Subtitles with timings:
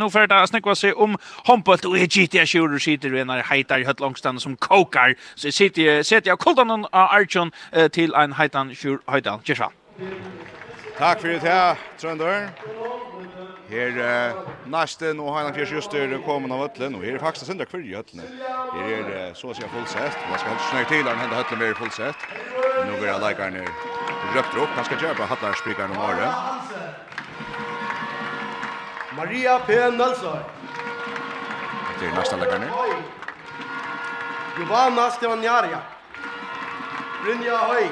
[0.00, 1.16] Nu för det snackar sig om
[1.46, 6.30] Hompelt och GTA shooter sitter vi när heitar hött långstånd som kokar så sitter sitter
[6.30, 7.52] jag koldan on Archon
[7.92, 9.70] till en heitan shooter heitan Jesha.
[10.98, 12.48] Tack för det här Tröndor.
[13.70, 17.64] Her uh, næsten og heilan fyrir sjustur kommer av Øtlen, og her er faktisk sindra
[17.64, 18.22] kvirri i öllin
[18.74, 21.58] Her er uh, så å si fullsett Man skal helst snakke til han hender Øtlen
[21.64, 22.28] mer fullsett
[22.84, 23.58] Nå er jeg leikaren
[24.36, 26.55] røpt opp Han skal kjøpa hattar sprikaren om året
[29.16, 29.68] Maria P.
[29.68, 30.40] Nølsøy.
[32.00, 32.66] Det er næsta lekkerne.
[34.56, 35.78] Giovanna Stevanjaria.
[37.22, 37.86] Brynja Høy.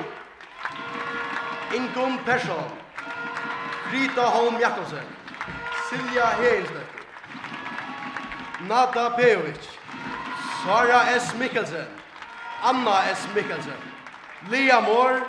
[1.75, 2.71] Ingun Persson.
[3.93, 5.07] Rita Holm Jakobsen.
[5.89, 7.03] Silja Heinsdøk.
[8.69, 9.69] Nata Pejovic.
[10.65, 11.35] Sara S.
[11.39, 11.87] Mikkelsen.
[12.63, 13.29] Anna S.
[13.35, 13.81] Mikkelsen.
[14.51, 15.21] Lea Mår.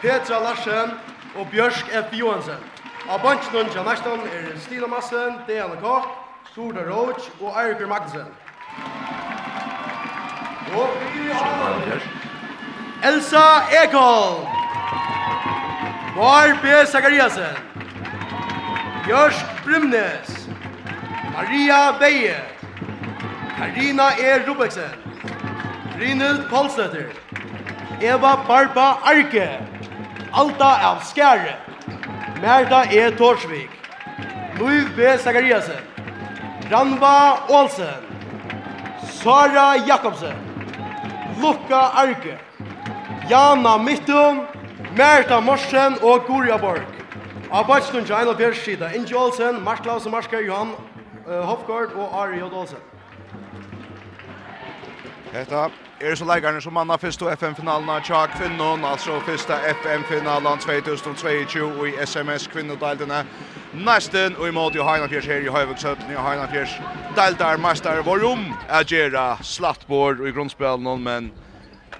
[0.00, 0.90] Petra Larsen
[1.36, 2.12] og Bjørsk F.
[2.12, 2.69] Johansen.
[3.10, 6.04] Av bunchen til Næstan er Stina Madsen, Dejan Koch,
[6.54, 8.28] Torda Roach og Eirik Magnussen.
[10.78, 12.04] Og vi har
[13.08, 13.46] Elsa
[13.82, 14.44] Ekholm.
[16.16, 16.86] Var B.
[16.86, 17.56] Zakariasen.
[19.08, 20.48] Jørsk Brymnes.
[21.34, 22.36] Maria Beie.
[23.56, 24.38] Karina E.
[24.48, 24.94] Rubeksen.
[26.00, 27.10] Rinald Polstetter.
[28.00, 29.48] Eva Barba Arke.
[30.32, 31.69] Alta av Skjære.
[32.40, 33.10] Merda E.
[33.10, 33.70] Torsvik,
[34.58, 35.18] Louis B.
[35.18, 35.82] Zakariasen,
[36.70, 38.00] Ranva Olsen,
[39.04, 40.36] Sara Jakobsen,
[41.40, 42.38] Lukka Arke,
[43.28, 44.46] Jana Mittum,
[44.96, 46.82] Merta Morsen og Goria Borg.
[47.52, 50.68] Arbeidstund til Einar Bjørs sida, Inge Olsen, Mark og Marsker, Johan
[51.26, 52.42] uh, Hofgaard og Ari J.
[52.42, 52.78] Olsen.
[55.32, 55.68] Hetta
[56.00, 61.96] er så läggarna som manna första FM-finalen av tja kvinnon, alltså första FM-finalen 2022 i
[61.96, 63.24] SMS kvinnodeltarna.
[63.72, 66.80] Nästan och i mot ju Heina Fjärs här i Höjvöksötten i Heina Fjärs
[67.16, 71.32] deltar mästare var rum att göra slattbord i grundspelen men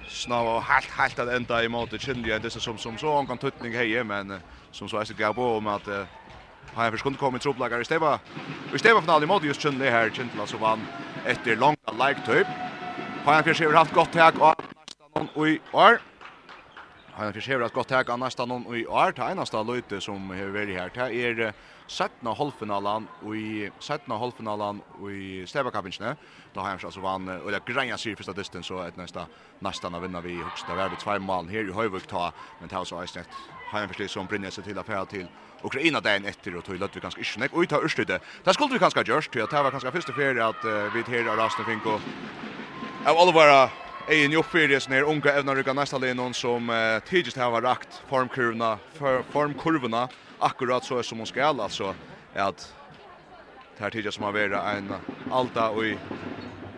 [0.07, 3.37] snava helt helt att enda i mot Chile det är som som så han kan
[3.37, 4.41] tuttning heje men
[4.71, 5.87] som så är det går på om att
[6.73, 8.19] Har jag förskund kommit truppläggare i Steva.
[8.75, 10.79] I Steva finalen mot just Chile här, Chile alltså vann
[11.23, 12.47] efter långa like-typ.
[13.25, 16.01] Hajafjers har haft gott tag av nästan någon i år.
[17.11, 19.11] Hajafjers har haft gott tag av nästan någon i år.
[19.15, 21.53] Det eneste løyte som har varit här det är
[21.87, 22.35] 17.
[22.37, 24.11] halvfinalen i 17.
[24.11, 24.81] halvfinalen
[25.11, 26.15] i Stebakapinsne.
[26.53, 29.27] Då har han alltså vann og det greia sig första distans så ett nästa
[29.59, 33.01] nästa när vinner vi högsta värde två mål här i Höjvik ta men tar så
[33.01, 33.25] är
[33.71, 35.27] har han förstås som brinner sig till affär till
[35.63, 38.21] Ukraina dagen efter och tog att vi ganska inte och ta urslutet.
[38.43, 40.65] Där skulle vi ganska görs till att det var ganska första för att
[40.95, 41.99] vi här har Rasten Finko
[43.03, 43.69] av alle våre
[44.07, 48.77] egen jobbfyrige uppfyrdes när unge evner rycka nästa linjen som eh, tidligst har rakt formkurvene,
[48.93, 50.07] for, formkurvene
[50.37, 51.95] akkurat så som hun ska alltså
[52.33, 52.75] att
[53.77, 54.93] det här tidligst som har vært en
[55.27, 55.99] alta og i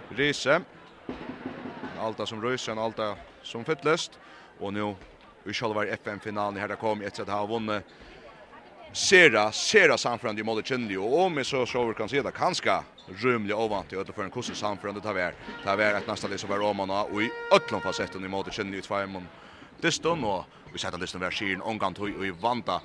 [0.09, 0.61] Rise
[1.99, 4.19] alta som rörs en alta som fyttløst
[4.59, 4.95] og nå
[5.43, 7.83] nu skal være FM finalen her det kom ett sätt har vunnet
[8.93, 12.31] sera, sera samfrande i målet känner Och om vi så så vi kan se det
[12.31, 15.33] kanske rymliga ovant i ödla för en kusse samförande tar vi här.
[15.63, 18.77] Tar vi här att nästa lisa var romarna och i ödlan facetten i målet känner
[18.77, 19.27] i tvärmon.
[19.81, 22.81] Det står nå, vi sätter listan vi har skirin omgant och i vanta.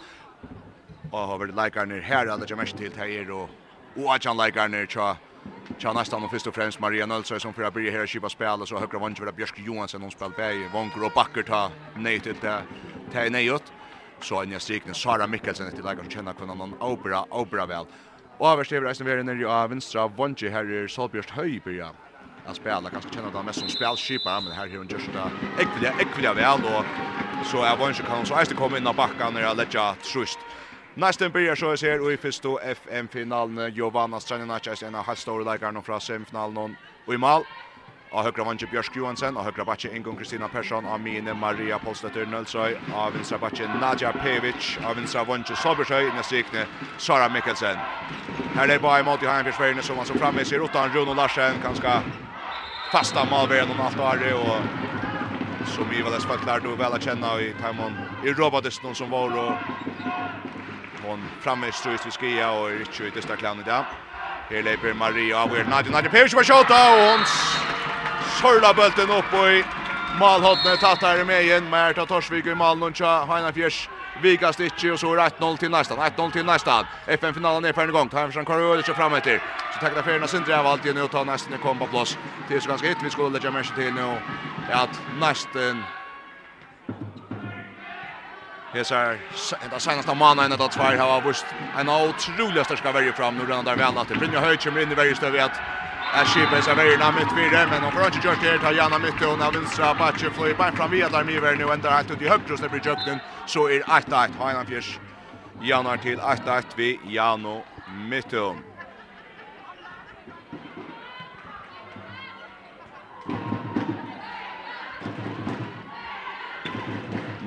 [1.12, 3.48] og har vært likar her alle alla jag mest til her og
[3.96, 5.16] og at han likar tja.
[5.78, 8.60] Tja nästan och först och främst Maria Nölsö som för att börja här kipa spel
[8.60, 12.20] och så högra vant för Björk Johansson hon spelar bäj, vanker och backer ta nej
[12.20, 12.62] till det.
[13.12, 13.72] Ta nej åt
[14.20, 17.86] så en Sara Mikkelsen etter lägger som kjenner kunna någon opera opera Og
[18.38, 21.90] Och överst är resten vidare nere av vänstra Vonje här er Solbjörst Höjbya.
[22.46, 25.30] Han spelar kanske känner han mest som spelskipa men här är hon just där.
[25.58, 26.84] Ekvilja ekvilja väl då
[27.44, 30.38] så är Vonje kan så att komma in på backan när jag lägger trust.
[30.94, 35.44] Nästa börjar så ser vi först då FM finalen Giovanna Straninacha är en halv stor
[35.44, 37.42] lägger från semifinalen och i mål
[38.10, 42.26] av högra vanje Björsk Johansen, av högra backe Ingun Kristina Persson, av mine Maria Polsdötter
[42.26, 46.66] Nölsøy, av vinstra backe Nadja Pevic, av vinstra vanje Sobersøy, nestikne
[46.96, 47.84] Sara Mikkelsen.
[48.56, 52.02] Her er bare imot i Heimfjørsvergene som han som framme ser utan Runo Larsen, ganska
[52.90, 54.64] fasta malverden om allt Ari och
[55.62, 58.94] som vi väl har spalt lärde och väl att känna i Taimon i Robades någon
[58.94, 59.58] som var och
[61.00, 63.86] hon framme i ströjst vid skia och Richie i desta klan idag.
[64.48, 65.92] Her leper Maria av er Nadia.
[65.92, 67.26] Nadia Pevic var kjota og hun
[68.38, 69.60] sørla bølten opp i
[70.18, 71.68] malhodne tatt her med igjen.
[71.68, 73.88] Merta Torsvik i malen og Heina Fjers
[74.22, 78.08] vika stitchi og så 1-0 til nästan 1-0 til nästan FN finalen er ferdig gang
[78.08, 79.38] gång tar från Karl och fram etter
[79.74, 82.18] så tackar ferien av Sindre av allt igen och tar kom på plass
[82.48, 84.18] det er så ganske hit vi skulle legge mer til nå
[84.72, 84.90] at
[85.20, 85.84] nästan
[88.72, 89.18] Hesar
[89.64, 91.46] enda senaste mannen ända två har vurst
[91.80, 93.36] en otrolig starka värje fram.
[93.36, 95.60] Nu redan där väl att Brynja Höj kommer in i värje stöv att
[96.12, 99.22] är skipa sig värje namn mitt vid men om Roger George det tar gärna mitt
[99.22, 102.50] och när vänstra backen flyr bara fram vid där mer nu ända att det högt
[102.50, 104.98] röster blir jukten så är 8-8 Highland Fish
[105.60, 108.67] Janar till 8-8 vi Jano Mitton.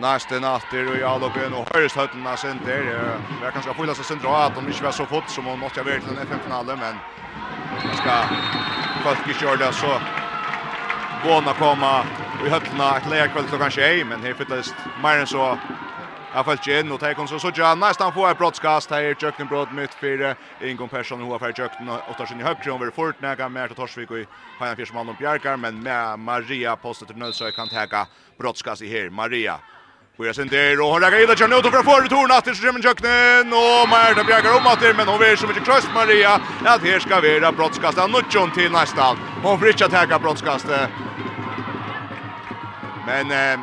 [0.02, 2.84] nästa natter och jag låg in och hörs hötterna sent där.
[3.42, 5.86] Jag kanske får läsa sent att de inte var så fort som hon måste ha
[5.86, 7.02] varit i den finalen men
[7.86, 8.30] jag ska
[9.04, 10.02] folk i det så
[11.22, 12.08] gåna komma
[12.38, 15.60] i hötterna ett läge kväll klockan 21 men här fylldes mer än så
[16.34, 18.90] Jag fallt in och tar kon så så jag nästan får ett broadcast.
[18.90, 22.92] Här Jökten brott mitt för Ingon Persson och för Jökten och tar sin högra över
[22.92, 24.18] Fortnäga med till Torsvik och
[24.58, 28.08] har en fjärde man om Bjarkar men med Maria postet till Nölsö kan ta
[28.38, 29.62] broadcast i här Maria
[30.22, 32.80] Börjar sen där och har lägger in John Otto för för return att till Jimmy
[32.80, 36.34] Jöknen och Marta Bjärgar om att men hon vill så mycket tröst Maria
[36.66, 39.18] att här ska vara brottskastet Nutjon till nästa.
[39.44, 40.90] Hon får inte attacka brottskastet.
[43.08, 43.60] Men eh,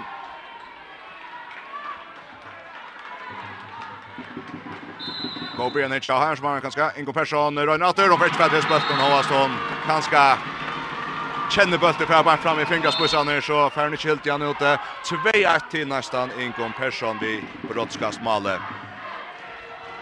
[5.57, 9.51] Gå Go Björn Hitch har hans man kanske Ingo Persson Røynatter och Fritz Pettersson Håvaston
[9.87, 10.37] kanske
[11.51, 14.79] känner bulten för bara fram i fingerspissarna så färn inte helt igen ute.
[15.05, 18.59] 2-1 till nästan Ingon Persson vid brottskast Malle.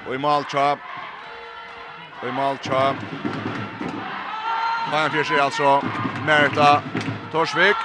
[0.07, 0.79] Och i mål tja.
[2.23, 2.95] Och i mål Malcha.
[4.91, 5.83] Han fyrer alltså
[6.27, 6.83] Merta
[7.33, 7.77] Torsvik.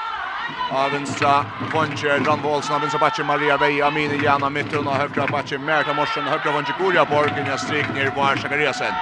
[0.72, 5.58] Av vänstra Ponche Randvolsen av vänstra backen Maria Vej Amini Jana mitten och högra Batche,
[5.58, 8.94] Merta Morsen högra Vonche, Goria Borg i strik ner på Sakariasen.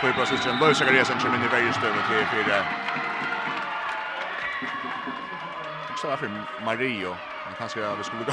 [0.00, 2.56] Två procent Löv Sakariasen som in i vägen stövet till fyra
[6.04, 6.30] också för
[6.64, 7.16] Mario.
[7.46, 8.24] Men kanske vi skulle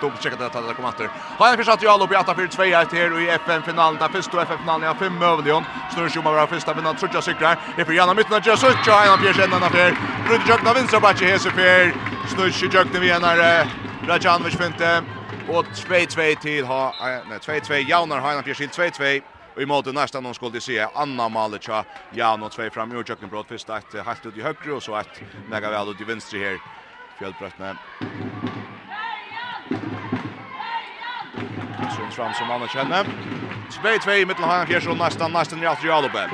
[0.00, 1.10] gå och checka det att det kom åter.
[1.38, 5.18] Har jag försatt ju alla på 4-2-1 här i FN-finalen där första FN-finalen har fem
[5.18, 5.64] mövlion.
[5.94, 7.58] Snurr ju bara första men att jag cyklar.
[7.76, 9.90] Det för gärna mitten av Jesus och en av Pierre affär.
[10.30, 11.92] Runt jag av vänstra backe här så för
[12.28, 13.68] snurr ju jag den vinnare.
[14.08, 15.02] Rajanovic finte
[15.48, 16.94] och 2-2 till ha
[17.26, 19.22] nej 2-2 Jaunar har en av Pierre 2-2.
[19.56, 23.48] Og i måte nästan någon skulle se Anna Malicha ja nå två fram i Jökenbrott
[23.48, 25.20] först att halvt ut i högre och så att
[25.50, 26.85] lägga väl ut i vänster här
[27.18, 27.76] Fjellbrettne.
[31.96, 33.06] Sunds fram som man kjenner.
[33.70, 36.30] 2-2 i mittelhagen fjersson, nästan, nästan i alltid Jalope.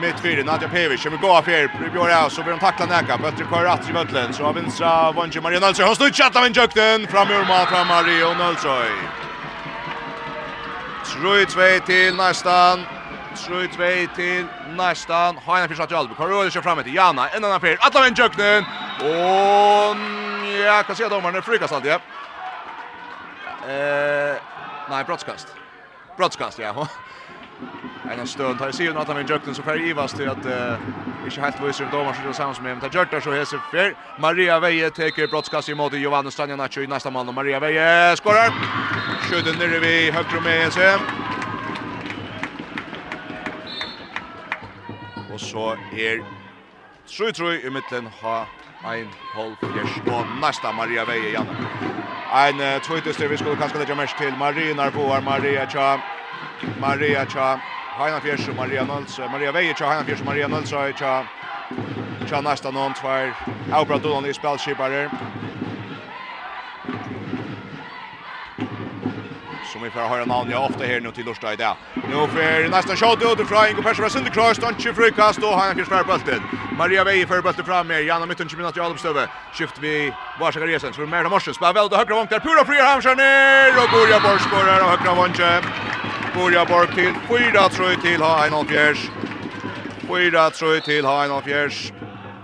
[0.00, 3.18] Mitt fyra, Nadja Pevic, kommer gå av fjer, Björn Jaus, så blir de tackla näka,
[3.18, 6.56] bötter kvar att i vötlen, så har vinstra Vange Maria Nölsøy, hon slutt kjatta med
[6.56, 8.90] jøkten, fram i Urma, fram Maria Nölsøy.
[11.04, 12.84] 3-2 till nästan,
[13.36, 14.46] 3-2 till
[14.76, 18.00] nästan, Heina Fjersson att Jalope, kvar rör sig fram etter Jana, en annan fjer, alla
[18.00, 18.64] med jøkten,
[19.00, 19.96] Och
[20.66, 21.90] ja, kan se domaren frikast alltid.
[21.90, 21.98] Ja.
[23.68, 24.36] Eh,
[24.90, 25.48] nej, brottskast.
[26.16, 26.88] Brottskast, ja.
[28.18, 30.76] En stund har jag sett att han vill jökten så för Ivas till att eh
[31.24, 34.60] inte helt visst om det skulle samsas med men Jörtar så här så för Maria
[34.60, 38.50] Veje tar brottskast emot Giovanni Stanjanacho i nästa man och Maria Veje skorar.
[39.20, 40.98] Skjuter ner vi högt med sig.
[45.32, 46.24] Och så är
[47.16, 48.46] True true i mitten ha
[48.84, 51.48] ein halv fjers og nästa Maria Veje igen.
[52.32, 56.00] Ein uh, tvåtuster vi skulle kanskje lägga mest till Maria Narboar, Maria Cha,
[56.80, 57.60] Maria Cha,
[57.98, 61.24] Heina Fjers og Maria Nolse, Maria Veje Cha, Heina Fjers og Maria Nolse Cha.
[62.28, 63.34] Cha nästa någon tvär.
[63.72, 65.10] Aubra Dolan i spelskipare.
[69.74, 71.56] som vi får höra namn jag ofta här nu till Lörsta i.
[72.10, 75.74] Nu för nästa shot ut ifrån Ingo Persson Sund Cross och inte frikast och han
[75.74, 76.42] fick spärr bollen.
[76.78, 79.28] Maria Vei för bollen fram med Janne mitten 20 minuter i stöve.
[79.52, 81.54] Skift vi Varsågod Resen för Merda Morsen.
[81.54, 85.14] Spelar väl då högra vånkar Pura fri hamnar ner och Borja Borg skorar och högra
[85.20, 85.50] vånke.
[86.34, 89.00] Borja Borg till fyra tror till ha en avfjärs.
[90.08, 91.92] Fyra tror till ha en avfjärs.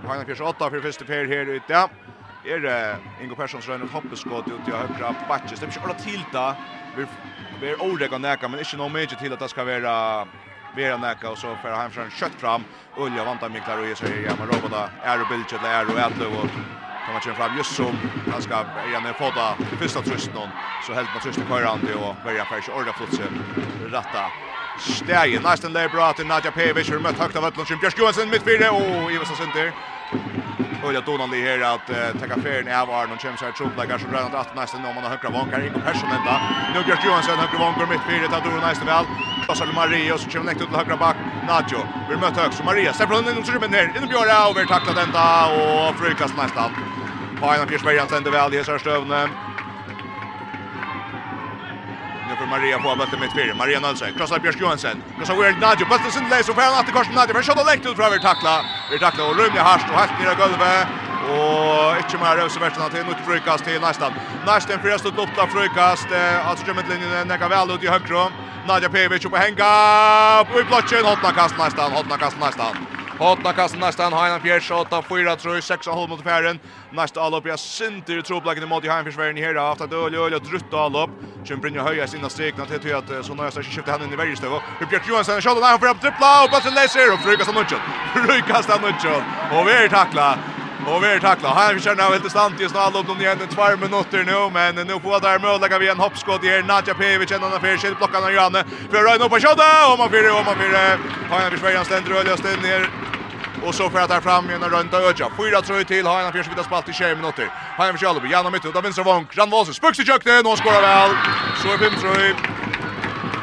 [0.07, 1.73] Han har kanske 8 för första pair här ute.
[1.73, 1.89] Ja.
[2.43, 5.59] Er Ingo Perssons rønner hoppeskott ut i høyre batches.
[5.59, 6.45] Det er ikke alle tilta
[6.95, 7.05] vi
[7.61, 10.27] vi är ordiga näka men inte någon mycket till att det ska vara
[10.75, 12.63] vara näka och så för han från kött fram.
[12.95, 16.25] Ulja vantar Miklar och så ja men robota är och bild till är och ätlu
[16.25, 16.47] och
[17.05, 17.95] kan man köra fram just som
[18.31, 22.15] han ska igen få ta första trösten så helt man trusten kör han det och
[22.23, 23.23] börja för orda flotse
[23.91, 24.31] rätta
[24.77, 28.43] Stäge, nästan där bra till Nadja Pevic, hur mött högt av Øtlund Schimpjørs Johansson, mitt
[28.43, 29.73] fyra, och Iversen Sinter.
[30.83, 33.85] Och jag donar det här att uh, ta kafferen är var någon chans här trubbla
[33.85, 36.39] kanske drar något att nästa om man har högra vankar in på personen där.
[36.73, 39.05] Nu Björk Johansson högra vankar mitt fyra tar Donan nästa väl.
[39.47, 41.81] Passar Maria och så kommer näkt ut till högra back Nacho.
[42.09, 43.87] Vi möter högt så Maria släpper den inom rymmen ner.
[43.97, 46.63] Inom Björk över tacklar den där och frukast nästa.
[47.39, 49.50] På en av Pierce Bergan sänder väl i här Sörstövne.
[52.39, 53.53] Nu Maria på bulten med fyra.
[53.55, 54.07] Maria Nilsson.
[54.17, 55.03] Krossar Björk Johansen.
[55.17, 55.85] Krossar Weird Nadjo.
[55.85, 57.33] bulten sin läs och fram att korsen Nadjo.
[57.35, 58.65] För skott läkt ut för att tackla.
[58.91, 60.87] Vi tacklar och rymmer harst och helt nere golvet.
[61.31, 64.11] Och inte mer rösa värsta till något frukast till nästan.
[64.45, 66.07] Nästan för att stå upp där frukast.
[66.47, 68.23] Alltså gömmer linjen näka väl ut i högra.
[68.67, 69.69] Nadja Pevic på hänga.
[70.51, 71.91] Och i blotchen, hotna kast nästan.
[71.91, 72.73] Hotna kast nästan.
[73.21, 76.59] Hotna kastar nästan Heinan Pierce åtta fyra tror sex håll mot färden.
[76.91, 80.41] Nästa allop jag synter i troplagen mot Heinan försvärden här Efter att öl öl och
[80.41, 81.09] drutta allop.
[81.43, 84.51] Kämpar Brynja höja sina strekna till att så när att skifta henne in i värjestöv.
[84.79, 86.43] Hur Björk Johansson är skjuter där får upp trippla.
[86.43, 87.79] och passen läser och frukast frukastar nutchen.
[88.13, 89.23] Frukastar nutchen.
[89.55, 90.37] Och vi är tackla.
[90.85, 91.49] Må vi tackla.
[91.53, 94.87] Här vi kör nu helt stand, just nu upp de igen 2 minuter nu men
[94.87, 98.33] nu på där möjliga vi en hoppskott här Nadja Pevic en annan fel blockarna av
[98.33, 98.63] Janne.
[98.91, 99.59] För Ryan på skott
[99.91, 100.97] och man fyra och man fyra.
[101.29, 102.89] Han är försvararen ständer och löst in ner.
[103.65, 105.27] Och så för att där fram genom runt öja.
[105.37, 107.47] Fyra tror till har han första spalt i 20 minuter.
[107.77, 109.27] Han är försvarare Janne mitt ut av vänstra vång.
[109.37, 111.11] Jan Wahlström spucks i kökten och skorar väl.
[111.61, 112.35] Så är fem tror.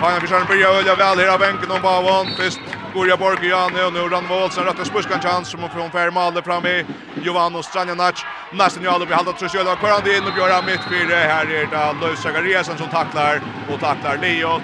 [0.00, 2.30] Han är försvararen börjar öja väl här av bänken och bara vant.
[2.38, 2.60] Fist
[2.94, 6.84] Gorja Borg och nu Rann Wolsen rätta spurskan chans som från Färmalde fram i
[7.24, 8.26] Jovano Stranjanac.
[8.52, 11.46] Nästan ju aldrig blir halda trus göra kvar han in och göra mitt fyra här
[11.46, 14.60] är det Lösa Gariasen som tacklar och tacklar Leo.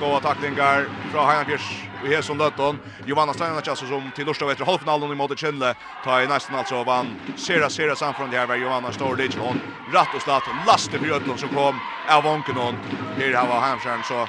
[0.00, 2.78] Goda tacklingar från Heinrich i hesson løtton.
[3.06, 5.74] Johanna Steinach alltså som till Lorstad efter halvfinalen i emot Kjelle
[6.04, 7.20] Ta i nästan alltså vann.
[7.36, 9.60] Sera Sera samfrån det här var Johanna Storlich hon
[9.92, 12.74] rätt och slatt laste för Ödlund som kom av vanken hon.
[13.18, 14.28] Här har var Hamskärn så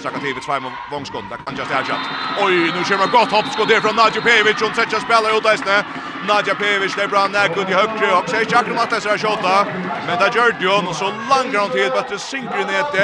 [0.00, 2.00] Sakativet två av vångskånd, där kan just Erjat.
[2.36, 5.84] Oj, nu kommer gott hoppskott där från Nadja Pevic, hon sätter spelare ut där
[6.28, 9.66] Nadja Pevic, det är bra näkund i högre och säger Jack det är skjuta.
[10.06, 12.94] Men där gör Dion och så långt runt helt bättre synkronet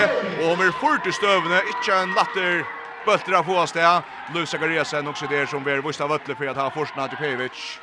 [0.40, 2.75] och hon är fort i stövne, inte en latter
[3.06, 4.02] Bölter av oss det.
[4.34, 7.80] Louis Zachariasen också där som blir Gustav Öttle för att ha Forsna till Pevic.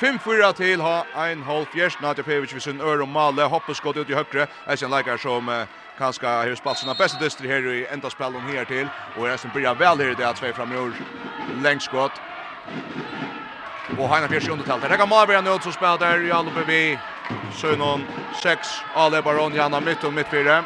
[0.00, 4.10] 5-4 till ha en halv fjärs Nadja Pevic vid sin öron male hoppas skott ut
[4.10, 4.46] i högre.
[4.66, 5.64] Är sen likar som eh,
[5.98, 8.88] kanske har spelat sina bästa dyster här i enda spel om här till.
[9.16, 10.92] Och resten börjar väl här i det att två framrör
[11.62, 12.12] längskott.
[13.98, 14.90] Och Heina Fjärs i undertalet.
[14.90, 16.98] Rekka Malberg nu som spelar där i Alupevi.
[17.52, 18.04] Sönon
[18.42, 18.68] 6.
[18.94, 20.62] Ale Baron Janna Mitton mittfyrer.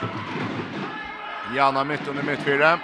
[1.56, 2.78] Janna Mitton i mittfyrer.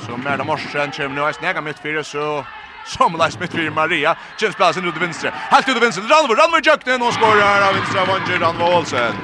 [0.00, 2.44] Så Merda Morsen kommer nu i snäga mitt fyra så
[2.84, 4.16] som läs mitt fyra Maria.
[4.36, 5.30] Kjell spelar sin ut till vänster.
[5.30, 6.02] Helt ut till vänster.
[6.02, 9.14] Ranvo, Ranvo Jöknen och skorar av vänstra Vanger Ranvo Olsen.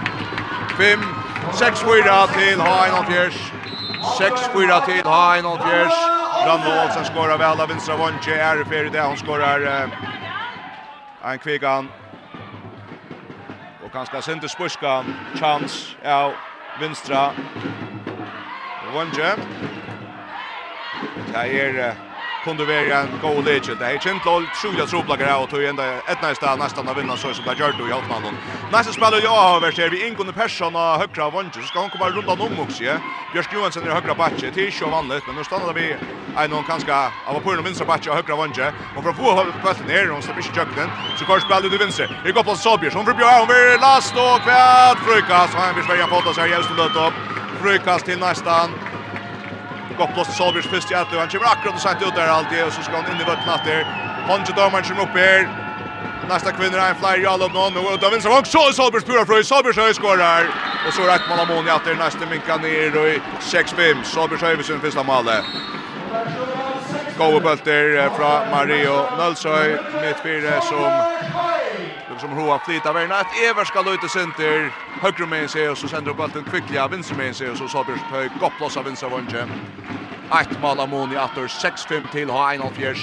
[0.78, 1.00] 5
[1.54, 3.52] 6 4 till Hain och Fjärs.
[4.18, 5.92] 6 4 till Hain och Fjärs.
[6.46, 8.38] Ranvo Olsen skorar väl av vänstra Vanger.
[8.38, 9.90] Är för det han skorar
[11.24, 11.88] en kvigan.
[13.84, 16.32] Och kanske sent spuskan chans av
[16.80, 17.30] vänstra
[18.94, 19.36] Vanger.
[21.32, 21.94] Det är
[22.44, 23.78] kunde vara en god legend.
[23.78, 27.34] Det är känt lol sjuja troplagar och tog ända ett nästa nästan att vinna så
[27.34, 28.34] som det gjort då i Altmannen.
[28.72, 32.28] Nästa spelare jag har ser vi ingående person och högra så ska han komma runt
[32.28, 32.84] om också.
[33.32, 35.96] Björk Johansson är högra backe till Sjö vanligt men nu stannar vi
[36.36, 36.94] en någon kanske
[37.24, 40.24] av på den vänstra backe och högra vånjer och för att få bollen ner och
[40.24, 42.06] så blir jökten så kör spelar du vänster.
[42.24, 46.06] Det går på Sabjer som för Björn vill last och kvad frukast han vill svärja
[46.06, 47.14] på det så här just upp.
[47.62, 48.89] Frukast till nästan
[50.00, 52.64] gott blåst Solbjörns först i att han kommer akkurat och satt ut där alltid.
[52.66, 53.80] och så ska han in i vart natter.
[54.28, 55.40] Honje Domaren som upp här.
[56.28, 59.26] Nästa kvinna är en flyer all upp någon och då vinner så också Solbjörns pura
[59.26, 60.42] för Solbjörns höj skorar.
[60.86, 63.08] Och så rätt man Amon i att nästa minka ner och
[63.40, 65.44] 6-5 Solbjörns höj sin första målet.
[67.18, 69.68] Gåa bulter fra Mario Nølsøy
[70.02, 70.90] Mitt fyra som
[72.20, 73.20] som hoa flyta verna.
[73.20, 74.72] Ett Ever ska löjta center.
[75.02, 76.88] Högre med sig och så sänder bollen kvickliga.
[76.88, 78.30] Vinser med sig och så Sabers hög.
[78.40, 79.46] Gopplos av vinser vånge
[80.40, 82.96] Ett mål av Moni efter 6-5 till ha 1-0-4.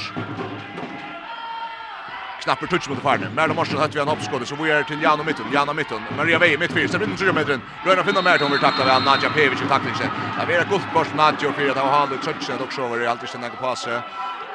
[2.43, 3.29] Knapper touch mot farne.
[3.35, 5.45] Merle Marsen hade vi en uppskott så vi är till Jan och mitten.
[5.53, 6.01] Jan och mitten.
[6.17, 6.87] Maria Vej mitt fyra.
[6.87, 10.45] Sen runt med den Röna finna mer till tackla väl Nadja Pevic i tacklingen Där
[10.47, 14.01] vi har gott bort Nadja för att ha hållit touchen också över alltid sin passe.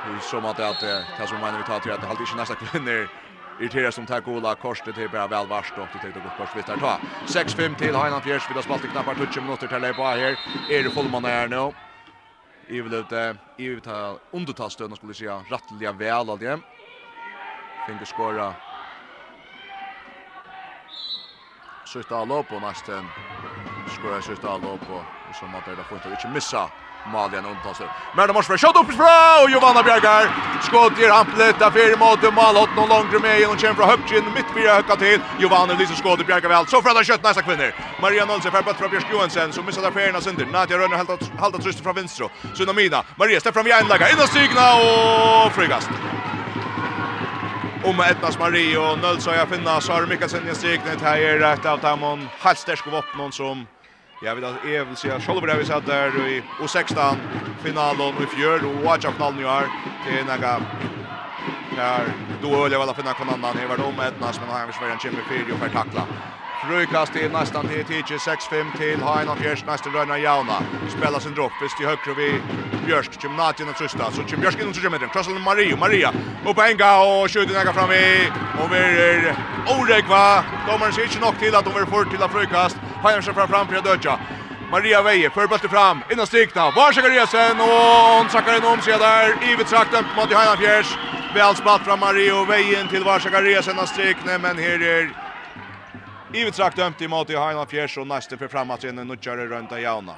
[0.07, 3.32] Vi så mat att det som man vill ta till att det alltid nästa kvinnor
[3.59, 6.67] Irritera som tar gola korset till bara väl varst och det går gå kors visst
[6.67, 7.01] ta.
[7.25, 10.37] 6-5 till Heinan Fjärs vill ha spalt knappar 20 minuter till Leipa här.
[10.67, 11.73] Är det fullman här nu?
[12.69, 16.61] I vill ute i vill ta underta stöden skulle säga rattliga väl av det.
[17.87, 18.57] Finger skora.
[21.85, 23.13] Sjösta lopp och nästan
[23.87, 26.71] skora sjösta lopp och som att det får inte missa
[27.05, 27.89] Malien undanser.
[28.13, 30.25] Men det måste skjuta upp bra och Johanna Bjärgar.
[30.63, 34.25] skott ger amplet där för mot mål åt någon långt med genom kämpa högt in
[34.35, 37.43] mitt fyra höka till Johanna Lisa skott i Bjergar väl så för att skott nästa
[37.43, 37.73] kvinnor.
[38.01, 40.47] Maria Nolse för bättre Björk Johansson som missar där färna sönder.
[40.47, 42.29] Nadia Rönner helt halta tröst från vänster.
[42.55, 45.91] Sunamina Maria släpper fram igen lägga in och stigna och frigast.
[47.85, 52.29] Om Etnas Marie och Nölsøya finna Sara Mikkelsen i striknet här är rätt av Tamon.
[52.39, 53.67] Halstersk vapen som
[54.25, 57.17] Jag vet att Ev så jag själv vi satt där i O16
[57.63, 59.69] finalen i fjör och watch up finalen i år
[60.03, 60.61] till några
[61.77, 62.05] där
[62.43, 64.91] då öl väl att finna kon annan här var de ett nas men han försvarar
[64.91, 66.07] en chimney för och för tackla.
[66.61, 70.63] Frukast till nästan till Tietje 6-5 till Hein och Fjärs nästan rönna Jauna.
[70.97, 72.41] Spelar sin dropp visst i högre vi
[72.87, 74.11] Björsk gymnasiet och Trusta.
[74.11, 75.09] så Kim Björsk inom 20 meter.
[75.09, 76.13] Krossar Mario Maria.
[76.47, 79.37] Upp en gång och skjuter näga fram i och vi är
[79.67, 80.45] Oregva.
[80.67, 82.77] Domaren ser inte nog till att de är fort till att frukast.
[83.03, 84.19] Hajersen fra fram för Dödja.
[84.71, 86.03] Maria Veje för bollen fram.
[86.13, 86.71] Innan strikna.
[86.71, 89.53] Varsågod Resen och hon sackar in om sig där.
[89.53, 90.99] Ivet sakten mot Matti Fjärs.
[91.35, 94.39] Väl spalt fram Mario Vejen till Varsågod Resen och strikna.
[94.39, 95.11] Men här är
[96.33, 98.97] Ivet sakten till Matti Hajanfjärs och nästa för framåt sen.
[98.97, 100.15] Nu kör runt av Jauna.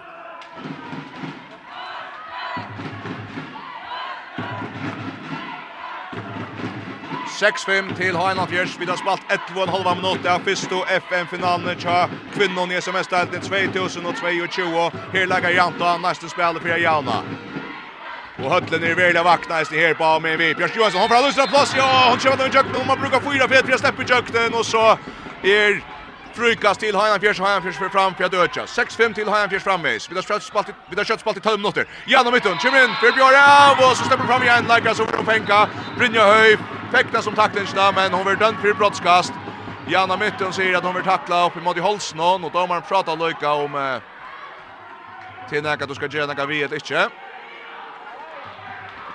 [7.35, 8.81] 6-5 til Heinland Fjers.
[8.81, 14.85] Vi har spalt 11,5 minutter av første FN-finalen til kvinnen i SMS-delten 2022.
[15.15, 17.19] Her legger Janta neste spiller for Jauna.
[18.39, 20.53] Og høtlen er veldig vakna i her på med vi.
[20.59, 23.23] Bjørs Johansson, hon fra Lusra plass, ja, hon kjøper den i kjøkken, hon må bruka
[23.23, 24.87] fyra fred for å slippe i kjøkken, og så
[25.43, 25.83] er
[26.37, 28.65] Brukast till Hajan Fjärs, Hajan Fjers för fram för Dødja.
[28.65, 29.99] 6-5 til Hajan Fjers framme.
[30.09, 31.85] Vi har köttspalt, vi har köttspalt i 12 minutter.
[32.07, 35.69] Janne Mytton, kommer in för Björn og så släpper fram igjen, Laika så från Penka.
[35.99, 36.57] Brynja Høy,
[36.93, 39.33] fäktar som tacklingsna men hon vil dömd för brottskast.
[39.89, 43.53] Janne Mytton sier at hon vill tackla upp emot i Holsnon og domaren pratar Laika
[43.53, 44.01] om eh,
[45.49, 47.09] till när att du ska göra något vet inte.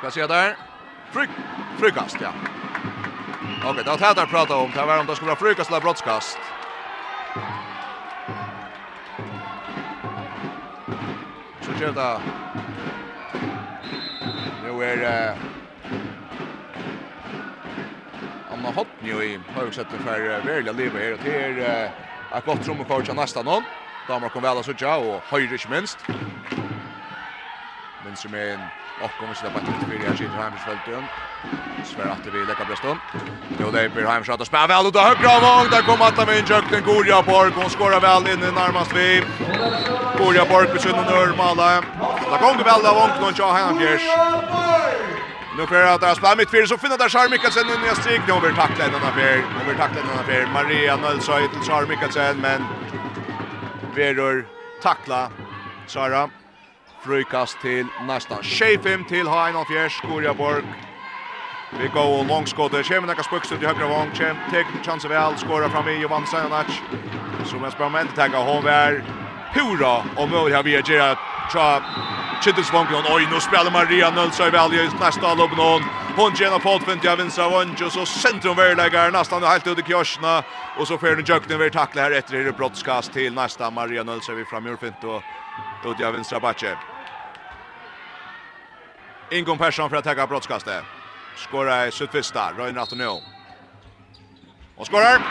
[0.01, 0.55] Kan se der?
[1.11, 1.29] Fryk,
[1.79, 2.31] frykast, ja.
[3.59, 4.71] Okej, okay, det har Tätar pratat om.
[4.75, 6.37] Det var om det skulle vara frukast eller brottskast.
[11.61, 12.13] Så gjør det.
[14.63, 15.37] Nå er uh,
[18.49, 21.17] Anna Hotni i Høyvsette for uh, Verla Liva her.
[21.21, 21.91] Det er uh,
[22.37, 23.65] et godt rommekort av nesten noen.
[24.09, 26.01] Damer kom vel av Sutja og Høyre ikke minst.
[28.01, 28.65] Minst som er en
[29.01, 31.05] Och kommer sida backen till Virja Schitter Heimersfältön.
[31.85, 32.99] Svär att det vill lägga bröstom.
[33.59, 35.69] Jo, Leiper Heimersfält och spär väl ut av högra av.
[35.69, 37.51] Där kommer Atta med en jökten Gorja Borg.
[37.55, 39.23] Hon skorar väl in i närmast vi.
[40.17, 41.81] Gorja Borg besynner nu Örmala.
[42.31, 44.01] Där kommer väl av ångt någon tjah Hemfjärs.
[45.57, 47.89] Nu får jag att det spelar mitt fyra så finner där Charles Mikkelsen in i
[47.89, 48.21] en strik.
[48.27, 49.45] Nu vill tackla en annan fyr.
[49.57, 50.47] Nu vill tackla en annan fyr.
[50.53, 52.65] Maria Nölsöj till Charles Mikkelsen men
[53.95, 54.47] Verur
[54.81, 55.29] tackla
[55.87, 56.29] Sara
[57.05, 58.43] frukast til nästan.
[58.43, 60.63] Shefim til Hein av Fjärs, Skorjaborg.
[61.71, 62.85] Vi går och långskottet.
[62.85, 64.11] Kjem näka spöks ut i högra vång.
[64.13, 65.37] Kjem tek chans av all.
[65.37, 66.81] Skåra fram i Jovan Sajanac.
[67.45, 68.37] Som en spännande tagga.
[68.37, 69.03] Hon är
[69.53, 71.17] pura och möjlig här via Gerard.
[71.51, 71.81] Tja,
[72.43, 73.03] Kittelsvången.
[73.09, 75.81] Oj, nu spelar Maria Nölsa i välje i nästa lopp någon.
[76.15, 80.43] Hon tjänar fotfint av Vinsa Och Så centrum värläggar nästan helt ut i kjörsna.
[80.77, 82.37] Och så får den jöknen vi tackla här efter.
[82.37, 85.03] Det brottskast till nästa Maria Nölsa Vi framgjord fint.
[85.03, 85.23] Och
[85.85, 86.77] ut i vinstra Batje.
[89.31, 90.83] Ingon Persson för att täcka brottskastet.
[91.35, 93.21] Skora i Sudfista, Röjn Ratonio.
[94.77, 95.21] Och skorar!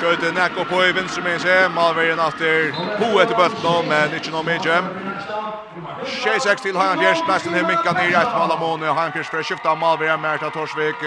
[0.00, 4.40] Skjøyte Nekko på i vinstre med seg, Malvergen etter ho etter bøtten, men ikke noe
[4.46, 4.78] mye.
[6.08, 9.74] 6-6 til Hajan Fjers, nesten her minka mål av Malamone, Hajan Fjers for å skifte
[9.76, 11.04] Malvergen, Merta Torsvik,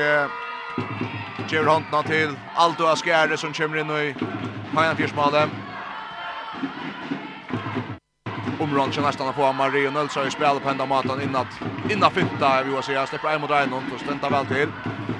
[1.49, 4.13] Gjør håndna til Aldo Askjære som kommer inn i
[4.73, 5.51] Hajan Fjers-Malem
[8.63, 11.45] områden som nästan på Mario i spel på ända matan innan
[11.89, 14.69] innan fynta vi vill säga släpper en mot en och stänta väl till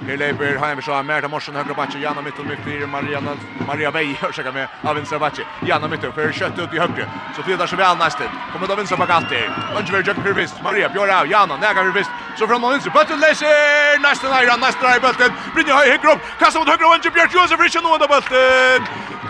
[0.07, 3.21] Her lever Heimersson, Merta Morsen, högra backen, Janna Mitton, mitt Maria,
[3.67, 5.45] Maria Vej, ursäkta med, av vänstra backen.
[5.65, 7.09] Janna Mitton, för kött ut i högre.
[7.35, 8.27] Så fyller sig väl nästan.
[8.53, 9.35] Kommer då vänstra bakante.
[9.77, 12.07] Önsver Jack Purvis, Maria Björra, Janna, näga Purvis.
[12.37, 15.31] Så från vänster, Button läser, nästan nära, nästan nära i bulten.
[15.53, 18.79] Brynja höj, högre upp, kastar mot högre, Önsver Björk, Josef Rischen, nåda bulten.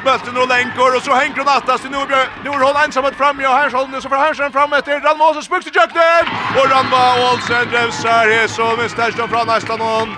[0.06, 1.84] Bulten och länkor, och så hänger hon attast.
[1.84, 5.00] Nu är hon ensamhet fram, ja, Hersholm, så får Hersholm fram efter.
[5.00, 6.24] Ranma Olsen, spukter Jöknen!
[6.58, 10.10] Och Ranma Olsen, drevsar, här så, men stärsdom från nästan hon.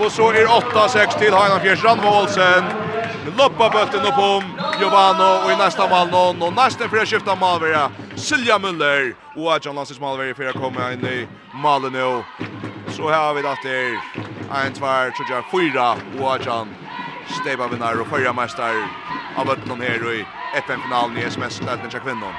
[0.00, 2.64] Och så är det 8-6 till Hainan Fjärsson med Olsen.
[3.38, 4.44] Loppa bulten upp om
[4.80, 6.42] Giovanno och i nästa mål någon.
[6.42, 7.90] Och nästa fyra skiftar Malveria.
[8.14, 9.14] Silja Müller.
[9.36, 12.22] Och att John Lansers Malveria att komma in i målen nu.
[12.88, 13.92] Så här har vi det där.
[14.66, 14.86] 1, 2,
[15.28, 15.96] 3, 4.
[16.20, 16.68] Och att John
[17.40, 18.88] Steva vinnar och förra mästare
[19.36, 22.34] av bulten här i FN-finalen i SMS-ställningen till kvinnan.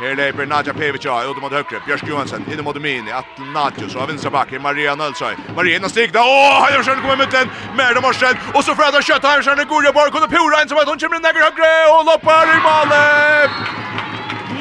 [0.00, 1.80] Her leper Nadja Pevica ut mot högre.
[1.86, 3.12] Björk Johansson in mot Mini.
[3.12, 4.50] Att Nadja så vänster back.
[4.60, 5.34] Maria Nölsøy.
[5.56, 6.20] Maria in stig stigna.
[6.20, 7.48] Åh, han gör sjön kommer mot den.
[7.76, 8.34] Mer de morsen.
[8.54, 10.98] Och så Freda Kött här sjön går jag bara kunde pura in som att hon
[10.98, 13.50] kommer ner högre och loppar i målet.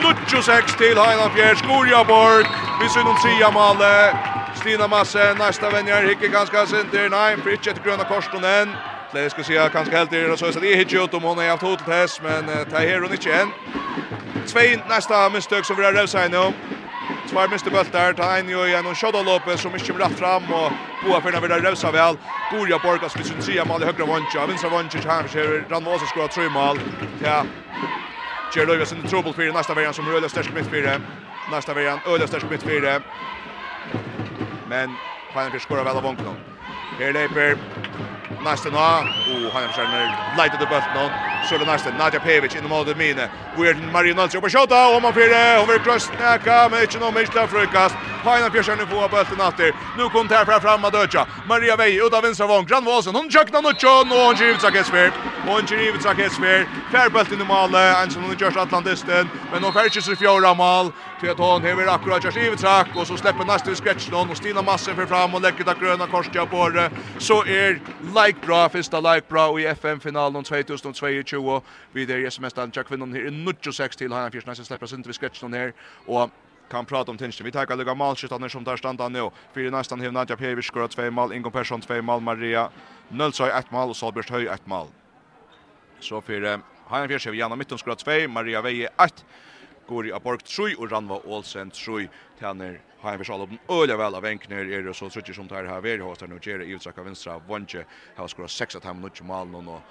[0.04, 2.45] Nuccio 6 till Hainan Fjärs Gorjaborg.
[2.82, 4.15] Vi ser någon sia målet.
[4.60, 7.10] Stina Masse nästa vänjer hickar ganska sent där.
[7.10, 8.69] Nej, Fritchet gröna korsen än.
[9.13, 11.63] Det ska se kanske helt det så så det hittar ut om hon har haft
[11.63, 13.49] hotell men det här är hon inte än.
[14.47, 16.54] Två nästa misstag som vi har rövsa nu.
[17.30, 18.13] Två bult där.
[18.13, 20.71] Ta en ju igen och Shadow Lopez som inte rätt fram och
[21.04, 22.17] Boa för när vi där rövsa väl.
[22.52, 24.45] Gorja Borgas vid sin sida mål i högra våncha.
[24.47, 26.80] Vinstra våncha här ser Ranvås skora tre mål.
[27.23, 27.45] Ja.
[28.54, 30.91] Kjell Lövis in trouble för nästa veckan som rullar störst mitt fyra.
[31.52, 33.02] Nästa veckan öde störst mitt fyra.
[34.67, 34.97] Men
[35.34, 36.36] Hanna fick skorar väl av Vonknon.
[36.99, 37.58] Här leper
[38.43, 38.78] nästa nå.
[38.78, 41.12] Och Hanna försöker lite det bort någon.
[41.43, 43.30] Sjölde Narsten, Nadja Pevic in mot Mine.
[43.58, 46.99] Weird Mario Nalsi upp och skjuta och man får hon vill cross näka men inte
[46.99, 47.95] någon missla frukast.
[48.23, 49.73] Hajna nu får bollen åter.
[49.97, 51.28] Nu kom det här fram fram Madöcha.
[51.47, 52.65] Maria Vei ut av vänstra vång.
[52.65, 55.12] Gran Vasen hon jacknar nu John och hon skriver sig svär.
[55.47, 56.67] Hon skriver sig svär.
[56.91, 60.91] Fair bollen i mål en som hon gör Atlantisten men hon färjer sig fjärde mål.
[61.19, 64.38] Till att hon hever akkurat jag skriver sig och så släpper nästa sketch någon och
[64.38, 66.89] Stina Massen för fram och lägger det gröna korset på.
[67.17, 71.61] Så är like bra första like bra i FM finalen 2022 20.
[71.93, 74.65] Vi der i SMS-dalen Jack Vinnon her i 96 til Heinan Fjersen.
[74.65, 75.71] Slipper oss inte vi skretsen her.
[76.07, 76.31] Og
[76.69, 77.45] kan prata om tinsen.
[77.45, 79.29] Vi tar lika målskyttarna som där standa nu.
[79.53, 82.69] Fyra nästan hivna Nadja Pejevic skora två mål, Ingo Persson två mål, Maria
[83.09, 84.87] Nölsöj ett mål och Salbjørst Höj ett mål.
[85.99, 89.25] Så för Hajan Fjershev Janna Mitton skora två, Maria Veje ett,
[89.87, 92.07] Gori Aborg 3 och Ranva Olsen 3
[92.39, 95.81] Tjänar Hajan Fjershev Alobn öliga väl av enkner är det så truttig som tar här
[95.81, 99.09] vi har där nu Jerry Ivtsak av vänstra vånche har skorat sex att han nu
[99.23, 99.81] mål någon och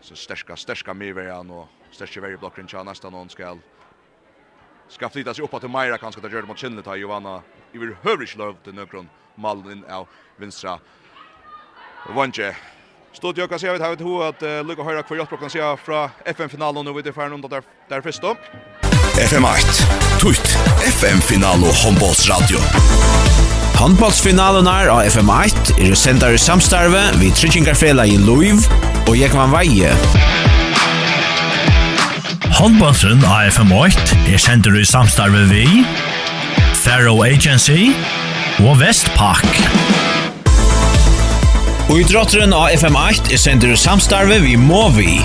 [0.00, 3.58] så stärska stärska medverkan och stärka varje blocken runt Chana nästan någon skall
[4.88, 7.94] ska flytta sig uppåt till Maira kanske där gör mot Chinle tar Johanna i vill
[8.02, 10.78] hövrig love the Nökron Malin av vänstra
[12.14, 12.56] Vanje
[13.12, 15.76] Stod jag kan se vet har vi två att uh, Höra kvar jag kan se
[15.76, 18.36] från FN-finalen nu vid någon där där först då
[19.16, 20.48] FM8 Tweet
[20.82, 21.74] FM-final och
[22.28, 22.58] radio.
[23.76, 28.64] Handballsfinalen er av FM1 er sendar i samstarve vi Trichingarfela i Luiv
[29.04, 29.90] og Jekman Veie.
[32.56, 35.66] Handballsen av FM8 er sendar i samstarve vi
[36.80, 37.90] Faro Agency
[38.64, 39.44] og Vestpak.
[41.90, 45.18] Og idrotteren av FM8 er sendar i samstarve vi Movi.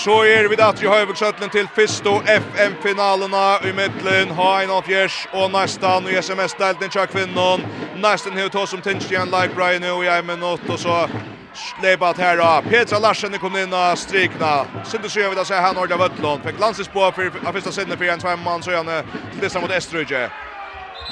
[0.00, 4.30] så er vi datter i høyvuxøtlen til Fisto FM-finalerna i middelen.
[4.32, 7.66] Ha en av fjers og nesten i SMS-delten til kvinnen.
[8.00, 11.08] Nesten har vi tog som tinsjen like Brian og jeg minutt og så
[11.52, 12.70] släpat här då.
[12.70, 14.64] Petra Larsen er kom in och strikna.
[14.84, 16.44] Synte så jag vill säga han ordar Vötlund.
[16.44, 19.60] Fick lanses på för av första sidan för en tvåman man så gärna till dessa
[19.60, 20.30] mot Estrøyje.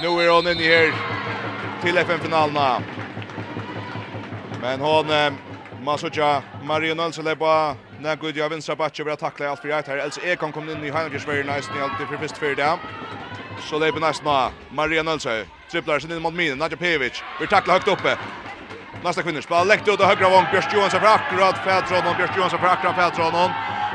[0.03, 0.95] Nu är hon inne här
[1.83, 2.83] till FN-finalerna.
[4.63, 5.07] Men hon
[5.85, 9.99] Masucha Marion Alselepa När Gud jag vänstra backe börjar tackla allt för rätt här.
[9.99, 12.79] Alltså Ekon kom in i Heinrichs very nice ni alltid för först för det.
[13.61, 16.59] Så det blir nästan Maria Nilsson tripplar sig in mot minen.
[16.59, 18.17] Nadja Pevic vi tacklar högt uppe.
[19.03, 22.59] Nästa kvinnorspel läkt ut och högra vånk Björn Johansson för akkurat Fältron och Björn Johansson
[22.61, 23.51] för akkurat Färdron.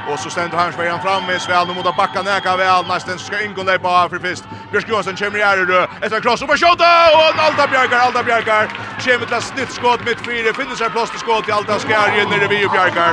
[0.09, 3.63] Och så ständer spelar fram med Sväl mot att backa näka väl nästan ska ingå
[3.63, 4.43] där på för fist.
[4.71, 6.81] Björk Johansson kommer i är efter cross och skott
[7.17, 8.65] och Alta Björkar Alta Björkar
[9.03, 12.39] kommer till snitt skott mitt fyra finner sig plats till skott i Alta skär när
[12.39, 13.11] det vid Björkar.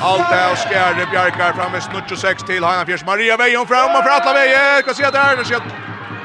[0.00, 4.32] Alta skär Björkar framme snutt 26 till Hanna Fjärs Maria Vejon fram och för alla
[4.32, 4.82] vägen.
[4.84, 5.68] Kan se där när skott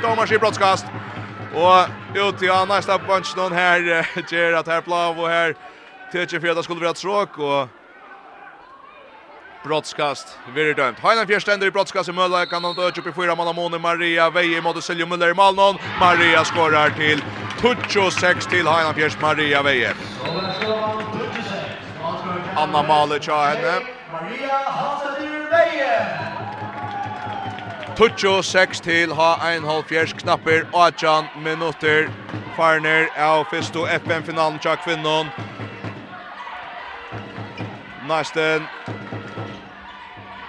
[0.02, 0.86] Thomas i broadcast.
[1.54, 1.80] Och
[2.14, 3.80] ut i nästa bunch någon här
[4.30, 5.56] ger att här plav och här
[6.14, 7.68] Tjötje för att det skulle vara tråk och
[9.64, 11.00] Brottskast, Virre dömt.
[11.00, 13.82] Heinan Fjärständer i brottskast i Mölla, kan han dödja upp i fyra mål mån.
[13.82, 15.78] Maria Veje mot Silje Müller i Malmön.
[16.00, 17.24] Maria skorar till
[17.62, 19.94] Tucho 6 till Heinan Fjärst, Maria Veje.
[22.56, 23.80] Anna Malic har henne.
[24.12, 26.30] Maria Hansedur Veje.
[27.98, 32.10] Tucho 6 till ha en halv fjärs knapper 18 minuter.
[32.58, 35.28] Farner av Fisto FN-finalen tja kvinnon.
[38.08, 38.64] Nästen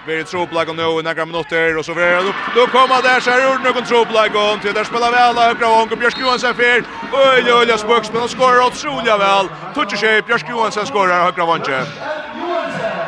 [0.07, 2.21] är troplag och nu i några minuter och så vidare.
[2.21, 5.67] Då, då kommer där så här ur någon troplag och till där spelar väl högra
[5.67, 6.83] och Björk Johansson fyr.
[7.13, 9.47] Oj oj oj spöks men skorar otroligt väl.
[9.75, 11.85] Touch shape Björk Johansson skorar högra vånche.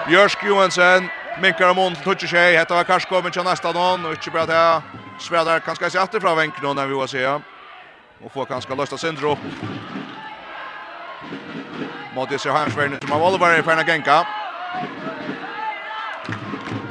[0.07, 1.09] Björk Johansson
[1.41, 2.57] minkar om ont touch shape.
[2.57, 4.81] Hetta var kanske men till nästa någon och inte bara det.
[5.19, 7.25] Svedar kanske sig åter från vänken när vi var se.
[8.23, 9.37] Och får kanske lösta syndrom.
[12.15, 14.27] Modi ser hemsvärden som av Oliver i Fernagenka.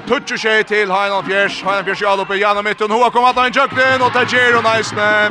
[0.06, 1.60] Tutsu tjej til Heinan Fjers.
[1.60, 2.34] Heinan Fjers i uppe.
[2.34, 2.90] Janna mitten.
[2.90, 4.02] Hoa kom att han i köknen.
[4.02, 5.30] Och Tajero Neisne.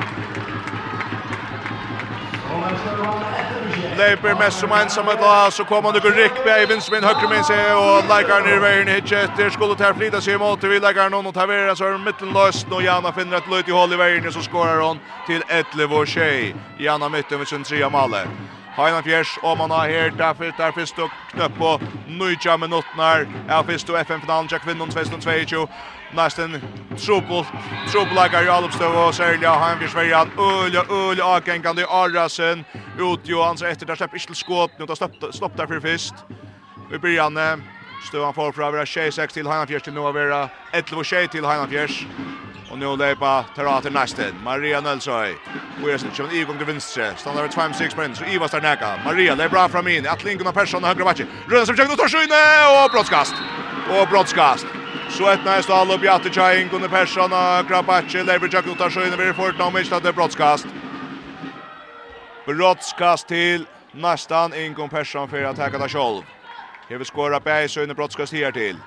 [3.98, 5.54] Leiper mest som ensam ett lag.
[5.54, 6.66] Så kommer han och Rickberg.
[6.66, 7.74] Vinsmin högre min sig.
[7.74, 9.50] Och lägger ner vägen i hitchetter.
[9.50, 10.64] Skulle ta flita sig emot.
[10.64, 11.76] Vi lägger någon och Tavera.
[11.76, 12.68] Så är mitten löst.
[12.72, 14.32] Och Janna finner ett löjt i håll i vägen.
[14.32, 16.56] Så skorar hon till Etlevo tjej.
[16.78, 18.28] Janna mitten med sin trea maler.
[18.78, 21.72] Heina Fjers, og man har her, derfor, der fyrst og knøpp på
[22.08, 25.68] nøytja minuttnar, Ja, fyrst og FN-finalen, Jack Vindon 2022,
[26.16, 26.56] nesten
[26.98, 27.52] trobult,
[27.92, 32.66] trobulakar i Alupstøv, og særlig av Heina Fjers verjan, øle, øle, akengande i Arrasen.
[33.00, 34.96] ut jo hans etter, der slipper ikke til skåp, nå tar
[35.32, 36.26] stopp der for fyrst,
[36.90, 37.64] Vi i byrjan,
[38.02, 41.32] Støvan får fra å være 26 til Heina Fjers til nå å være 11 og
[41.32, 42.02] til Heina Fjers.
[42.72, 43.44] Och nu löpa
[43.82, 44.44] til Nashton.
[44.44, 45.36] Maria Nelsøy.
[45.84, 47.14] Wilson kör igång till vänster.
[47.18, 48.18] Stannar vid 5-6 sprint.
[48.18, 49.00] så Ivar Starnäka.
[49.06, 50.08] Maria det är bra fram in.
[50.08, 51.28] Att Lincoln och Persson högra matchen.
[51.48, 53.36] Rullar som försöker tar skyne och brottskast.
[53.90, 54.66] Och brottskast.
[55.10, 58.90] Så ett näst all upp Jatte Chain kunde Persson och Grabache lever jag ut tar
[58.90, 60.66] skyne vid fort nu missat det brottskast.
[62.46, 66.24] Brottskast till nästan Ingon Persson för att ta det själv.
[66.90, 68.78] Hever skora på i inne brottskast här till.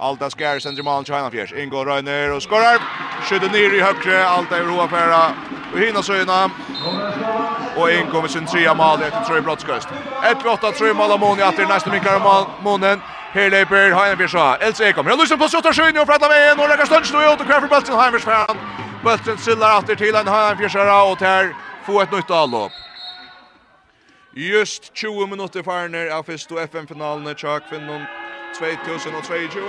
[0.00, 1.52] Alta skär sen Jamal China fjärs.
[1.52, 2.78] Ingo Röner och skorar.
[3.22, 4.28] Skjuter ner i högre.
[4.28, 5.34] Alta i roa färra.
[5.72, 6.50] Och hinner söna.
[7.76, 9.88] Och in kommer sin trea mål efter tre brottskast.
[10.22, 13.00] 1-8 tre mål av Moni att nästa minkar mål Monen.
[13.32, 14.80] Här löper Heinefjärs.
[14.80, 15.06] Ekom.
[15.06, 17.46] Jag lyssnar på skottar sjön och frätta med en och lägger stunds nu ut och
[17.46, 18.56] kräver bulten Heinefjärs fan.
[19.04, 21.54] Bulten sillar åter till en Heinefjärsare och här
[21.86, 22.72] får ett nytt avlopp.
[24.34, 28.02] Just 20 minutter farner av första FN-finalen i Chakfinnon
[28.52, 29.60] 2022.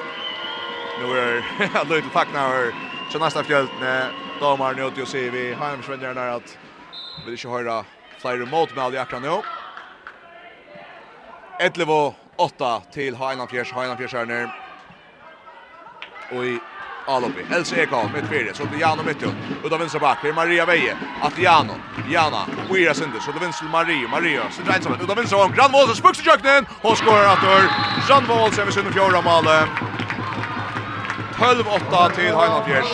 [0.99, 2.73] Nu är det lite fackna här.
[3.11, 6.57] så nästa fjältne damer nu till se vi har en svändare där att
[7.25, 7.85] vi inte höra
[8.21, 9.43] flyr mot med Jakra nu.
[11.57, 14.49] 11 8 till Highland Fjärs Highland Fjärs här ner.
[16.29, 16.61] Och i
[17.07, 17.45] Alopi.
[17.51, 18.53] Else Ekholm mitt fyra.
[18.53, 19.33] Så till Jano mitt upp.
[19.63, 20.17] Uta vänster back.
[20.21, 20.97] Det är Maria Veje.
[21.21, 21.75] Att Jano.
[22.09, 22.45] Jana.
[22.69, 23.23] Uira Sinders.
[23.23, 24.07] Så till vänster Maria.
[24.07, 24.41] Maria.
[24.51, 24.93] Så till är ensam.
[25.01, 25.51] Uta vänster om.
[25.51, 25.95] Grand Målsen.
[25.95, 26.65] Spuks i köknen.
[26.81, 27.69] Hon skorar att ur.
[28.07, 29.67] Grand Målsen vid Sunne Fjorda Male.
[31.37, 32.85] 12-8 till Heinald Fjärs.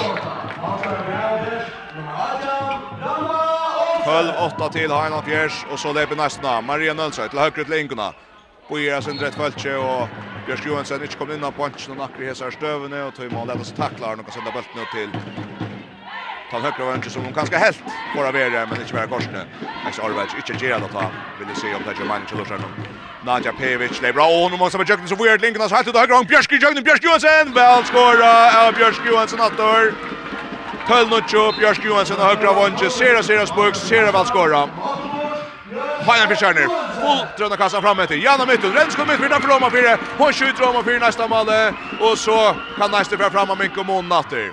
[4.05, 5.65] 12-8 till Heinald Fjärs.
[5.71, 6.61] Och så leper nästa.
[6.61, 8.13] Maria Nölsö till högre till Ingona.
[8.67, 10.09] Bojer sin rätt fältje och
[10.45, 13.47] Björk Johansson inte kom in på punchen och nackar hesar stövne och tog mål.
[13.47, 15.11] Lätt så tacklar han och sända bollen ut till
[16.51, 17.83] Tal högra vänster som hon ganska helt
[18.15, 19.45] bara vara men inte vara korsne.
[19.83, 21.11] Max Arvage inte ger att ta.
[21.39, 22.63] Vill se om det är man till Lucian.
[23.21, 25.87] Nadja Pevic, det är bra och nu måste man jökna så weird linken så helt
[25.87, 29.57] ut högra och Björk Johansson Björk Johansson väl skora av Björk Johansson att
[31.09, 34.69] nu chop Björk Johansson högra vänster ser ser spux ser väl skora.
[36.07, 36.67] Hajar Fischerner.
[37.01, 38.15] Full drönda kassa fram etter.
[38.15, 38.73] Janna Mytton.
[38.73, 39.97] Rensko mitt vinner för Roma 4.
[40.17, 41.47] Hon skjuter Roma 4 nästa mål.
[41.99, 44.51] Och så kan nästa för fram fram Minko Monnatter.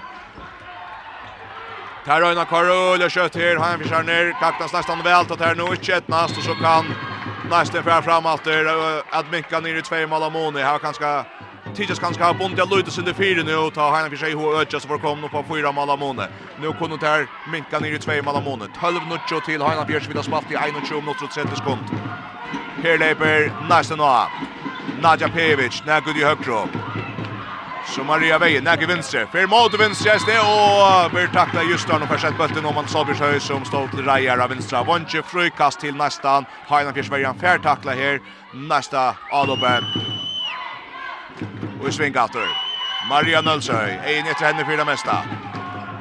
[2.07, 3.57] Tar Röna Karol och kött här.
[3.57, 4.41] Hajar Fischerner.
[4.41, 5.25] Kaktas nästan väl.
[5.25, 6.37] Tar här nu inte ett näst.
[6.37, 6.95] Och så kan
[7.51, 8.67] nästa för fram efter.
[9.11, 10.63] Att Minka ner i två mål av Moni.
[10.63, 11.25] Här kanske
[11.75, 14.81] Tidigt kanske bunt, Bondia Luides under fyra nu och ta Heina för sig hur ötja
[14.81, 16.29] så får komma på fyra Malamone.
[16.61, 18.67] Nu kunde det här minka ner i två Malamone.
[18.81, 20.57] 12 nutjo till Heina Björs vid spalt i
[20.89, 21.81] 21 minuter och 30 sekund.
[22.83, 24.27] Här leper nästa nå.
[25.03, 26.69] Nadja Pevic, nägud i högro.
[27.87, 29.27] Så Maria Veje, nägud vinstre.
[29.27, 33.21] Fer mot vinstre SD och vi takta just där och försett bulten om man Sabers
[33.21, 34.83] höj som står till Rajar av vinstra.
[34.83, 36.45] Vanche frukast till nästan.
[36.69, 38.21] Heina Björs Vejan färtakla här.
[38.55, 39.83] Nästa Alobe
[41.81, 42.47] Og i svingator.
[43.09, 45.23] Maria Nølsøy, ein etter henne fyrir det mesta.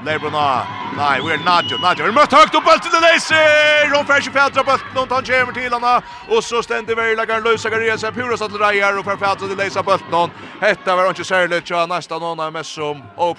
[0.05, 0.63] Lebrona,
[0.97, 3.91] nei, vi er Nadjo, Nadjo, vi er møtt høgt opp alt til Leiser!
[3.91, 5.91] Hun fer ikke fædra bøtten, hun tar kjemmer til henne,
[6.29, 10.33] og så stender verlegaren Løysa Garese, pura satt reier, og fer fædra til Leisa bøtten.
[10.61, 13.33] Hetta var ikke særlig, tja, næsta noen er mest som å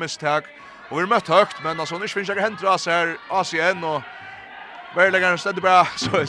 [0.00, 0.48] mistak.
[0.90, 3.84] Og vi er møtt høgt, men altså, hun ikke finnes ikke hentra oss her, ACN,
[3.84, 4.02] og
[4.96, 6.24] verlegaren stender bra, så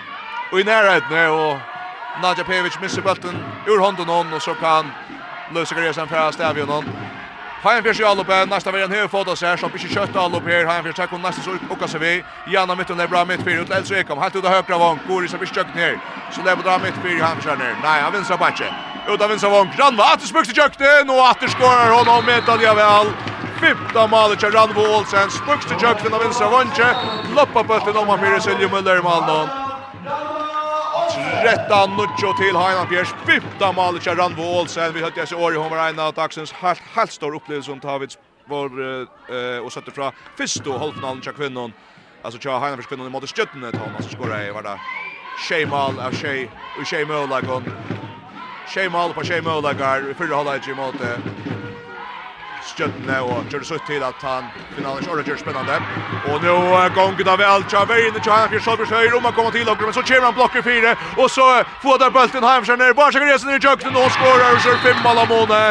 [0.52, 1.75] Og i nærheten, og
[2.22, 4.92] Nadja Pevic missar bulten ur handen hon och så kan
[5.54, 6.84] Lösa Gresen för färra stävja hon.
[7.62, 10.64] Hajan fyrir sig allup nästa næsta verjan hefur fóta här, som ikkje kjøtta allup här,
[10.64, 13.94] hajan Fjärs tackar nästa så ukka sig vi, Janna mittun är bra mittfyrir, ut Elsa
[13.94, 15.98] Ekam, helt ut av høkra vong, Gori som ikkje kjøkken ner,
[16.32, 18.68] så lever dra mittfyrir, han fyrir ner, nej, han vinsra bætje,
[19.08, 22.24] ut av vinner vång, Ranva, att atter spukst i kjøkken, og atter skorar hon, og
[22.24, 23.12] medalja väl.
[23.60, 26.88] 15 malet til Ranvo Olsen, spukst i kjøkken av vinsra vongje,
[27.34, 30.45] loppa bøtten om han fyrir Silje Møller i Malnån.
[31.26, 33.14] Rätta Nuccio till Heina Piers.
[33.26, 34.92] Bytta målet till Ranvo Olsen.
[34.94, 36.18] Vi hörde sig år i Homer Eina att
[36.52, 41.72] helt, helt stor upplevelse om Tavits var eh, och sätter fra första halvfinalen till kvinnan.
[42.22, 44.78] Alltså till Heina Piers kvinnan i mot Stjötne Så skorar i var där.
[45.36, 47.64] Shemal av tjej och Shei Mölagon.
[48.66, 50.94] Shemal på Shei Mölagar i förra halvlek mot
[52.66, 55.78] stjøttene og gjør det sutt til at han finalen ikke ordentlig spennende.
[56.30, 56.56] Og nå
[56.96, 59.96] gonger det vel til veien til Hanfjør Solbergs høyre om han kommer til Åker, men
[59.96, 61.48] så kommer han blokker fire, og så
[61.84, 65.02] får der bølten Hanfjør ned, bare sikker resen i kjøkken og skårer og kjører fem
[65.06, 65.62] mål av måne.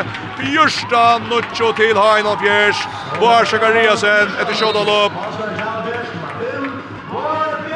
[0.41, 2.86] Fjørsta nuttjo til Hanfjørs,
[3.19, 6.14] bare sikker resen etter kjødalopp.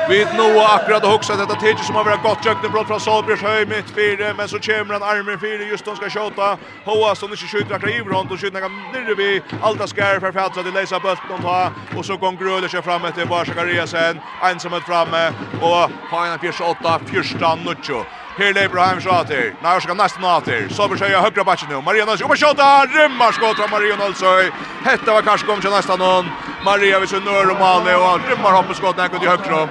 [0.10, 3.00] Vi nu akkurat och huxat detta tidigt som har varit gott jökt en brott från
[3.00, 7.16] Salbjörns höj mitt fyra men så kommer han armen fyra just de ska skjuta Hoa
[7.16, 10.72] som inte skjuter akkurat i runt och skjuter ner vi Alta skär för fatta det
[10.72, 15.90] läsa bulten va och så går Gröle sig fram efter bara Zakariasen ensamt framme och
[16.12, 18.04] har en 48 första nutcho
[18.38, 19.56] Här lever Ibrahim Shater.
[19.64, 20.68] När ska nästa nater.
[20.70, 21.82] Så vi säger högra backen nu.
[21.82, 24.52] Maria Nilsson och skjuta rymmar skott från Maria Nilsson.
[24.84, 26.26] Hetta var kanskje kommer till nästa någon.
[26.66, 29.70] Maria vi så nör og Malmö och rymmar hoppar skott när går till högra.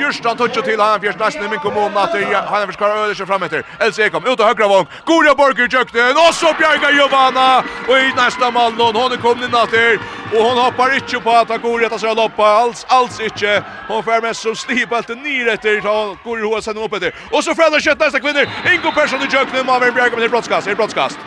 [0.00, 3.26] Jørstad touch till han fjärst nästan i min kommun att han har försöker öde sig
[3.26, 3.64] fram efter.
[3.88, 4.86] LC kom ut och högra vång.
[5.04, 9.50] Goda Borger jökte och så Bjerga Giovanna och i nästa mål någon hon kom in
[9.50, 9.98] där
[10.32, 13.64] och hon hoppar inte på att gå rätta sig loppa alls alls inte.
[13.88, 17.14] Hon får med så slipalt ner efter så går hon sen upp där.
[17.30, 18.46] Och så fäller skott nästa kvinnor.
[18.72, 20.76] Ingo Persson i jökte man Bjerga med brottskast.
[20.76, 21.18] Brottskast.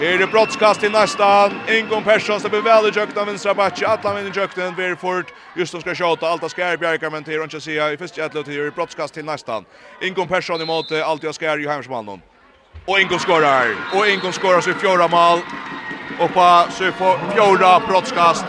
[0.00, 1.50] Her er brottskast til nästa.
[1.68, 3.86] Ingon Persson som blir väl i jökten av vänstra backen.
[3.86, 4.74] Alla vinner jökten.
[4.76, 5.24] Verford.
[5.54, 6.26] Just ska skjuta.
[6.26, 7.92] Alta Skär Bjerkar men til Ronja Sia.
[7.92, 9.62] I første etter til er brottskast til nästa.
[10.02, 12.22] Ingon Persson i emot Alta Skär i Hemsmannen.
[12.86, 13.76] Och Ingon skorar.
[13.94, 15.38] Och Ingon skorar sitt fjärde mål.
[16.18, 16.92] Och på så
[17.34, 18.44] fjorda brottskast.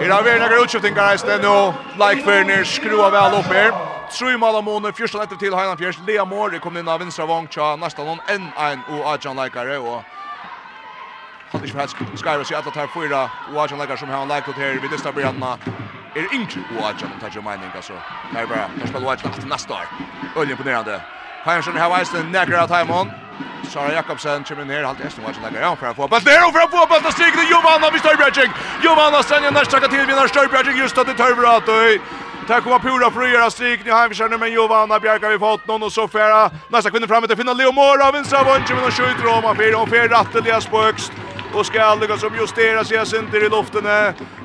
[0.00, 1.72] Her har vi en några utskiftningar i stället nu.
[2.06, 3.68] Like Ferner opp her.
[3.68, 7.24] upp mal Troi Malamone, fyrsta etter til Heinan Fjers, Lea Mori kom inn av vinstra
[7.24, 10.02] vang tja, nesten noen 1-1 og Adjan Leikare, og
[11.52, 14.90] Ikke minst Skyros i atlet her fyra Oajan legger som har lagt ut her vid
[14.90, 15.56] dista bryantna
[16.16, 17.92] er yngre Oajan om tar jo meining, altså.
[18.32, 19.86] Her bare, her spiller Oajan til neste år.
[20.36, 21.00] Øyne imponerende.
[21.44, 23.12] Heimersen har veist en nekker av Taimon.
[23.68, 25.60] Sara Jakobsen kommer ner, halt Esten Oajan-leggar.
[25.60, 27.92] Ja, for å få bøtt ned, og for å få bøtt og stikker til Johanna
[27.92, 28.52] vid Støybjergjeng.
[28.84, 32.00] Johanna Senja nærstrakka til vinner Støybjergjeng just at det tøyver at du.
[32.46, 33.84] Där kommer Pura Fröjera strik.
[33.84, 36.50] Nu har vi känner med Johanna Bjerka vi fått någon och så färra.
[36.68, 38.12] Nästa kvinna fram till finna Leo Mora.
[38.12, 39.24] Vinstra vunnen med en skjut.
[39.24, 41.12] Roma 4 och 4 ratteliga spökst
[41.54, 43.86] och ska aldrig som justeras sig center i luften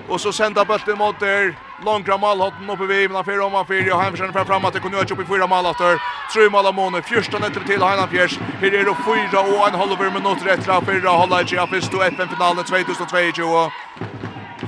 [0.09, 3.95] och så sända bollen mot där långra målhotten uppe vid men fyra om han fyra
[3.95, 6.01] och Hemsen fram framåt det kunde ju upp i fyra mål efter
[6.33, 9.75] tre mål av månen första nätter till Heinan Fjärs här är det fyra och en
[9.75, 13.71] halv minut rätt tra fyra hålla i av till FN finalen 2022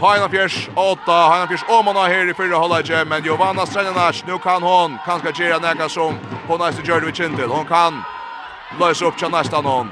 [0.02, 4.24] Heinan Fjärs 8 Heinan Fjärs om han här i fyra hålla i men Giovanna Strandanac
[4.28, 6.14] nu kan hon kanske göra några som
[6.48, 8.02] på nästa Jordan Vicentel hon kan
[8.80, 9.90] lösa upp till nästa någon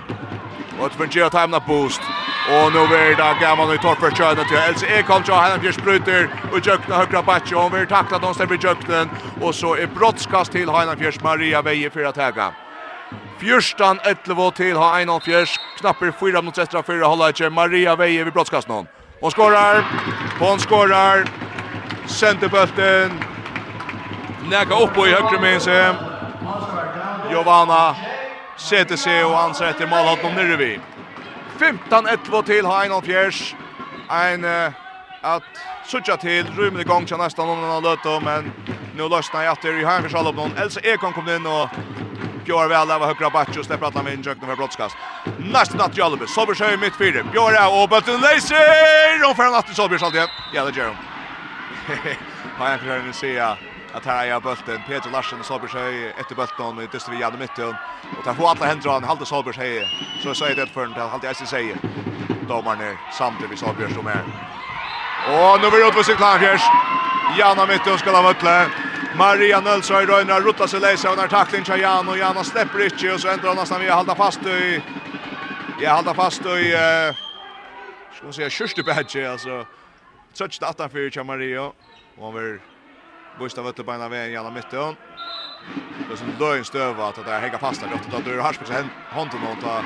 [0.80, 2.02] Och det blir time na boost.
[2.50, 5.72] Och nu är det gammal i torp för kön till Els Ekholm så han blir
[5.72, 9.10] spruter och jökna högra backe och vi tacklar de stämmer jökten
[9.42, 12.54] och så är brottskast till Hainan Fjärs Maria Veje för att häga.
[13.40, 18.34] Fjörstan 11 till har Hainan Fjärs knapper 4 mot 6 för hålla Maria Veje vid
[18.34, 18.88] brottskast någon.
[19.22, 19.86] Hon skorar.
[20.40, 21.26] Hon skorar.
[22.06, 23.12] Centerbulten.
[24.50, 25.70] Näka upp i högre minns.
[27.32, 27.96] Giovanna
[28.58, 30.80] sätter sig och han sätter mål åt om vi.
[31.60, 33.56] 15-1 till Heinolf Fjärs.
[34.10, 34.72] En uh,
[35.22, 35.44] att
[35.86, 38.52] sucha till rymlig igång till nästan någon annan löte men
[38.96, 40.58] nu lösnar jag efter i Heinolf någon.
[40.58, 41.70] Elsa Ekon kom in och
[42.46, 44.96] Björn väl av högra backen och släpper att han vinner jökna för brottskast.
[45.38, 47.24] Nästa natt Jalbe, Sobersjö i mittfyrer.
[47.24, 49.30] Björn är och bötten läser!
[49.30, 50.22] Och för natten Sobersjö alltid.
[50.54, 50.96] Ja, det gör hon.
[52.58, 53.56] Har jag för henne se
[53.94, 54.82] att här är bulten.
[54.88, 57.76] Peter Larsen och Solberg efter bulten och dyster vi genom mitten
[58.18, 59.88] och tar på alla händer han håller Solberg
[60.24, 61.78] så säger det för inte allt jag säger.
[62.48, 64.24] Domaren är samtidigt vi Solberg som är.
[65.28, 66.62] Och nu vill ut på sig klar fjärs.
[67.38, 68.70] Genom mitten ska ha vötle
[69.18, 73.20] Maria Nölsøy røyner, rutta seg leise under tackling til Jan, og Jan slipper ikke, og
[73.20, 74.78] så ender han nesten vi hålla halda fast i,
[75.82, 77.18] jeg halda fast i, uh,
[78.14, 79.64] skal man säga, kjørstebedje, altså,
[80.38, 81.62] touch 18-4 til Maria,
[82.18, 82.60] og han vil
[83.40, 84.96] Busta vart på ena vägen genom mitten.
[86.08, 88.92] Det är som döjen stöva att det här hänger fast där åt att har Harsbergs
[89.12, 89.84] hand till något där.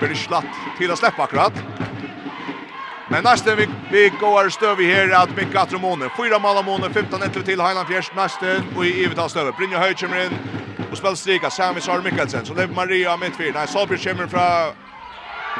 [0.00, 1.52] Blir slatt till att släppa akkurat.
[3.10, 5.70] Men nästa vi vi går stöv i här att mycket att
[6.16, 9.56] Fyra mål måne 15 1 till Highland Fjärs nästa och i evigt stöv.
[9.56, 10.32] Brynja Höjkemren
[10.90, 12.46] och spelar strika Sami Sar Mikkelsen.
[12.46, 13.52] Så det är Maria mittfyr.
[13.52, 14.87] Nej, Solbjörn kommer från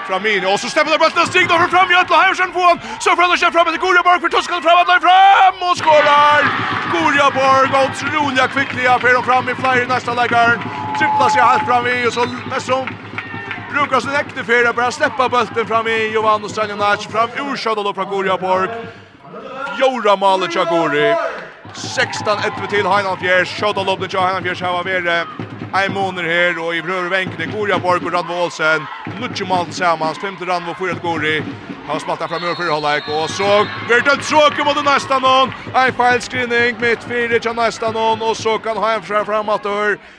[0.07, 3.11] Framini, och så stämmer det bulten og stikker over fram, Jötla Heiersen på han, så
[3.21, 6.41] følger seg fram till Goria Borg, för Tuskan fram, att fram, och skorar.
[6.93, 10.59] Goria Borg, otroliga kvickliga för han fram i flyer nästa leggaren,
[10.99, 12.89] trippla seg helt fram i, och så Nesson
[13.73, 17.95] brukar sin ekte fyrir, bara släppa bulten fram i, Jovan og Stranjanac, fram urskjødda då
[17.95, 18.71] från Goria Borg,
[19.81, 21.15] Jora Malic Gori.
[21.75, 26.59] 16-1 till Heinald Fjers, skjødda loppen til Heinald Fjärs här var vi Ein måneder her,
[26.61, 28.87] og i Brøverbenk, det Goria Borg og Randvo Olsen.
[29.21, 31.43] Nuttje malen sammans, femte Randvo, fyra til Gori.
[31.89, 35.53] Han smalta fram ur fyrir halvleik, og så blir det tråkig mot nästa någon.
[35.75, 39.67] Ein feil screening mitt fyrir til nästa någon, og så kan Hain fra fram at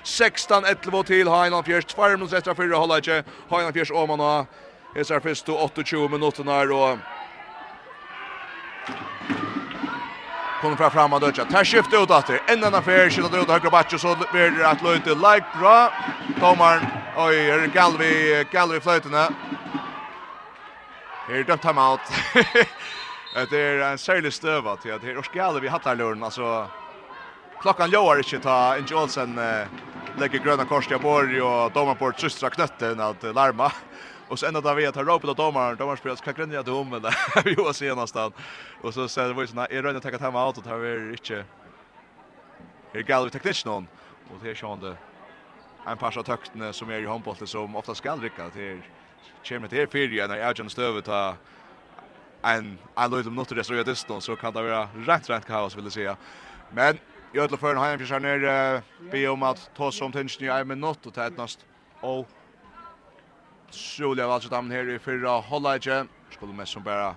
[0.03, 3.25] 16-11 til Hain han fjerst, 2 minutter etter fyrir halvleik.
[3.49, 4.45] Hain han fjerst, og man har
[4.95, 6.99] Hesar fyrst 28 minutter her, og
[10.61, 11.45] kommer fra fram och Dutcha.
[11.45, 12.41] Tar skiftet ut etter.
[12.47, 15.91] Enda en affær, skillet ut høyre bakke, så blir det at løyte like bra.
[16.39, 16.85] Tomaren,
[17.17, 18.11] oi, her er Galvi,
[18.51, 19.27] Galvi fløytene.
[21.27, 22.11] Her dømt ham out.
[23.51, 26.67] det er en særlig støva til at her er Galvi hattarluren, altså.
[27.61, 29.67] Klockan lovar inte ta Inge Olsen eh,
[30.17, 33.71] lägger gröna kors till Borg och domar på et systra att larma.
[34.29, 37.43] Och sen där vi att ropa på domaren, domaren spelar ska gränja till hom eller
[37.43, 38.31] vi var senast då
[38.81, 41.45] Och så säger vi såna är det inte att ta out och tar vi inte.
[42.93, 43.87] Är galv tekniskt någon.
[44.29, 44.95] Och det är sjönde.
[45.87, 48.81] En par av tökten som är i handbollen som ofta skall rycka till
[49.47, 51.35] kommer till fyra när jag känner stövet ta
[52.41, 55.75] en en liten något det så jag det så kan det vara rätt rätt kaos
[55.75, 56.17] vill jag säga.
[56.71, 56.97] Men
[57.33, 60.67] jag tror för en hem för ner be om att ta som tension i en
[60.67, 61.65] minut och tätnast
[62.01, 62.27] och
[63.69, 66.05] Utrolig av alt dammen her i fyrra hållage.
[66.31, 67.15] Skulle mest som bara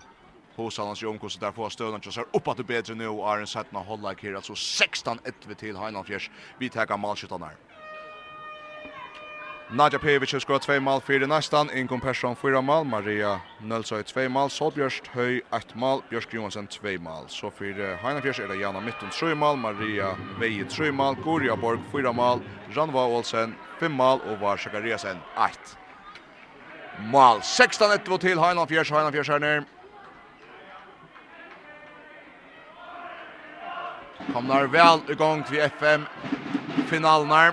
[0.56, 3.38] hosa hans Jon Kosse där får stöna och så upp att det bättre nu är
[3.38, 6.30] en sättna hållage här alltså 16-1 till Heinland Fjärs.
[6.58, 7.56] Vi tar målskyttarna här.
[9.70, 14.28] Nadja Pevic har skått två mål för nästan, Inkom Persson fyra mål, Maria Nölsøy två
[14.28, 17.24] mål, Solbjørst Høy ett mål, Bjørsk Johansson två mål.
[17.28, 21.80] Så för Heinafjärs är det Jana Mytten tre mål, Maria Veje tre mål, Gorja Borg
[21.92, 22.40] fyra mål,
[22.70, 25.16] Ranva Olsen fem mål och Var Sakariasen
[25.50, 25.78] 1
[26.98, 27.40] mål.
[27.40, 29.64] 16-1 til Heinan Fjers, Heinan Fjers her nere.
[34.32, 36.06] Komnar vel i gang til FM
[36.88, 37.52] finalen her.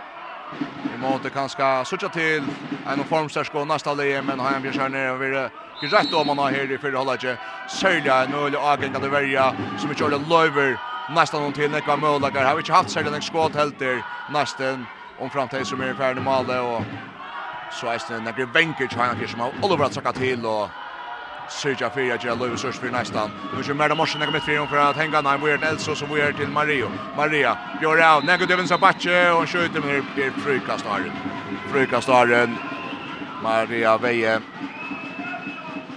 [0.83, 2.45] Vi måtte kanskje sutja til
[2.89, 5.39] en formstersk og neste leie, men Heinan Fjers her nere vil
[5.81, 7.37] greit om han har her i fyrre halvdaget.
[7.67, 10.79] Særlig en øyelig agent av verja som ikke gjør det løyver
[11.09, 12.45] nesten noen til nekva møllager.
[12.45, 14.87] Har vi ikke haft særlig en skåt helt der nesten
[15.19, 16.85] om framtid som er ferdig med alle og
[17.69, 20.69] Så er det några vänker till han som har Oliver att sacka till och
[21.47, 23.29] Sergio Feria gör Louis Surs för nästa.
[23.57, 26.49] Nu kör Merda Morsen kommer fram för att hänga när Weird Elso som Weird til
[26.49, 26.91] Mario.
[27.15, 31.01] Maria gör av Nego Devins Abache och skjuter med Pierre Frykastar.
[31.71, 32.57] Frykastaren
[33.43, 34.41] Maria Veje.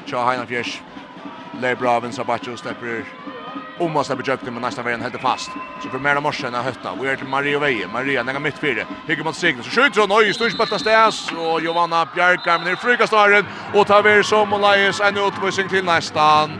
[0.06, 0.82] Tja Heinafjärs.
[1.60, 3.31] Lebra Vinsabacho stepper
[3.78, 5.50] om oss där besökte men nästan var helt fast.
[5.82, 6.94] Så för mera morsen har hötta.
[7.00, 7.88] Vi är till Maria Veje.
[7.88, 8.86] Maria näga mitt fyra.
[9.06, 9.62] Hygger mot Signe.
[9.62, 13.86] Så skjuter hon oj stor spelta stäs och Giovanna Bjärkar men det flyger staren och
[13.86, 16.50] tar vi som och Lais en utvisning till nästan.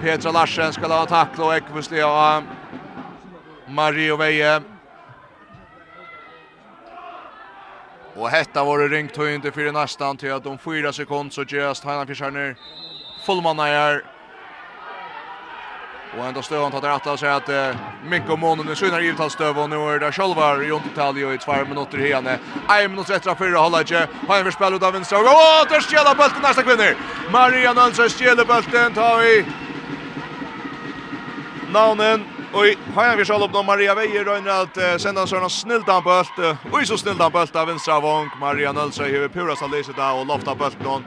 [0.00, 2.42] Petra Larsen ska ha tackla och Ekvusli och
[3.72, 4.62] Maria Veje.
[8.14, 11.84] Och hetta var det ringt inte för nästan till att de fyra sekund så just
[11.84, 12.56] Hanna Fischerner.
[13.26, 14.04] Fullmanna är
[16.18, 19.32] Och ändå står han tar att säga att eh, Mikko Månen är synar givet hans
[19.32, 22.28] stöv och nu är det själva runt Italio i två minuter igen.
[22.68, 24.08] En minut rätt av fyra håller inte.
[24.28, 26.96] Har en förspel av vänstra och åh, där stjälar bulten nästa kvinnor.
[27.30, 29.44] Maria Nölsson stjälar bulten, tar vi
[31.72, 32.24] navnen.
[32.54, 36.56] Oj, har en förspel av Maria Veijer och att eh, sända sådana snillt han bult.
[36.72, 38.30] Oj, så snillt han bult av vänstra vång.
[38.40, 41.04] Maria Nölsson har purast av lyset där och loftar bulten.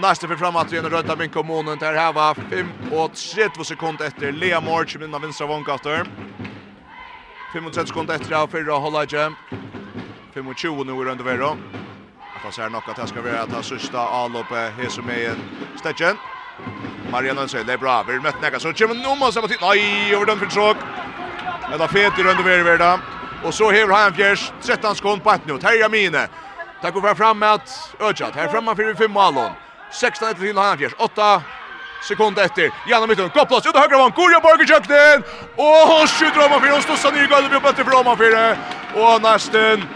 [0.00, 4.32] Nästa för framåt igen röda min kommunen där här var 5 och 30 sekunder efter
[4.32, 6.06] Lea March med den 5 vångkastaren.
[7.52, 9.32] 30 sekunder efter av förra hållaget.
[10.34, 11.56] 25 nu är under Vero.
[12.36, 15.30] Att han ser nog att det ska vara att han sista avloppe här som är
[15.30, 15.38] en
[15.78, 16.18] stetchen.
[17.10, 18.02] Marianne säger det är bra.
[18.02, 19.58] Vi mötte näka så kommer nu måste på tid.
[19.60, 20.76] Nej, över den för tråk.
[21.68, 23.00] Det är fet i runda verda
[23.44, 25.58] Och så häver han fjärs 13 sekunder på ett nu.
[25.58, 26.28] Terja Mine.
[26.82, 28.34] Tack och fram med att Öjat.
[28.34, 29.63] Här framme för fem mål.
[29.94, 30.96] 16 etter til Hanfjers.
[30.98, 31.28] 8
[32.04, 32.70] sekunder etter.
[32.88, 33.30] Gjennom midten.
[33.34, 33.66] Godt plass.
[33.66, 34.14] Ut av høyre vann.
[34.16, 35.26] Gorja Borger Kjøkken.
[35.56, 36.74] Og hun skjuter om han fyrer.
[36.76, 37.52] Hun stod seg nye gøyde.
[37.52, 38.58] Blir bøtter for om han fyrer.
[38.94, 39.86] Og nesten.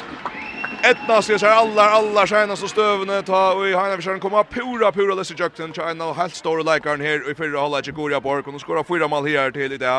[0.86, 4.92] Etna sier seg allar, allar senast og støvene ta og i Heina Fiskjøren kommer pura,
[4.94, 7.96] pura lesse jøkten til en av helt store leikaren her og i fyrre halda ikke
[7.96, 9.96] Gorja Borg og nå skåra fyra mal her til i det.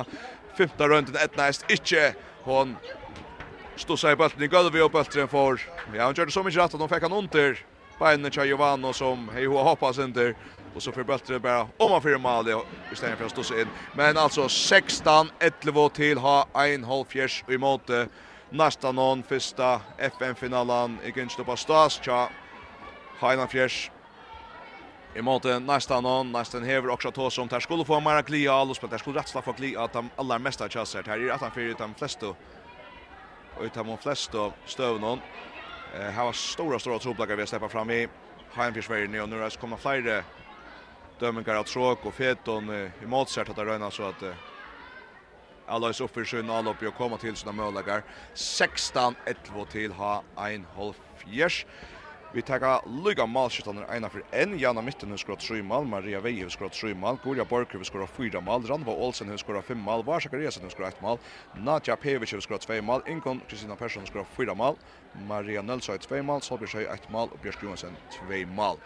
[0.55, 2.13] Fymta rønden etna er ikke
[2.45, 2.77] hon
[3.75, 5.59] stod seg i bølten i gulvet og bøltren for
[5.91, 7.59] ja, hun gjør det så mye rett at hun fikk han under
[7.99, 10.35] beina tja Giovanni som hej hoa hoppas inte
[10.73, 13.71] och så förbättrar bara om man fyra mål i istället för att stå sig in.
[13.91, 18.07] Men alltså 16 11 till ha en halv fjärs i måte.
[18.49, 22.29] Nästa någon första FN-finalen i Gunstopa Stas tja
[23.19, 23.91] Heina Fjärs
[25.13, 25.59] i måte.
[25.59, 28.97] Nästa någon nästan hever också tå som där skulle få mera klia all och spelar
[28.97, 31.95] skulle rättsla få klia att de allra mesta chanser här är att han för de
[31.95, 32.27] flesta
[33.53, 34.99] och utan de flesta stöv
[35.93, 38.07] Eh har stora stora troplagar vi släppa fram i
[38.47, 40.25] Heimfjärsvägen och nu har komma fler
[41.17, 44.23] dömningar av tråk och feton i motsätt att röna så att
[45.65, 48.03] alla är upp för sjön alla uppe och komma till sina möjligheter.
[48.33, 51.65] 16-11 till ha en halv fjärs.
[52.31, 54.59] Vi tar lugga målskyttarna ena för en.
[54.59, 57.83] Janna Mitten har skått 3 mal, Maria Veje har skått 3 mal, Gorja Borker har
[57.83, 61.17] skått 4 mal, Ranva Olsen har skått 5 mal, Varsak Resen har skått 1 mal,
[61.53, 64.77] Nadja Pevic har skått 2 mal, Ingon Kristina Persson har skått 4 mal,
[65.27, 68.77] Maria Nölsøy 2 mal, Solbjørg Søy 1 mal, og Bjørsk Johansen 2 mal.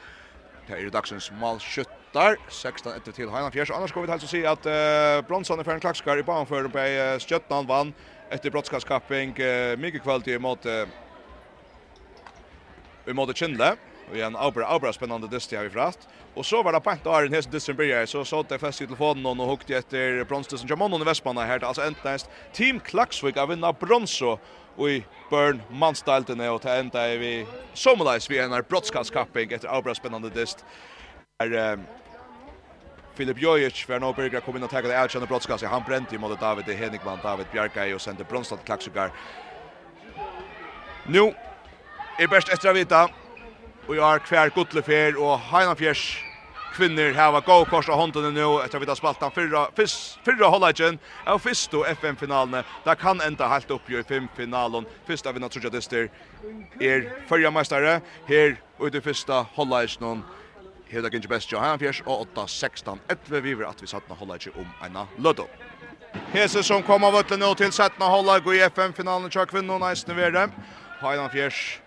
[0.68, 3.76] Det er dagsens målskyttar, 16 etter til Heina Fjers.
[3.76, 6.48] Annars går vi til å si at uh, Bronsson er for en klakskar i banen
[6.48, 7.92] for uh, Stjøtnan vann
[8.32, 9.36] etter brottskapskapping.
[9.36, 10.88] Uh, mye kvalitet mot uh,
[13.08, 13.74] i måte Kindle,
[14.10, 16.08] og igjen avbra, avbra spennende dyst jeg har vi fratt.
[16.36, 18.88] Og så var det pent av den hese dysten byrja, så så det fest i
[18.88, 22.18] telefonen og hukte etter bronsdysten Jamonon i Vestmanna her, altså enda
[22.54, 24.38] Team Klaksvik av vinna bronso
[24.78, 27.34] i Burn Manstaltene, og til enda er vi
[27.74, 30.66] sommerleis vi en brottskallskapping etter avbra spennende dyst.
[31.42, 31.86] Er, um,
[33.16, 35.70] Filip Jojic för nå börjar komma in och ta det erkända brottskastet.
[35.70, 39.12] Han bränt ju mot David Henigman, David Bjarkaj och sände Bronstad Klaxugar.
[41.06, 41.34] Nu
[42.20, 43.00] er best etter å vite,
[43.88, 46.04] og jeg har hver godlefer og Heinafjers
[46.74, 50.50] kvinner hava go kors av hånden nu etter vi har spalt den fyrra, fyrra, fyrra
[50.50, 51.00] hållagen
[51.30, 52.64] av fyrstu FN-finalene.
[52.86, 54.88] Det kan enda helt opp i fem-finalen.
[55.08, 56.10] Fyrsta vinna trudja dyster
[56.82, 60.24] er förra mästare här och i fyrsta hållagen
[60.90, 64.18] Hedda Ginge Best jo han fjers og 8-16 etter vi vil at vi satt nå
[64.18, 65.48] holde ikke om ena løddo.
[66.34, 69.98] Hese som kom av ötlen nå til 17 holde gå i FN-finalen tja kvinnorna i
[69.98, 70.50] snivere.
[71.02, 71.83] Heidan fjers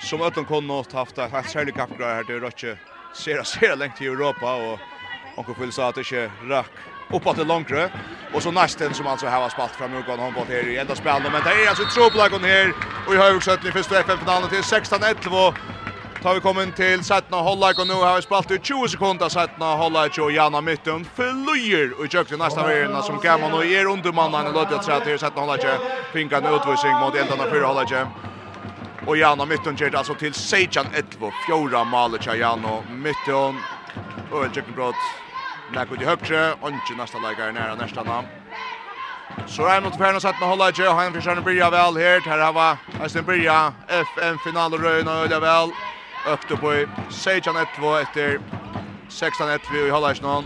[0.00, 2.76] som ötten kunde haft ett helt särskilt kappgrej här till Rötje.
[3.12, 4.78] Sera, sera lengt i Europa och
[5.36, 6.70] Onkel Phil sa att det inte rack
[7.12, 7.90] uppåt det långre.
[8.34, 11.32] Och så nästan som alltså har spalt fram och gått handball här i enda spelet.
[11.32, 12.72] Men det är alltså tropplagen här
[13.06, 15.54] och i Högsjötten i första FN-finalen till 16-11.
[16.22, 19.74] Tar vi kommit till Sætna Hollak och nu har vi spalt ut 20 sekunder Sætna
[19.74, 24.12] Hollak och Janna Mytton förlorar och kökte nästa värna som kan man och är under
[24.12, 25.60] mannen och låter sig att Sætna Hollak
[26.12, 27.92] finkar en utvisning mot ändarna fyra Hollak.
[29.06, 31.32] Och Jan och Mytton ger alltså till Sejan 1-2.
[31.46, 33.60] Fjora maler till och Mytton.
[34.30, 34.94] Och en tjeckenbrott.
[35.74, 36.52] Läk ut i högre.
[36.52, 38.28] Och nästa läggare nära nästa namn.
[39.46, 40.88] Så är mot färdigt sett med hålla i tjej.
[40.88, 42.20] Och han försöker börja väl här.
[42.20, 43.72] Här har vi sin börja.
[43.88, 45.70] FN-final och röjna öliga väl.
[46.26, 48.40] Ökta på Sejan 1-2 efter
[49.08, 50.44] 16-1-2 i hålla.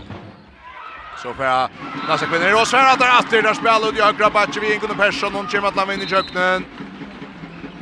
[1.23, 1.69] Så för jag
[2.07, 2.73] nästa kvinna i rås.
[2.73, 3.41] Här har han där efter.
[3.41, 3.91] Där spelar
[4.59, 6.65] vi in kunde Persson Någon kommer att lämna i köknen.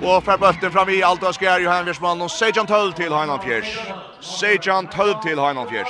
[0.06, 3.40] Och för bulten fram i allt och skär Johan Wiersman och Sejan Tull till Heinan
[3.40, 3.80] Fjärs.
[4.20, 5.88] Sejan Tull till Heinan Fjärs.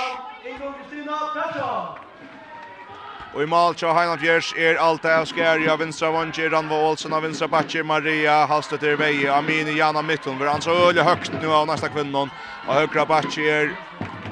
[3.33, 7.13] Och i mål til Heinan Fjers er alt och skär jag Vinstra vånge Ranva Olsen
[7.13, 11.47] av Vinstra Batje, Maria Halstetter Veie, Amini Jana Mitton för han så öle högt nu
[11.47, 12.29] av nästa kvinnan
[12.67, 13.75] Og høyre Batje är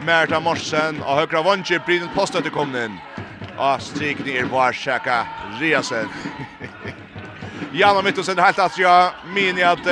[0.05, 2.99] Merta Morsen och högra vånge Brynund Postet kommer in.
[3.57, 5.27] Och strik ner på Arshaka
[5.59, 6.09] Riasen.
[7.73, 9.85] Janna Mittelsen helt att jag mini att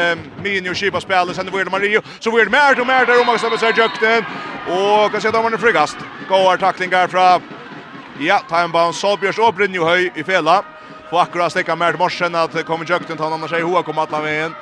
[0.44, 3.58] mini och Kipa spelar sen Wilde Mario så Wilde mer och mer där om också
[3.58, 4.26] så jökten
[4.68, 5.98] och kan se domaren frigast.
[6.30, 7.42] Går tacklingar från
[8.20, 10.64] ja, time bound Solbjørs og Brynjo Høy i fela.
[11.10, 14.12] Få akkurat stekka mer til morsen det kommer jökten ta annars sig hoa kom att
[14.12, 14.56] la vägen.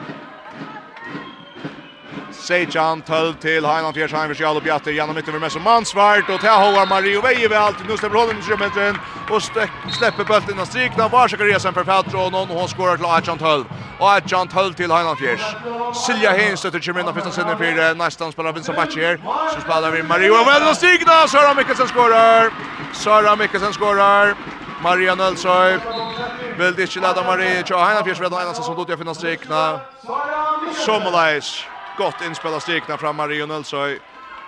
[2.47, 6.41] Sejan tull til Heinan Fjärs Heim för Sjalo Bjatter genom mitten för Messer Mansvart och
[6.41, 9.43] tar Håvar Mario Veje väl till nu släpper hållen i kilometern och
[9.97, 11.07] släpper bulten innan strikna.
[11.07, 13.65] Varsågod resen for Feltron og hun skårer til Ajan tull
[13.99, 15.43] og Ajan tull til Heinan Fjers.
[16.05, 19.17] Silja Heinstedt och Chimena första Sinne for nästan spiller Vincent Batch her
[19.53, 21.27] så spiller vi Mario väl och strikna.
[21.27, 22.51] Sara Mikkelsen skårer
[22.93, 24.35] Sara Mikkelsen skårer
[24.81, 25.79] Maria Nölsøy
[26.57, 29.79] vil ikke lade Marie Tjå Heina Fjørsved og Einarsen som dotter finnes strikna.
[30.85, 31.67] Sommerleis
[31.97, 33.97] Gott inspelade stekna fram Mario Nilsson.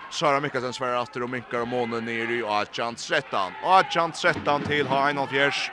[0.10, 3.54] Sara Mikkelsen svärar åter och minkar och månen ner i Achan 13.
[3.64, 5.72] Achan 13 till Heinon Fjärs.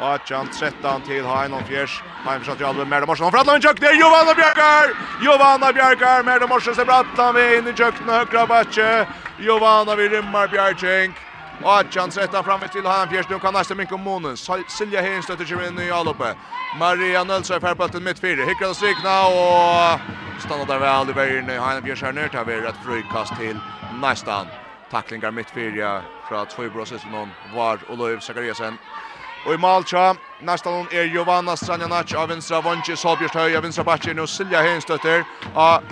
[0.00, 2.02] Achan 13 till Heinon Fjärs.
[2.24, 4.86] Hein försöker jobba med Morsen och Frattland kök ner Johanna Björkar.
[5.24, 9.06] Johanna Björkar med Morsen Frattland vi in i kökna högra batche.
[9.38, 11.16] Johanna vi rymmar Björkink.
[11.60, 14.36] Och chans rätta fram till han fjärde nu kan nästa mycket om månen.
[14.66, 16.34] Silja Hein stöter sig in i alloppe.
[16.70, 18.48] Maria Nilsson är färd på till mittfältet.
[18.48, 20.00] Hickar och strikna och
[20.40, 21.60] stannar där väl i vägen.
[21.60, 24.50] Han fjärde här ner till ett frukast till nästan.
[24.90, 28.78] Tacklingar mittfältet från två brosses någon var Olof Löv Sakariasen.
[29.44, 33.84] Og i Malcha, nästa hon är Giovanna Stranjanac av vänstra Vonchi Solbjörst höj av vänstra
[33.84, 35.82] backen och Silja Heinstøtter av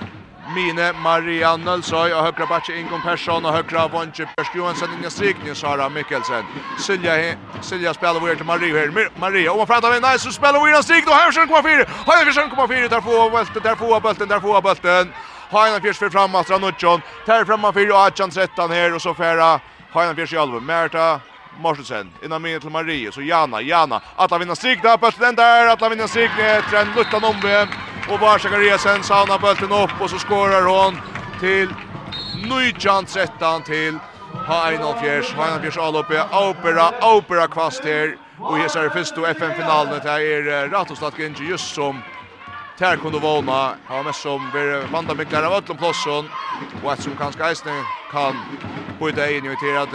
[0.55, 5.11] Mine, Maria Nölsøy og høyre Batje Ingon Persson og høyre Vonje Persk Johansen inn i
[5.11, 6.47] strikning Sara Mikkelsen.
[6.78, 7.16] Silja,
[7.62, 9.11] Silja spiller vi til Maria her.
[9.18, 11.86] Maria, og man prater med nice, så spiller videre strikning og Høyersen kommer fire.
[12.07, 15.14] Høyersen kommer fire, der få bølten, der få bølten, der få bølten.
[15.51, 17.03] Høyna fjers for fram, Astra Nudjon.
[17.26, 19.59] Ter framman fire og Adjan 13 her, og så færa
[19.94, 20.61] Høyna fjers i alvor.
[20.61, 21.18] Merta
[21.59, 24.01] Morsensen, innan minnet til Marie, så Jana, Jana.
[24.18, 27.95] Atla vinner på den der, Atla vinner strikning, etter en luttan omvem.
[28.12, 31.00] Och bara Zakariasen saunar bulten upp och så skorar hon
[31.40, 31.68] till
[32.48, 33.98] Nujjan 13 till
[34.48, 35.34] Hainan Fjärs.
[35.34, 36.22] Hainan Fjärs alloppe.
[36.22, 38.16] Opera, opera kvast här.
[38.48, 40.00] Och här är först då FN-finalen.
[40.02, 42.02] Det här är Ratoslatt Ginji just som
[42.78, 43.76] Tär kunde våna.
[43.88, 46.30] Har mest som vi vanda mycket av öllum plåsson.
[46.80, 48.46] Och ett som kanske eisne kan
[49.00, 49.94] byta in och till att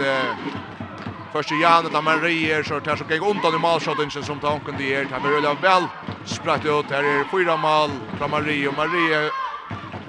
[1.32, 4.94] Först i Janet av Marier så tar så gäng undan i malshotten som tanken det
[4.94, 5.04] är.
[5.04, 5.88] Det här blir väl
[6.24, 6.90] spratt ut.
[6.90, 8.72] Här är fyra mål från Mario.
[8.76, 9.30] Marie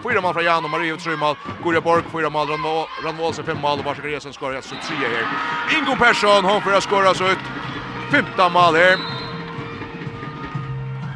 [0.04, 1.36] Fyra mål från Jan och Mario tre mål.
[1.64, 2.48] Gurja Borg fyra mål.
[3.04, 5.28] Ranvål fem mål och Varsågård Resen skorar så tre här.
[5.78, 7.38] Ingo Persson hon får skora så ut.
[8.12, 8.98] 15 mål här.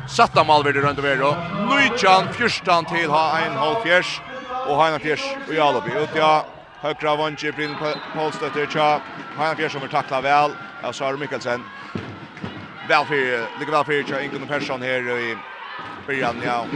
[0.09, 1.37] Satta mål vid runt över då.
[1.69, 4.21] Nuichan fyrstan till ha en halv fjärs
[4.67, 5.91] och ha en fjärs och Jalobi.
[6.03, 6.45] Ut ja
[6.81, 7.75] högra vånge Bryn
[8.15, 8.65] Paulstötter.
[8.65, 9.01] Tja.
[9.37, 10.51] Ha en fjärs som är tackla väl.
[10.83, 11.63] Jag sa Mikkelsen
[12.87, 15.37] väl för lika väl för jag Ingun Persson här i
[16.05, 16.67] början ja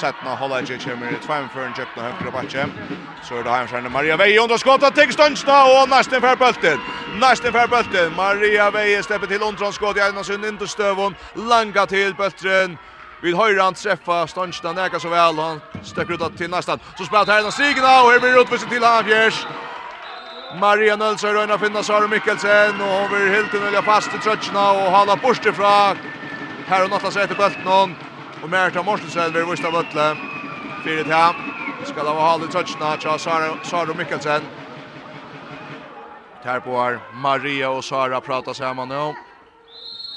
[0.00, 2.70] Sättna hålla i kommer ett fem för en check på högra backen.
[3.22, 6.80] Så är det från Maria Veje under skottet till Stönsta och nästan för bulten.
[7.12, 8.16] Nästan för bulten.
[8.16, 11.16] Maria Veje släpper till Ontron skott i ena sund inte stövon.
[11.34, 12.78] Langa till bulten.
[13.22, 16.78] Vid höjran träffa Stönsta näka så väl han stöcker ut till nästan.
[16.98, 19.46] Så spelar här den stigen och här blir utvisning till Anfjärs.
[20.58, 24.90] Maria Nölsö røyna finna Sara Mikkelsen, och hon vill helt enkelt fast i trøtjena, och
[24.92, 25.96] hala bort ifra.
[26.66, 27.96] här och atlas etter bulten hon,
[28.42, 30.16] och Merita Morsensen vil vista bøtle.
[30.84, 31.34] Fyret her,
[31.84, 34.42] skal ha hålla i trøtjena, tja Sara, Sara Mikkelsen.
[36.42, 39.29] Här på Maria och Sara pratar samman nu Ja.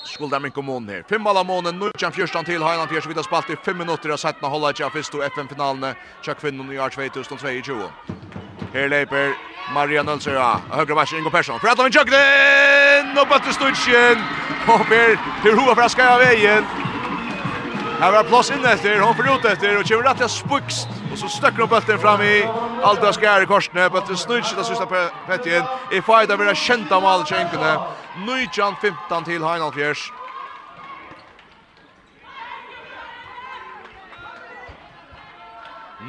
[0.04, 1.04] Skoldamen mån her.
[1.10, 4.47] Fem alla månen, Nordjan Fjörstan til Heiland Vi vidar spalt i fem minutter av settna
[4.47, 7.89] hålla av fyrst og FN-finalen tja kvinnen i år 2022.
[8.74, 9.36] Her leper
[9.74, 11.60] Maria Nølsera, høyre vers Ingo Persson.
[11.60, 14.20] For Adlan Jøgden, og bøtte Studjen,
[14.68, 16.93] og ber til hova fra Skaja veien.
[18.00, 21.28] Här var plats in efter, hon får ut efter och kör rätt spukst och så
[21.28, 22.50] stöcker hon bulten fram i
[22.84, 24.86] Alda skär i korsne bulten snurr snurra det sista
[25.28, 25.64] petjen.
[25.91, 27.88] I fight av era kända mål skänkerna.
[28.28, 30.12] Nyjan 15 till Heinalfjärs.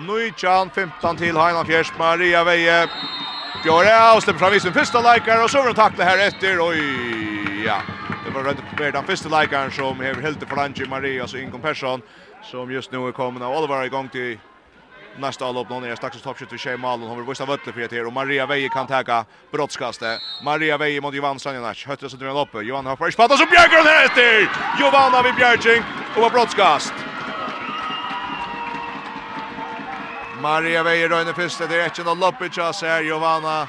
[0.06, 2.88] Nujjan 15 till Heinalfjärs Maria Veje.
[3.62, 6.60] Björn Austin fram i sin första likare och så var det tackla här efter.
[6.60, 7.80] Oj ja
[8.34, 12.02] var rätt på den första likaren som har helt för Angie Maria alltså Ingon Persson
[12.40, 14.38] som just nu är kommen och Oliver igång till
[15.18, 18.02] nästa allop någon är strax toppskytt för Shay Malon hon vill visa vötle för det
[18.02, 22.58] och Maria Veje kan täcka brottskastet Maria Veje mot Johan Sanjanac hötter så drar uppe
[22.58, 24.48] Johan har först fattat så bjärgar hon här efter
[24.80, 25.82] Johanna vid bjärging
[26.16, 26.94] och brottskast.
[30.42, 33.68] Maria Veje rönne första det är inte någon loppet chans här Johanna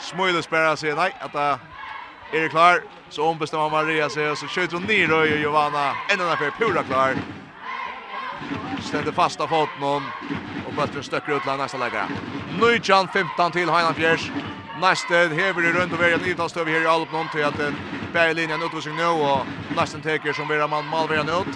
[0.00, 1.75] Smuiles bara säger nej att
[2.32, 2.82] Är det klar?
[3.08, 6.82] Så ombestämmer Maria sig och så skjuter hon ner och Giovanna ända där för pura
[6.82, 7.14] klar.
[8.88, 10.12] Ständer fasta foten hon
[10.66, 12.04] och Böttren stöcker ut nästa läge.
[12.60, 14.32] Nujjan 15 till Heinan Fjärs.
[14.74, 17.74] Nästan hever det runt och i nytast över här i Alp någon till att den
[18.12, 19.46] bär linjen sig nu och
[19.76, 21.52] nästan teker som värjan man malvärjan ut.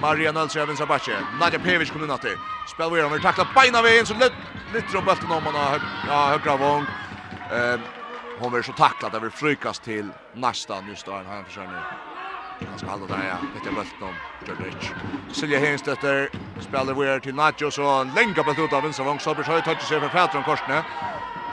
[0.00, 1.16] Maria Nölsjö vinsar Bache.
[1.40, 2.38] Nadja Pevic kommer in att det.
[2.74, 4.34] Spelvärjan vill tackla beina vägen så lite
[4.74, 5.80] lite om bulten om man har
[6.30, 6.86] högra vång.
[7.50, 7.99] Ehm
[8.40, 11.84] hon blir så tacklad över frykas till nästa nu står han här försörjning.
[12.70, 14.14] Han ska hålla där ja, Peter Bulton,
[14.48, 14.90] Jordrich.
[15.32, 16.28] Silja Henstetter
[16.62, 19.60] spelar vidare till Nacho så en länga på ut av vänster vång så blir så
[19.60, 20.82] touch sig för Petron Korsne.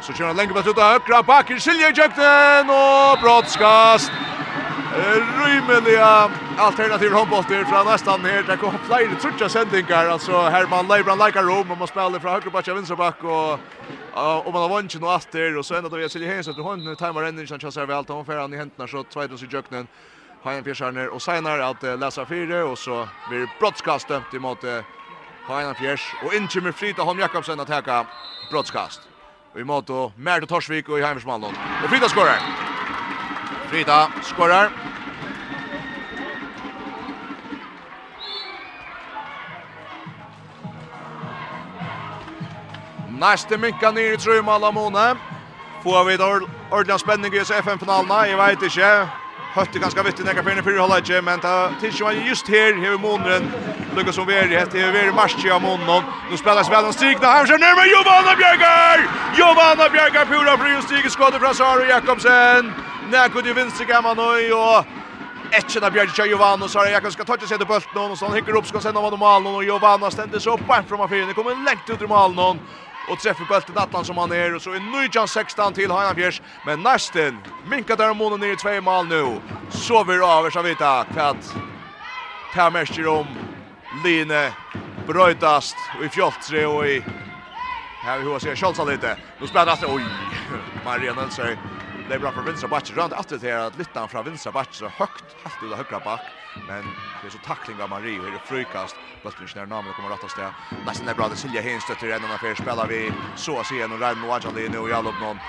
[0.01, 4.11] Så kör han länge på ut av högra backen Silja i jökten och brottskast
[5.45, 8.43] rymeliga alternativ handbollter från nästan här.
[8.43, 10.05] Det kom flera trutja sändningar.
[10.05, 13.59] Alltså Herman Leibran likar Rom och man spelar från högerback och vänsterback och
[14.45, 16.95] och man har vunnit nu åter och så ända då jag ser Hensson att hon
[16.95, 19.87] tajmar ändringen som chansar väl allt hon får han i händerna så tvådans i jöknen.
[20.43, 24.57] Hajan Fjärsarner och senare att läsa fyra och så blir brottskast dömt emot
[25.47, 28.05] Hajan Fjärs och in kommer Frida Holm Jakobsen att täcka
[28.51, 29.01] brottskast.
[29.53, 30.11] Och i mot och
[30.47, 31.55] Torsvik och i Heimersmallen.
[31.83, 32.39] Och Frida skorar.
[33.69, 34.71] Frida skorar.
[43.19, 45.17] Næste minka nir i trøyma måne.
[45.83, 46.23] Får vi da
[46.71, 48.29] ordentlig spenning i FN-finalen?
[48.29, 49.26] Jeg vet ikke
[49.57, 52.97] hötte ganske vitt i nekka fyrir hålla inte, men ta tills han just her, i
[52.97, 53.51] månaden
[53.95, 56.03] lukka som veri, hette är veri marschi i månaden.
[56.31, 58.99] nu spelas vel han strikna, han ser nærmere Johanna Bjergar!
[59.37, 62.73] Johanna Bjergar, pura fri og stiger skåde från Sara Jakobsen,
[63.11, 64.85] nekko til vinstre gamla nu og
[65.51, 68.25] Etchen av Bjergar Johanna, og Sara Jakobsen skal tøtja seg til bulten noen, og så
[68.25, 71.35] han hikker opp, skal senda av malen, og Johanna stendes upp bæm fra mafyrin, det
[71.35, 72.57] kommer lengt ut i malen, og
[73.07, 76.31] och träffar bulten Atlan som han är och så är Nujan 16 till Hajan
[76.61, 81.05] men nästan minka där månen ner i två mål nu så vi över så vita
[81.05, 81.61] kvatt
[82.49, 83.39] Tamerskir om
[83.89, 84.51] Line
[85.05, 87.05] bröjdast och i fjoltre och i
[88.01, 90.37] här vi hur ser Scholz lite nu spelar det oj
[90.81, 91.43] Maria alltså
[92.07, 92.95] Det är bra för vinstra backen.
[92.95, 95.25] Rönt att det är att lyfta från vinstra backen så högt.
[95.43, 96.36] Helt ut av högra back.
[96.67, 98.99] Men det är så tackling av Marie och det frukast.
[99.23, 100.45] Bulten när namnet kommer rätta steg.
[100.85, 103.99] Nästan är bra det Silja Hens stöter en för spelar vi så att se en
[103.99, 105.39] Ryan Moajali nu i alla någon.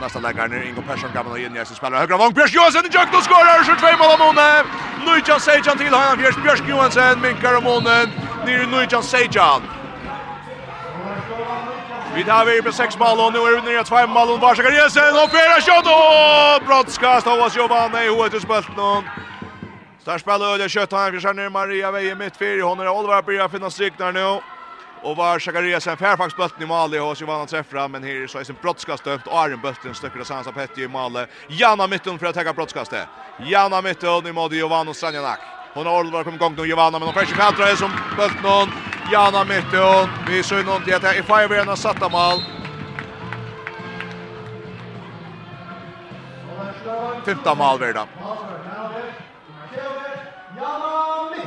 [0.00, 3.14] Nästa läggare ner Ingo Persson gamla in i spelar högra vång Björk Johansson i jakt
[3.14, 4.66] och skorar 22 mål av Månen.
[5.06, 8.10] Nujan Sejan till han Björk Björk Johansson minkar om Månen.
[8.46, 9.62] Ner Nujan Sejan.
[12.14, 14.40] Vi tar vi på sex mål och nu är vi nere i 2 mål och
[14.40, 19.04] Varsakar Jensen och Fera Shot och brottskast av oss Giovanni och spelt någon
[20.04, 23.48] Där spelar Öle kött han för ner Maria Veje mitt för hon är Oliver börjar
[23.48, 24.40] finna stryknar nu.
[25.02, 28.38] Och var Zacharias en Fairfax bulten i mål och så vann han men här så
[28.38, 31.18] är sin brottskast dömt och Arjen bulten stöcker det Sansa Petti i mål.
[31.48, 33.08] Janna mitten för att täcka brottskastet.
[33.38, 34.50] Janna mitten i mål
[34.88, 35.38] och Sanjanak.
[35.74, 38.68] Hon har Oliver kom igång nu Giovanna men hon försöker kantra som bulten.
[39.12, 40.08] Janna mitten.
[40.28, 41.22] Vi ser någon det här i
[41.58, 42.38] en satta mål.
[47.24, 48.06] 15 mål värda.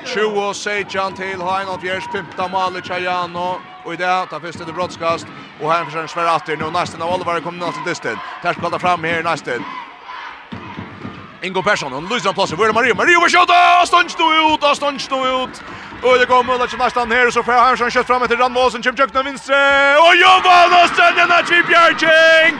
[0.05, 3.49] 20 og Sejan til Hein og Fjers, 15 maler Chayano,
[3.85, 5.27] og i det, ta første til brottskast,
[5.61, 8.79] og Hein forsøker Sverre atter, nå nesten av Oliver kommer nå til distin, Ters kallar
[8.79, 9.65] fram her nesten.
[11.43, 12.95] Ingo Persson, og Luisland plasser, hvor er Mario?
[12.95, 15.61] Mario vil skjøte, stånds nå ut, Stånds nå ut!
[16.03, 18.97] Og det kommer Ulla til nesten her, så får Hein skjøtt fram etter Randmåsen, kjem
[18.97, 19.61] kjøkken vinstre,
[20.01, 22.59] og Jovan og Stenjen er Tvibjergjeng!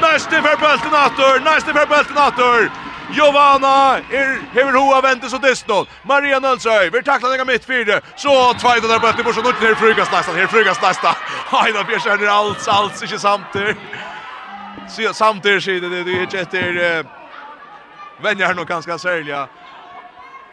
[0.00, 2.93] Nesten for bølten atter, nesten for bølten atter!
[3.12, 5.86] Jovana er hever hoa ventes og distan.
[6.04, 8.00] Maria Nølsøy, vi takla den mitt fire.
[8.16, 11.12] Så tveit der bøtt i borsen ut her frugas nästa, her frugas nästa.
[11.52, 13.78] Hajda er alls alls inte samtidigt.
[14.88, 17.04] Så samtidigt sier det det er ikke etter efter
[18.22, 19.46] vänjer nog ganske særlig.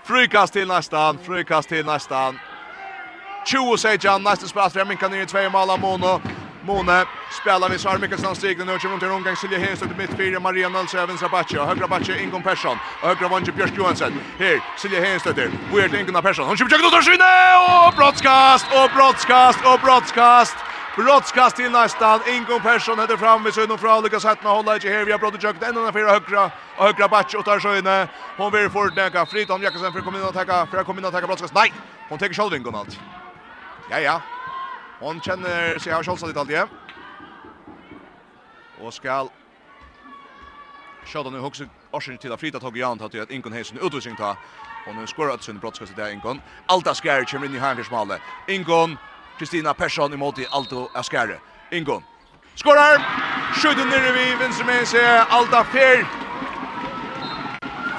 [0.03, 2.39] Frukast till nästan, frukast till nästan.
[3.45, 6.21] 20 säger han nästa spelare, men kan ni två mål av Mono.
[6.63, 10.39] Måne spelar vi Sara Mikkelsen stigna nu kommer till omgång Silje Hens ut mitt fyra
[10.39, 14.13] Maria Nalsa även Sabache och högra backe Ingon Persson och högra vänster Björk Johansson.
[14.39, 15.49] Här Silje Hens där.
[15.73, 16.47] Weird Ingon Persson.
[16.47, 20.55] Hon försöker ut och skjuter och broadcast och broadcast och broadcast.
[20.95, 22.19] Brottskast till nästan.
[22.27, 25.05] Ingon Persson heter fram med Sundon från olika sätt med hålla inte här.
[25.05, 28.07] Vi har brottet jukt ända när fyra högra och högra backe och tar sjöne.
[28.37, 31.53] Hon vill få näka fritt Jakobsen för kommunen att attacka för kommunen att attacka brottskast.
[31.53, 31.73] Nej,
[32.09, 32.99] hon tar själv Ingon allt.
[33.89, 34.21] Ja ja,
[35.01, 36.61] Hon känner sig av Scholz lite alltid.
[38.81, 39.27] Och ska
[41.05, 44.15] Shot on hooks Ocean till att flytta tag i hand att att Inkon Hesen utvisning
[44.15, 44.37] ta.
[44.87, 46.41] Och nu skorar att sin brottskast där Inkon.
[46.65, 48.17] Alta skär kommer in i hangersmalle.
[48.47, 48.97] Inkon
[49.39, 51.39] Kristina Persson emot i Alto Askare.
[51.71, 52.03] Inkon
[52.55, 53.01] skorar.
[53.53, 56.05] Skjuter ner i vänster med sig Alta Fer.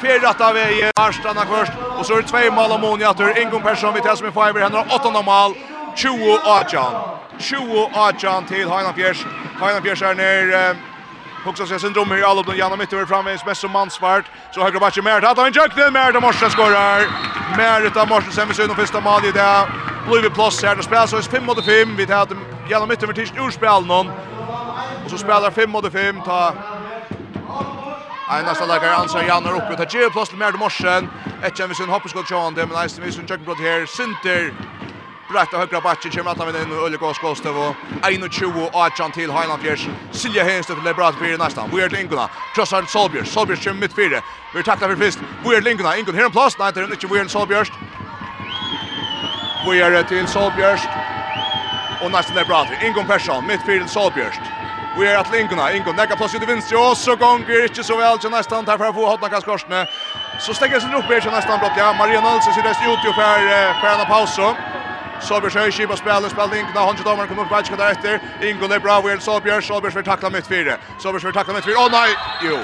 [0.00, 0.90] Fer rätta vägen.
[1.00, 4.32] Arstanna först och så är det två mål av Monia Persson vid tar som i
[4.32, 4.60] fiver.
[4.60, 5.71] Han har åttonde mål.
[5.94, 6.94] 20 Ajan.
[7.38, 9.26] 20 Ajan till Heinan Fjärs.
[9.60, 10.76] Heinan Fjärs är ner
[11.44, 14.24] Huxa sig syndrom här alla den Janna mitt över framvis mest som mansvart
[14.54, 17.06] så högra backen Mert att han jökte Mert och Morsen skorar.
[17.56, 19.66] Mert av Morsen sen vi syns första mål i det
[20.06, 22.28] Blue plus här det spelar så är 5 mot 5 vi tar
[22.70, 24.10] Janna mitt över tills urspel någon
[25.04, 26.54] och så spelar 5 mot 5 ta
[28.30, 31.08] Ein nästa lägger Janna upp och tar Geo plus till Mert Morsen.
[31.42, 34.52] Ett känner vi syn hoppskott Johan det men Einstein vi syn jökte blott här Sinter
[35.34, 37.76] Rätta högra backen kommer att vinna en Ulle Gåsgåstev och
[38.30, 39.88] 21 Achan till Highland Fjärs.
[40.10, 41.70] Silja Henstedt till Lebrat för nästan.
[41.70, 42.28] Weird är Inguna.
[42.54, 43.26] Krossar Solbjörn.
[43.26, 44.22] Solbjörn kommer mitt fyra.
[44.54, 45.18] Vi tacklar för fist.
[45.44, 45.96] Weird är till Inguna.
[45.96, 46.58] Ingun här en plats.
[46.58, 47.66] Nej, det är inte Weird är Solbjörn.
[49.66, 50.78] Vi till Solbjörn.
[52.02, 52.68] Och nästan Lebrat.
[52.82, 54.32] Ingun Persson mitt fyra Solbjörn.
[54.98, 57.96] Vi är att Linguna, Ingo nägga plats ut i vinst och så gånger inte så
[57.96, 59.86] väl till nästan där för att få hotna kaskorsne.
[60.40, 61.94] Så stänger sig upp i nästan blott ja.
[61.98, 63.40] Maria Nilsson ser det ut ju för
[63.80, 64.56] för en paus så.
[65.22, 68.18] Solbjørs Høyskip og spiller, spiller Ingo, da håndkje dommeren kommer opp på der etter,
[68.48, 71.78] Ingo er bra, Wien Solbjørs, Solbjørs vil takla mitt fire, Solbjørs vil takla mitt fire,
[71.78, 72.10] å nei,
[72.42, 72.58] jo!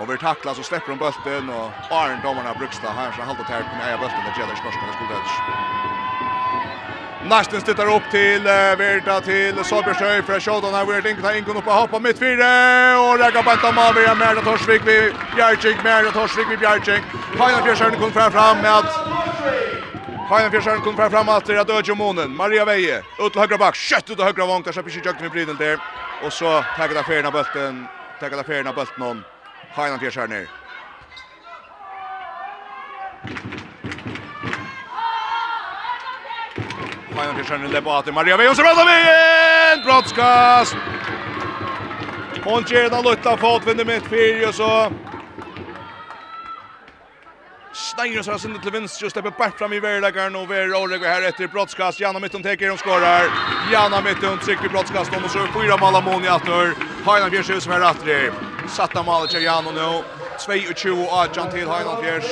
[0.00, 3.28] Og vi takla, så slipper hun bølten, og Arn dommeren har brukt det, her, så
[3.28, 5.72] halvt og tært, men jeg er bølten, det gjelder skorsten, det skulle det.
[7.22, 11.58] Næsten stittar upp till uh, Verda til Solbjørs för att Sjådan her, Verda Ingo, Ingo
[11.58, 14.96] upp och hoppa mitt fyra och fire, og Rekka Benta Mavi, Merda Torsvik, vi
[15.36, 17.04] Bjergjink, Merda Torsvik, vid Bjärtsink
[17.38, 18.92] Heina Fjärsjörn kom fra fram med att
[20.32, 24.14] Fajan Fjersjøren kommer fram alltid at Ødje Månen, Maria Veie, ut til høyre bak, kjøtt
[24.14, 25.82] ut til høyre vang, der slipper ikke jøkken i bryden der,
[26.24, 27.82] og så tager det ferien av bølten,
[28.16, 29.20] tager det ferien av bølten om
[29.76, 30.48] Fajan Fjersjøren her.
[37.12, 40.80] Fajan Fjersjøren leper av til Maria Veie, og så rødder vi en brottskast!
[42.48, 44.72] Hon ger den lutta fot vinner mitt fyra så
[47.72, 51.22] Snejer sig sen till vänster och släpper bort fram i Verlagaren och Ver Oleg här
[51.22, 52.00] efter brottskast.
[52.00, 53.22] Janna Mitton tar och skorar.
[53.72, 56.74] Janna Mitton trycker brottskast och så fyra mål av Moni att nu.
[57.04, 58.32] Hainan Fjärs som är rätt det.
[58.68, 60.02] Satta målet till Janna nu.
[60.76, 62.24] 22 och Jan till Hainan Fjärs.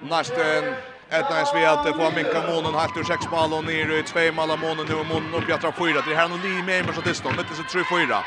[0.00, 0.64] Nästan
[1.10, 4.32] ett nice vi att få minka månen helt ur sex mål och ner i två
[4.32, 6.02] mål av månen nu och månen upp jag tror fyra.
[6.08, 7.30] Det här är nog ni med mig så det står.
[7.30, 8.22] Mitt är så 3-4.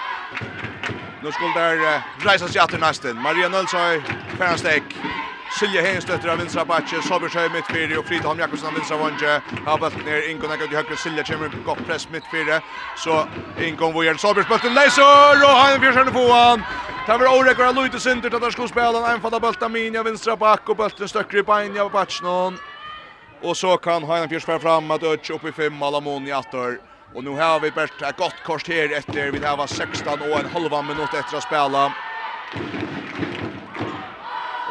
[1.23, 3.21] Nu skulle där rejsa sig åter nästan.
[3.21, 4.03] Maria Nilsson,
[4.37, 4.83] Fernsteck.
[5.49, 9.41] Silja Hensdötter av vinstra backen, Sobersjö mittfyrir og Fridholm Jakobsen av vinstra vange.
[9.65, 12.63] Har bult ner, Ingon ekkur til høyre, Silja kommer på godt press mittfyrir.
[12.97, 13.19] Så
[13.61, 16.65] Ingon vojer Sobersbulten leiser, og han fyrir sørne foran.
[17.05, 20.09] Det var årekker av Luite Sinter til at han skulle spela en einfalda min av
[20.09, 22.57] vinstra bak, og bulten støkker i bein av backen.
[23.43, 26.79] Og så kan Heinan Fjørs fram at Ötch oppe i fem, Alamon i attor.
[27.15, 30.45] Och nu har vi bäst ett gott kort här efter vi har 16 och en
[30.45, 31.85] halva minut efter att spela.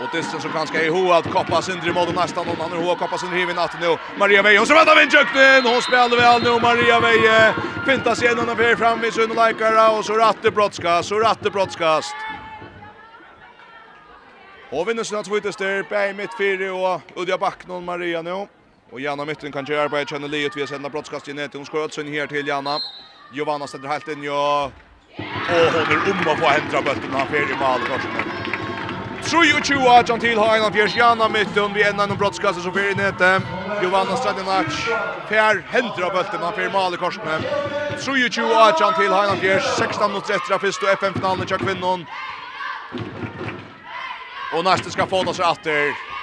[0.03, 3.19] Och Dysten som kanske är hoa att koppa Sindri mot nästan någon annan hoa koppa
[3.19, 3.97] Sindri i natten nu.
[4.19, 5.73] Maria Veje och så vänder vindjöknen.
[5.73, 7.55] Hon spelar väl nu Maria Veje.
[7.87, 12.15] Fintas igen och fer fram vid Sunne Leikara och så ratte brottskast, så ratte brottskast.
[14.71, 18.47] Och vinner sina två ytterster, Berg mitt fyra och Udja Backnon Maria nu.
[18.95, 22.01] Och Janna mitten kan göra arbete känner Liot via sända brottskast in Hon skor också
[22.01, 22.81] in här till Janna.
[23.33, 24.71] Giovanna sätter helt in ja.
[25.49, 28.09] Och hon är om att få händra bulten han fer i mål kanske.
[29.31, 32.65] Tror ju ju att han till har en av Janna mitten vi ända någon brottskastet
[32.65, 33.43] så fer i nätet.
[33.81, 34.67] Giovanna Stradinac
[35.29, 37.21] fer händra bulten han fer i mål kanske.
[38.05, 41.47] Tror ju ju att han till har en av 16 mot 30 första FM-finalen i
[41.47, 42.07] kvinnon.
[44.57, 46.15] Och nästa ska få oss åter.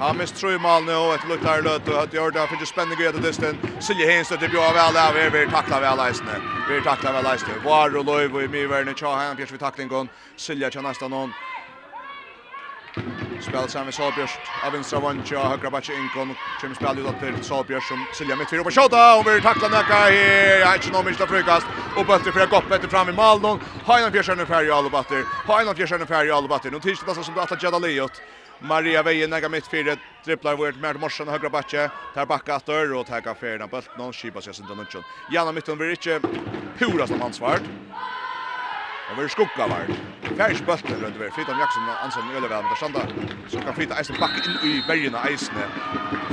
[0.00, 2.66] Han mist tre mål nu och ett luktar löt och att gör det för det
[2.66, 3.58] spänner grejer distan.
[3.80, 6.40] Silje Hens det blir väl av er vi tacklar väl Leisne.
[6.68, 7.54] Vi tacklar väl Leisne.
[7.64, 10.08] Var och Löv och i värne tja han Björst vi tackling gång.
[10.36, 11.30] Silje kan nästan någon.
[13.40, 14.40] Spel sen med Sabjörst.
[14.66, 16.34] Av vänstra vanja högra backe in kom.
[16.60, 19.94] Kim spel ut till Sabjörst som Silje mitt fyra på skjuta och vi tacklar näka
[19.94, 20.12] här.
[20.60, 21.66] Jag inte någon minsta frukast.
[21.96, 23.60] Och bättre för att gå efter fram i mål någon.
[23.86, 25.24] Hainan Björst är färdig alla batter.
[25.46, 26.70] Hainan Björst är färg alla batter.
[26.70, 28.22] Nu tills det som att Jadaliot.
[28.60, 31.90] Maria Vejen näga mitt fyra dribblar vart med Morsen högra backe.
[32.14, 35.78] Tar backa åter och tar kaffär den bulten och skipas sig sen den Janna mitten
[35.78, 36.20] vill inte
[36.78, 37.58] pura som ansvar.
[39.10, 40.36] Och vill skugga vart.
[40.36, 43.00] Färs bulten runt över Fritam Jackson och Anson Ölevan där sanda
[43.48, 45.56] Så kan Frita Eisen backa in i bergen av Eisen.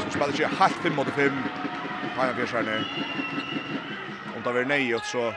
[0.03, 1.43] Så spelar sig halvt 5 mot 5.
[2.15, 2.83] Kan jag försöka ner.
[4.35, 5.33] Om det blir nejot så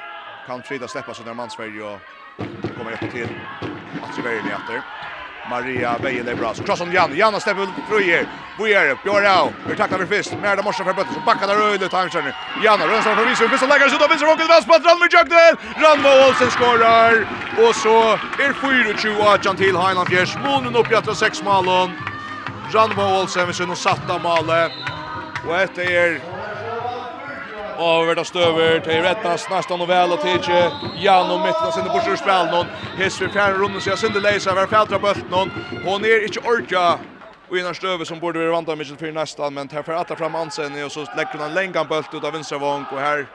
[0.47, 2.01] kan Frida släppa sig när mansvärj och
[2.76, 3.28] kommer upp till
[4.03, 4.82] att se bergen i efter.
[5.51, 6.61] Maria Vejle Bras.
[6.61, 7.17] Cross on Jan.
[7.17, 8.27] Jan stäpper fröjer.
[8.59, 8.97] Bojer.
[9.05, 9.53] Björau.
[9.69, 10.35] Vi tacklar för fist.
[10.43, 11.15] Merda morsa för bötter.
[11.15, 11.89] Så backar där Öjle.
[11.89, 12.35] Timeshare.
[12.65, 13.51] Jan har rönsar för Visum.
[13.51, 14.29] Visst lägger sig ut av vissen.
[14.29, 15.55] Råkar vast på Randmo Jökdel.
[15.83, 17.13] Randmo Olsen skorar.
[17.63, 18.13] Och så
[18.45, 20.37] är 4-2 Adjan till Highland Fjärs.
[20.45, 21.91] Månen upp till 6 malen.
[22.73, 23.47] Randmo Olsen.
[23.47, 24.71] Vi ser nog satta malen.
[25.47, 26.36] Och ett är
[27.79, 30.72] Avverda stöver till rättast nästan och väl och tidje
[31.05, 32.66] Jan och mitten sen på ur spel någon
[33.05, 35.49] hiss för fjärde runden så jag synd läsa var fältra bulten någon
[35.85, 36.99] hon är inte orka
[37.49, 40.35] och innan stöver som borde vi vanta med för nästan men tar för att fram
[40.35, 43.29] Ansen och så lägger han länge en bult ut av vänstra vånk och här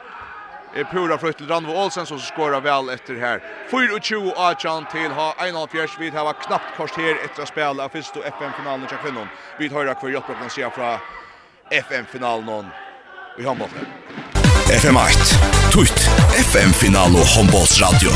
[0.73, 3.43] är pura frukt till Randvo Olsen som skorar väl efter här.
[3.71, 8.85] 4-20 Achan till ha 1-4 vid har knappt kort här efter spel Finns första FN-finalen
[8.85, 9.29] i kvinnon.
[9.57, 10.99] Vi tar det kvar Jotbrocken ser från
[11.69, 12.73] FN-finalen
[13.41, 13.85] i håndbollen.
[14.69, 15.37] FM8,
[15.73, 16.03] tutt,
[16.37, 18.11] FM-final og håndbollsradio.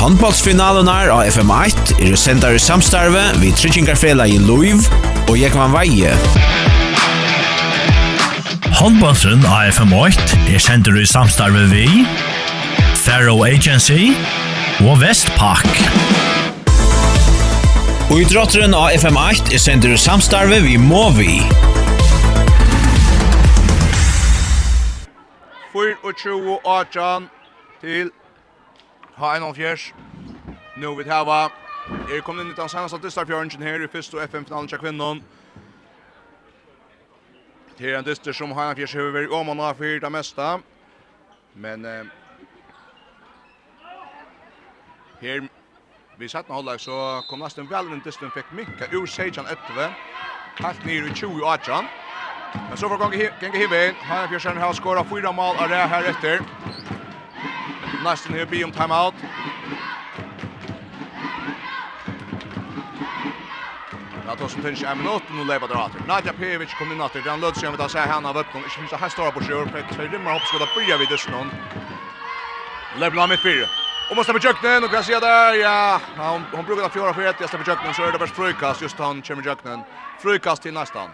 [0.00, 4.82] Handballsfinalen er av FM8 er sendar i samstarve vid Trichingarfela i Luiv
[5.28, 6.16] og Jekman Veie.
[8.80, 11.86] Håndbollsen av FM8 er sendar i samstarve vi
[12.98, 14.10] Faro Agency
[14.82, 15.68] og Vestpak.
[18.10, 21.36] Og idrotteren av FM8 er sender samstarve vi Movi.
[25.72, 27.30] 24 18
[27.80, 28.10] til
[29.18, 29.94] Heinolf Fjers.
[30.76, 31.48] Nu vid hava.
[32.10, 35.22] Er kommet inn i den seneste dysterfjøringen her i første og FN-finalen til kvinnen.
[37.78, 40.50] Det er en dyster som Heinolf Fjers har vært om han har fyrt det meste.
[41.54, 42.04] Men eh,
[45.20, 45.48] her
[46.18, 49.94] vi satt med hållag så kom nesten vel en dyster fikk mykka ur 16-11.
[50.60, 52.09] Helt nere i 20-18.
[52.52, 53.96] Men så får gänga hivet.
[54.02, 56.40] Här Björsen har skorat fyra mål av det här efter.
[58.04, 59.14] Nästan här blir om timeout.
[64.26, 66.02] Ja, då som tänker jag minut nu lever det åter.
[66.08, 67.22] Nadja Pevic kom in åter.
[67.24, 68.64] Den löts ju med att säga han har vett någon.
[68.64, 69.64] Inte finns det här stora på sig.
[69.64, 69.94] Perfekt.
[69.94, 71.50] Så rimmar hoppas att börja vid dess någon.
[73.00, 73.66] Leblan mitt fyra.
[74.10, 76.00] Och måste med Jöknen och Gracia där, ja.
[76.16, 78.82] Hon, hon brukar ta fjärra för ett, jag stämmer Jöknen så är det värst frukast,
[78.82, 79.84] just han kommer Jöknen.
[80.18, 81.10] Frukast till nästan.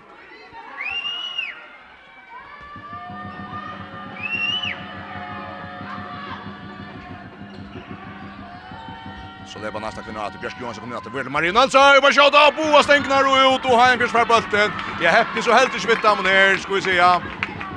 [9.57, 12.13] Så det var nästa kvinna att Björk Johansson kommer att Werner Marie han och bara
[12.13, 14.71] skjuta på och stänknar och ut och kurs för bulten.
[15.05, 17.23] Jag häpnar så helt inte men här ska vi se ja.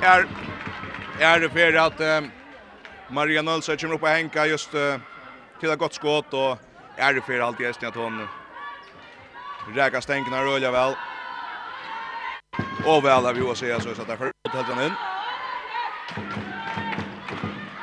[0.00, 0.26] Är
[1.18, 2.20] är det för att eh,
[3.08, 4.98] Maria Nilsson kommer upp och hänka just eh,
[5.60, 6.58] till ett gott skott och
[6.96, 8.28] är det för allt i Estnia att hon
[9.74, 10.94] räka stänknar och öliga väl.
[12.82, 15.09] Och väl har vi att säga så att det därför helt in.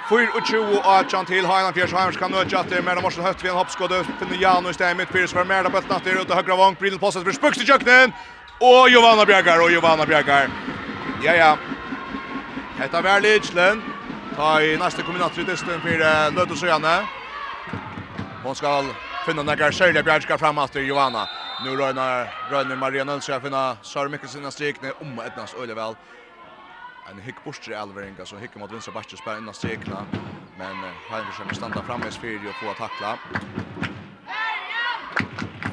[0.07, 3.41] Fyr og tjugo og atjan til Heinan Fjers Heimers kan nødja til Merda Morsen Høtt
[3.43, 6.29] vi en hoppskåd finner Jan og steg mitt fyrir mittfyrs för Merda Bøtt Natter ut
[6.31, 8.13] av høyre vång Brillen Posset for spukst i kjøkkenen
[8.63, 10.53] og Giovanna Bjergar og Giovanna Bjergar
[11.19, 11.49] Ja ja
[12.79, 13.83] Hetta vær Lidslen
[14.31, 17.09] ta i næste kombinator i testen för Nødt og Sjøane
[18.39, 18.93] Hon skal
[19.25, 21.27] finna nekkar särliga Bjergar fram till Giovanna
[21.57, 25.97] Nu røyner Røyner Maria Nilsson finna Sara Mikkelsen i strikne om etnas ettnas ölevel
[27.09, 30.05] en hick borster Alveringa så hickar mot vinstra backen spelar innan sekla
[30.57, 33.19] men han försöker stanna framme i sfyr och få att tackla.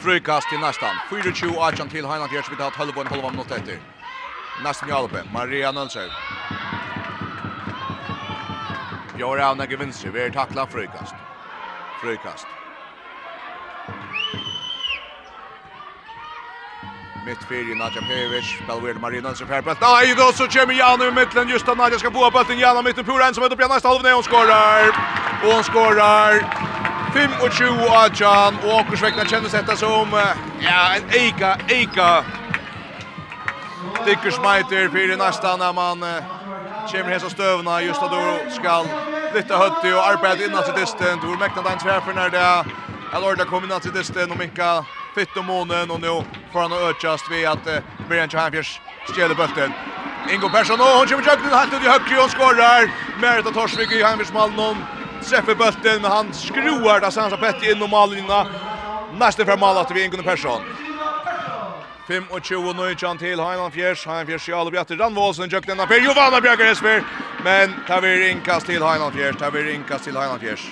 [0.02, 1.00] Frykast till nästan.
[1.10, 3.78] 4-2 Archan till Heinland Gertz vid att halva en halva minut efter.
[4.58, 5.24] Nästan i Alpe.
[5.32, 6.10] Maria Nölsö.
[9.22, 10.10] av när vinster.
[10.10, 11.14] Vi är tackla Frykast.
[11.96, 12.63] Frykast.
[17.24, 19.80] mitt fyrir i Nadja Hevic, Belweir Marina som färdbult.
[19.80, 22.58] Nej då så kommer Jan i mitten just när jag ska få bulten.
[22.58, 24.88] Jan mitt Pura Puren som är uppe i nästa halvnä och skorar.
[25.44, 26.32] Och hon skorar.
[27.14, 27.70] 25
[28.02, 30.08] Ajan og Åkersvekna kjennes dette som
[30.60, 32.24] ja, en eika, eika.
[34.06, 36.00] Dikker smiter för nästa när man
[36.90, 38.84] kommer hesa stövna just då skal
[39.34, 41.18] lite hötti och arbeta innan till distan.
[41.22, 42.38] Du mäktar den tvärför när det
[43.40, 44.84] är komme innan till distan och Minka
[45.14, 49.72] Fytt om månen och nu får han ökast vid att eh, Brian Champions stjäler bulten.
[50.30, 52.90] Ingo Persson och hon kommer jöknen helt ut i högre och skorrar.
[53.20, 54.76] Merita Torsvik i Johanfjärs Malnon
[55.22, 58.46] träffar bulten men han skruar där Sansa Petti in och Malina.
[59.18, 60.62] Nästa för mål att vi Ingo Persson.
[62.08, 64.06] 5 och 20 och nöjtjan till Heinland Fjärs.
[64.06, 64.96] Heinland Fjärs i Alubjatter.
[64.96, 67.04] Randvålsen jökte denna för Giovanna Björker Esper.
[67.44, 69.36] Men tar vi rinkast till Heinland Fjärs.
[69.36, 70.70] Tar vi rinkast till Heinland Fjärs.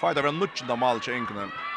[0.00, 1.75] Fighter var nutjenda mål till Ingo Persson.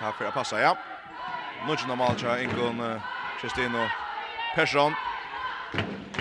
[0.00, 0.76] Här för att passa, ja.
[1.66, 3.02] Nudge na Malcha, Ingun,
[3.40, 3.90] Kristino,
[4.54, 4.96] Persson.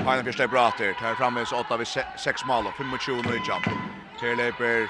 [0.05, 0.95] Hajna första bra till.
[0.99, 3.65] Här framme så åtta vid sex mål och 25 och jump.
[4.19, 4.89] Terleper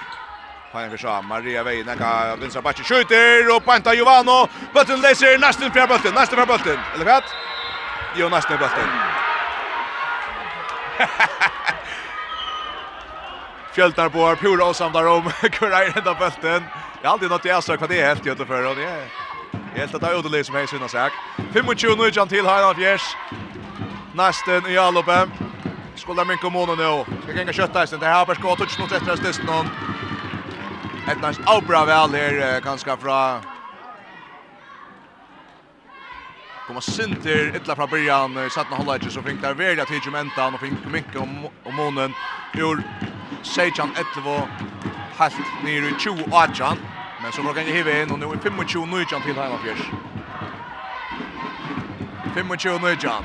[0.74, 4.48] Hajna första Maria Vej, näka vinstra batchen, skjuter och Panta Jovano.
[4.74, 6.80] Bollen läser nästan för bollen, nästan för bollen.
[6.94, 7.24] Eller vad?
[8.16, 8.90] Jo, nästan för bollen.
[13.76, 16.64] Fjältar på pura och samlar om kurar ända bulten.
[17.02, 19.10] Jag har alltid något jag sa vad det är helt gjort för och det är
[19.76, 21.12] helt att det är odelig som är synas jag.
[21.54, 21.66] 25
[21.98, 23.18] nu Jan till Heinolf Jers.
[24.14, 25.32] Nästen i allopen.
[25.96, 27.06] Skulle min kommun nu.
[27.24, 28.00] Ska gänga köttajsen.
[28.00, 29.66] Det här har skott touch mot efter stöst någon.
[31.12, 33.42] Ett nästan bra väl här ganska från
[36.68, 40.60] komma sinter illa fra början satna hålla inte så fink där välja till jumentan och
[40.60, 42.14] fink mycket om om månen
[42.54, 42.84] ur
[43.44, 44.48] Sejan Etlevo
[45.20, 46.76] helt nere i 20-18.
[47.22, 49.92] Men så råkar han hiva in och nu är 25-19 till Heimafjörs.
[52.36, 53.24] 25-19.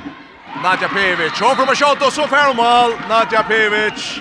[0.62, 2.92] Nadja Pevic, och från shot och så färre mål.
[3.08, 4.20] Nadja Pevic.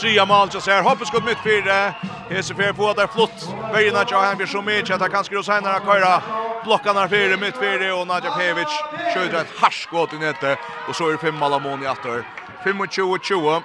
[0.00, 0.82] Tria mål så här.
[0.82, 1.94] hoppas skott mitt fyra.
[2.30, 3.48] Hese fer på där flott.
[3.72, 6.22] Väjerna tja han blir så mycket att han kanske då senare köra
[6.64, 8.68] blockarna där fyra mitt fyra och Nadja Pevic
[9.14, 12.24] skjuter ett harskott i nätet och så är det fem mål av Moni åter.
[12.64, 13.62] 25-20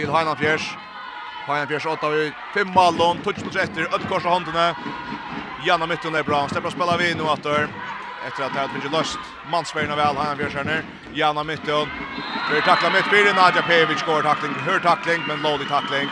[0.00, 0.64] til Heinan Fjers.
[1.46, 4.74] Heinan Fjers 8 vi fem mallon, touch touch etter, Ødkors og håndene.
[5.66, 7.68] Janna Mytten er bra, stepper og spiller vi nå etter.
[8.24, 10.78] Etter at det har finnes løst, mannsverden av Heinan Fjers her nu.
[11.14, 11.92] Janna Mytten,
[12.50, 16.08] Vi takla mitt, blir Nadja Pevic, går takling, høyre takling, men lådig takling.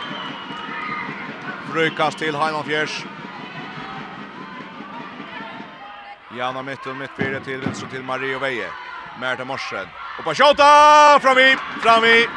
[1.71, 3.01] Brukast til Heinan Fjers.
[6.37, 8.69] Janna Mytten, mitt blir til venstre til Marie Veie.
[9.19, 9.87] Märta Morsen.
[10.17, 12.27] Och på skjuta fram i, fram i.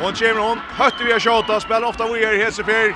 [0.00, 0.58] Hon kommer hon.
[0.78, 2.94] Hötte vi har skjuta, spelar ofta vi är Hesefer.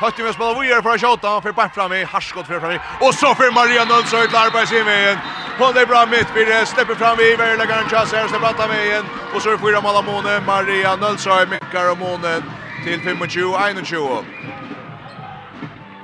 [0.00, 2.72] Hötte vi har spelat vi är för skjuta, för bara fram i, harskott för fram
[2.72, 2.78] i.
[3.00, 5.18] Och så för Maria Nilsson ut larpa sin vägen.
[5.58, 9.04] Hon är bra mitt Vi släpper fram i, Verla Garnchas här, släpper att med igen.
[9.34, 12.42] Och så är det fyra mål av Månen, Maria Nilsson, Mikael och Månen
[12.84, 14.24] till 25-21.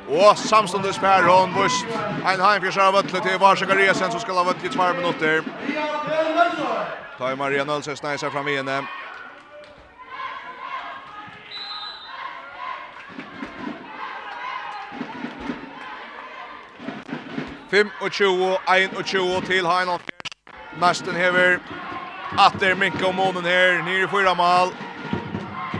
[0.08, 1.86] Og samståndes Per hon Vust,
[2.32, 5.42] en heimfjørs av Vøtle til Varsjøk Resen, som skal ha Vøtle i 2 minutter.
[7.18, 8.70] Ta i Maria Nølses neiser fram igjen.
[17.68, 20.32] Fem og tjuo, ein og tjuo til Hein Alfjørs.
[20.80, 21.58] Nesten hever.
[22.38, 24.72] Atter Minka og Månen her, nere i fyra mal.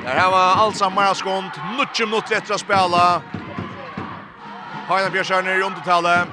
[0.05, 3.22] Der her var alt sammen skont, nutje minutter etter å spela.
[4.89, 6.28] Heina Bjørsjørn i undertallet.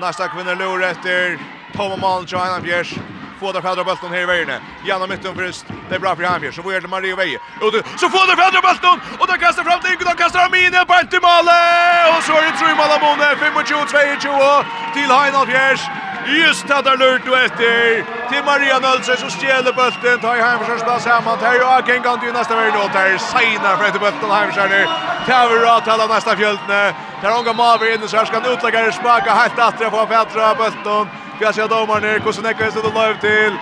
[0.00, 1.34] Nästa kvinner lor etter
[1.74, 2.94] Toma Malen til Heina Bjørs.
[3.40, 4.56] Fådar fædra bulten her i veierne.
[4.86, 5.68] Gjennom mitten først.
[5.88, 6.54] Det er bra for Heina Bjørs.
[6.54, 7.38] Så får det Marie Veie.
[7.60, 8.96] Og så fådar fædra bulten!
[9.20, 10.04] Og den kastar fram til Ingo.
[10.08, 12.08] Den kastar ham inn i bant til Malen!
[12.14, 13.28] Og så er det Trumal Amone.
[13.44, 14.64] 25-22
[14.96, 15.82] til Heina Bjørs.
[16.26, 20.82] Just det där lurt du efter till Maria Nölse som stjäler bulten tar i Heimersjärns
[20.82, 24.30] plats hemma här och Aken kan till nästa värld och där signar för att bulten
[24.30, 24.84] Heimersjärn nu
[25.26, 28.08] tar vi rad till nästa fjöltne Där hon går Mavi in i
[28.52, 31.06] utlägga det smaka helt att jag får fätra bulten.
[31.38, 32.32] Vi har sett domaren ner.
[32.32, 33.56] så Ekko är det live till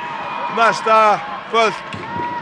[0.57, 1.75] nästa folk.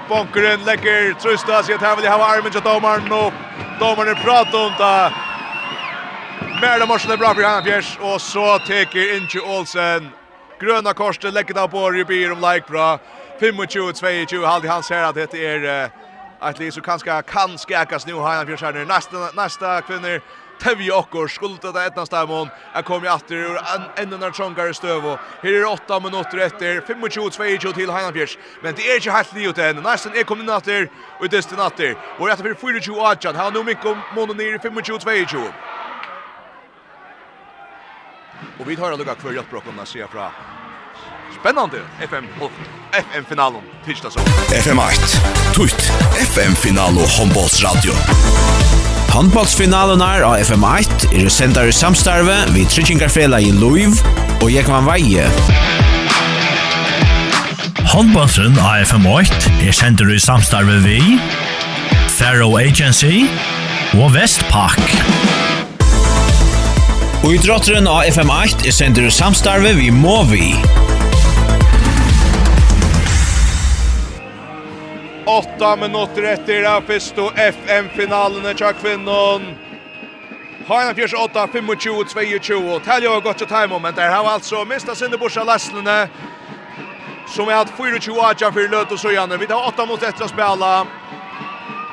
[0.08, 3.32] Bonkeren lägger trusta sig att här vill jag ha armen till domaren och
[3.78, 5.12] Domaren pratar om det.
[6.60, 10.10] Mer det måste bra för han Fjärs och så tar Inge Olsen.
[10.60, 12.98] Gröna korset lägger där på Rubir om like bra.
[13.40, 15.90] 25-22 halde han ser att det är
[16.40, 20.20] att det så kanske kan skäkas nu har han Fjärs här nästa nästa kvinnor
[20.62, 23.58] Tevi okkor skulda det etna stamon er kom i atter ur
[24.00, 28.88] enden er trångare støv og her er 8 minutter etter 25-22 til Heinanfjers men det
[28.88, 29.82] er ikke helt livet enn.
[29.84, 30.88] Nesten er kom inn atter
[31.20, 35.46] og det er atter og etter 24-18 han nu mikko månen nere 25-22
[38.58, 40.30] Og vi tar lukka kvar hjelpbrokkene sier fra
[41.36, 42.28] Spennande FM
[42.92, 44.20] FM finalen tisdag så.
[44.52, 44.94] FM 8.
[45.54, 45.92] Tut
[46.32, 47.92] FM final och handbollsradio.
[49.16, 53.96] Handballsfinalen er av FM1 er sendar i samstarve vid Trichingarfela i Luiv
[54.44, 55.24] og Jekman Veie.
[57.94, 61.00] Handballsen av FM8 er sendar i samstarve vi
[62.12, 63.24] Faro Agency
[63.96, 64.84] og Vestpak.
[67.24, 70.50] Og idrotteren av FM8 er sendar i samstarve vi Movi.
[75.26, 79.48] Åtta minutter etter Rapisto FM-finalene til kvinnen.
[80.68, 82.78] Heina fjörs 8, 25, 22.
[82.84, 86.08] Tälja har gått til time men der har altså mistet sinne borsa Lesslene.
[87.26, 89.40] Som er hatt 24 18 for løt og så igen.
[89.40, 90.86] Vi tar 8 mot etter å spela.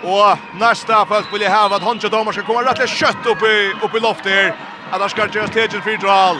[0.04, 3.74] Og nästa folk vill jag ha att Honja Domar komme rett og kött opp i,
[3.82, 4.54] opp i loftet her.
[4.92, 6.38] At han skal gjøre till ett fyrtal.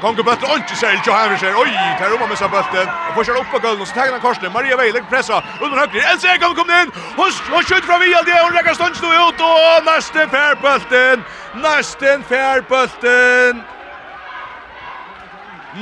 [0.00, 1.54] Kongo bøtter ikke selv jo Henrik her.
[1.56, 2.88] Oj, tar om med seg bøtten.
[3.08, 4.52] Og får kjøre opp på gulvet, så tar han.
[4.52, 6.02] Maria Vei legger pressa under høyre.
[6.12, 6.92] En seg kan komme inn.
[7.16, 9.40] Hun skjøter fra Vial, det er hun legger stund stod ut.
[9.40, 11.24] Og nesten fær bøtten.
[11.64, 13.64] Nesten fær bøtten.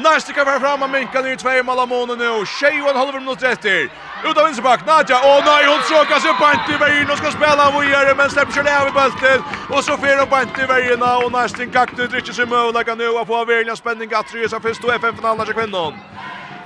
[0.04, 2.32] Nesten kan være fremme av Minkan i tvei malamånen nå.
[2.44, 3.90] Tjej og en halver minutter etter.
[4.24, 5.18] Ut av vinstback, Nadja.
[5.24, 8.30] Åh nei, hun hon tråkar sig bant i veien, och skal spela av vidare men
[8.30, 9.42] släpper sig av i bulten.
[9.70, 13.08] og så fyrer hun bant i veien, vägen och nästan kaktus dricker sig möjliga nu
[13.08, 15.94] och får spenning at att seg først, og FN-finalen till kvinnen.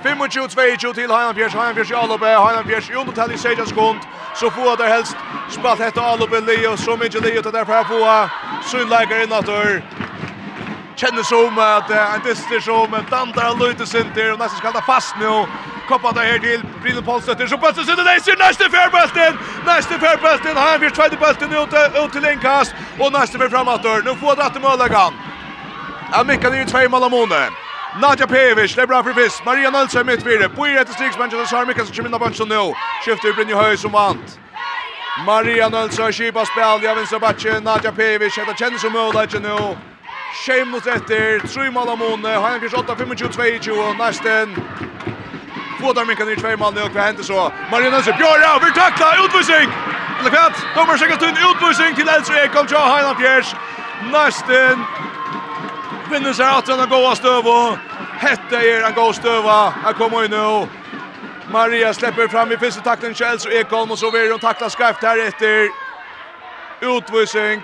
[0.03, 3.99] 25-22 til Hainan Fjärs, Hainan Fjärs i Alupe, Hainan Fjärs i undertall i 16 sekund.
[4.35, 5.17] Så får det helst
[5.49, 8.29] spalt hette Alupe Leo, så mye Leo till derfor här får
[8.69, 9.98] synläggare i nattor
[10.99, 14.81] känner som att en dyster som dandar och löjter sin till och nästan ska ta
[14.81, 15.45] fast nu.
[15.87, 19.31] Koppar det här till Brynne Paulstötter som bästa sin och läser nästa färbälten!
[19.65, 20.57] Nästa färbälten!
[20.57, 21.73] Han vill tredje bälten ut,
[22.03, 24.01] ut till inkast och nästa blir framåt dörr.
[24.05, 25.13] Nu får dratt i målagan.
[26.11, 27.49] Ja, mycket ner i två målamåne.
[28.01, 29.45] Nadja Pevic, det är bra för Fisk.
[29.45, 30.49] Maria Nölsson mitt vidare.
[30.49, 32.73] På i rätt striks Manchester Sar som kommer in av bunchen nu.
[33.05, 34.39] Skiftar Brynne Höj som vant.
[35.25, 36.79] Maria Nölsson kipa spel.
[36.83, 37.63] Jag vinner batchen.
[37.63, 38.35] Nadja Pevic.
[38.35, 39.88] Det känns som möjligt nu.
[40.33, 44.53] Sheamus etter, tre mål av Måne, Heinrichs 8, 25, 22, nesten.
[45.79, 47.49] Få der minkan i tvei målene, og hva hender så?
[47.71, 49.73] Marion Hansen, Bjørra, vi takla, utvisning!
[50.19, 53.55] Eller kvart, dommer Sjekastun, utvisning til Elsre Ekholm, tja, Heinan Fjers,
[54.13, 54.85] nesten.
[56.11, 57.77] Vinner seg at han gåa støv, og
[58.21, 60.67] hette er en gåa støva, han kommer inn nå.
[61.49, 65.03] Maria släpper fram i fyrsta takten, Kjells og Ekholm, og så vill hon takla skarpt
[65.03, 65.88] här efter
[66.81, 67.63] utvisning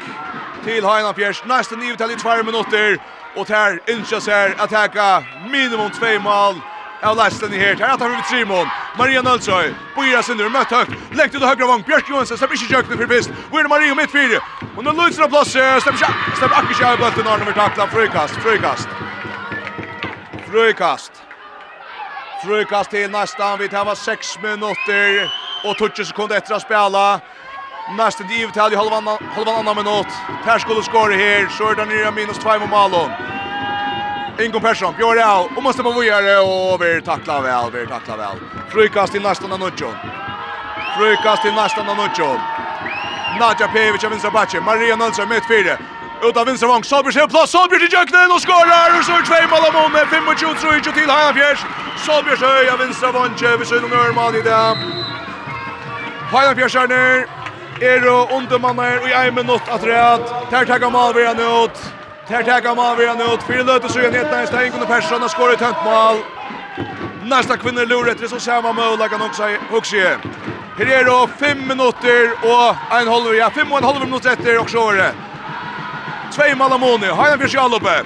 [0.63, 1.43] til Heina Fjers.
[1.45, 2.97] Nesten nio till i minutter
[3.35, 6.61] og her innskjer seg här teka minimum två mål.
[7.03, 7.75] Av Lasten i her.
[7.75, 8.67] Her er vi Simon.
[8.97, 10.49] Maria Nølsøy, Byra Sindur.
[10.49, 10.89] møtt høyt.
[11.11, 11.83] Lengt ut och högra vång.
[11.83, 12.37] Björk Johansson.
[12.37, 13.29] Släpp inte kökning för pist.
[13.51, 14.39] Winner Maria mitt fyra.
[14.77, 15.51] Och nu lyser av plats.
[15.51, 16.07] Släpp inte.
[16.37, 17.27] Släpp Akers i bulten.
[17.27, 17.87] Arne med tackla.
[17.87, 18.87] Frøykast, frøykast.
[20.51, 21.11] Frøykast.
[22.45, 23.59] Frøykast til nesten.
[23.59, 25.31] Vi tar 6 minutter
[25.63, 27.19] og 20 sekunder etter å spela.
[27.89, 30.07] Nästa div till i halvan halvan annan minut.
[30.43, 31.47] Per skulle skåra här.
[31.57, 33.11] Så är det nya minus 2 mot Malon.
[34.39, 38.37] Ingo Persson Björn det och måste man vidare och vi tacklar väl, vi tacklar väl.
[38.69, 39.89] Frukast till nästa Nanucho.
[40.97, 42.29] Frukast till nästa Nanucho.
[43.39, 44.63] Nadja Pevic av vinstra backen.
[44.63, 45.77] Maria Nilsson mitt fyra.
[46.23, 46.83] Ut av vinstra vång.
[46.83, 47.51] Solbjörn ser plats.
[47.51, 48.89] Solbjörn till Jöknen och skorar.
[48.97, 50.05] Och så är två mål av månen.
[50.05, 51.59] 25-23 till Hajanfjärs.
[52.05, 53.33] Solbjörn ser av vinstra vång.
[53.59, 54.77] Vi ser om Örman i det.
[56.31, 57.44] Hajanfjärs är ner
[57.81, 60.31] er og undermannar og i ei minutt at ræt.
[60.49, 61.77] Ter tagga mal vi han ut.
[62.27, 63.43] Ter tagga mal vi han ut.
[63.43, 66.23] Fyra løter så igjen etter en steg under Persson og skår i tønt mål
[67.25, 70.19] Nästa kvinner lurer etter så ser man mål kan också hugse.
[70.77, 74.59] Her er det fem minutter og en halv, ja, fem og en halv minutter etter
[74.59, 75.13] og så er det.
[76.35, 78.03] Tvei Malamoni, Hajan Fyrsjaloppe.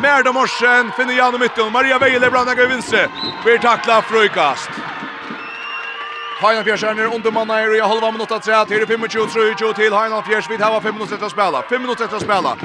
[0.00, 3.08] Merda Morsen finner Jan i Mytten, Maria Veile Brannaga i vinse.
[3.44, 4.70] Blir takla frukast.
[6.40, 8.66] Heinan Fjärs är under manna i halva minut att träd.
[8.70, 10.50] Här är 25-30 till Heinan Fjärs.
[10.50, 11.62] Vi har 5 minuter att spela.
[11.62, 12.56] 5 minuter att spela.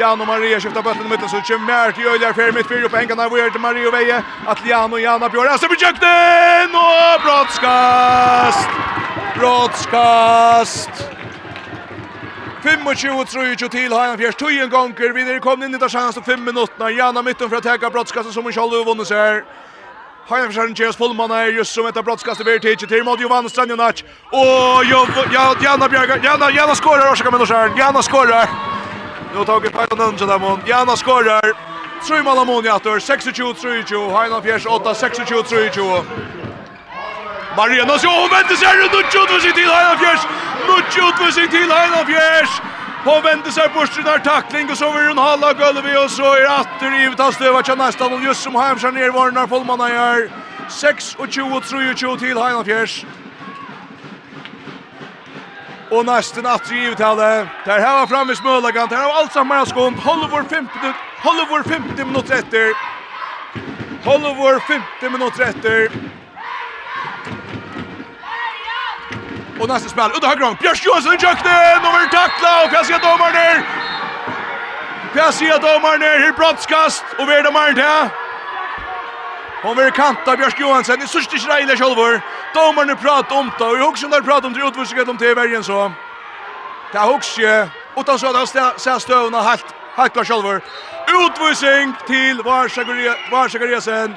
[0.00, 2.96] Jano Maria skiftar bulten i mitten så kommer mer till Öjlar för mitt fyra på
[2.96, 8.68] enkarna vi till Mario Veje att Jano Jana Björn Asser på kökten och brottskast
[9.38, 10.90] brottskast
[12.62, 16.16] 25-30 till Hajan Fjärs tog en gånger vi är kommit kom in i det chans
[16.16, 19.42] och 5 minuter Jana mitten för att täcka brottskastet som hon själv vunnit sig
[20.30, 24.02] Heimersjøren Kjøs Fullman är just som etter brottskastet blir tidsi till mot Jovan Stanjanac.
[24.32, 24.84] Og
[25.62, 28.46] Janna Bjerga, Janna, Janna skårer, Orsaka Minnorsjøren, Janna skårer.
[29.34, 31.52] Nå tar vi Pajla Nunja Damon, Janna skårer.
[32.06, 36.04] Trøymal Amoni atter, 26-23, Heina Fjärs 8, 26-23.
[37.56, 40.22] Maria Nassi, hun väntar sig rundt, Nunja utvisning till Heina Fjärs,
[40.68, 42.06] Nunja utvisning til Fjärs.
[42.06, 42.81] Fjers!
[43.04, 46.22] Hon vänder sig bort den här tackling och så vill hon hålla golvet och så
[46.22, 49.46] är åter i tas stöva till nästa och just som hem skär ner var när
[49.46, 50.30] Polmanna gör
[50.68, 51.64] 6 och 20 och
[51.96, 53.04] 23 till Heinolf Fjärs.
[55.90, 57.48] Och nästan att i hade.
[57.64, 58.88] Där här var framme Smölagan.
[58.88, 59.98] Där har allt samma skont.
[59.98, 60.96] Håller vår 50 minut.
[61.22, 62.72] Håller vår 50 minuter efter.
[64.04, 65.90] Håller vår 50 minuter efter.
[69.62, 70.56] Och nästa spel ut högra gång.
[70.60, 71.52] Björn Johansson jökte
[71.84, 73.56] nummer tackla och vad domar ner.
[75.14, 75.58] där?
[75.58, 76.18] domar ner, domaren där?
[76.18, 77.74] Här brottskast och vi är domaren
[79.62, 80.98] Och Hon vill kanta Björn Johansson.
[81.00, 82.20] Det sista Israel själva.
[82.54, 85.64] Domaren pratar om det och jag också när pratar om det utvisningen om till vägen
[85.64, 85.92] så.
[86.92, 87.40] Det är också
[87.96, 88.46] utan så att han
[88.78, 89.66] ser stövna helt
[89.96, 90.60] helt klar själva.
[91.22, 94.14] Utvisning till Varsagaria Varsagariasen.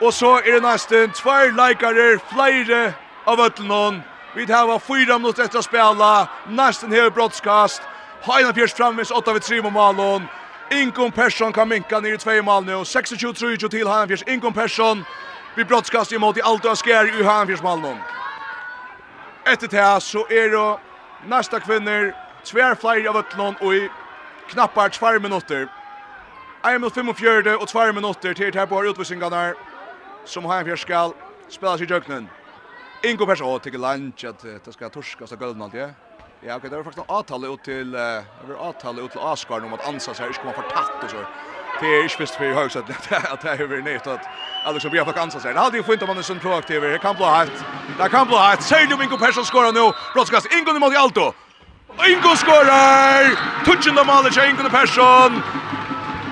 [0.00, 1.30] Och så är det nästan två
[1.60, 2.92] likare, flera
[3.24, 4.02] av ötlån.
[4.34, 6.28] Vi tar var fyra minuter efter att spela.
[6.48, 7.82] Nästan här brottskast.
[8.20, 10.22] Heina Fjärs framvis 8 vid 3 mot Malon.
[10.70, 12.72] Inkom Persson kan minka ner i 2 mål nu.
[12.72, 14.22] 26-23 till Heina Fjärs.
[14.26, 15.04] Inkom Persson.
[15.54, 17.98] Vi brottskast emot i allt och skär i Heina Fjärs Malon.
[19.44, 20.78] Efter det så är det
[21.26, 22.14] nästa kvinner.
[22.44, 23.90] Tvär flyr av Ötlån och i
[24.48, 25.68] knappar två minuter.
[26.64, 29.54] 1 minut 45 och 2 minuter till det här på utvisningarna
[30.24, 31.12] som Heina Fjärs ska
[31.48, 32.28] spela sig i jöknen.
[33.04, 35.74] Ingo Persson har tycker lunch att det ska torska så gulden något.
[35.74, 39.64] Ja, okej, det var faktiskt en avtal ut till det var avtal ut till Askar
[39.64, 41.16] om att ansa sig ska man få tatt och så.
[41.80, 44.20] Det är ju visst för högt att att det är över nytt att
[44.64, 45.54] Alex Bia får ansa sig.
[45.54, 46.82] Det hade ju fint om man är sån proaktiv.
[46.82, 47.64] Det kan bli hett.
[47.98, 48.62] Det kan bli hett.
[48.62, 49.92] Säg nu Ingo Persson skorar nu.
[50.14, 51.32] Brottskast Ingo mot Alto.
[52.08, 53.22] Ingo skorar!
[53.64, 55.42] Touchen the till Ingo Persson.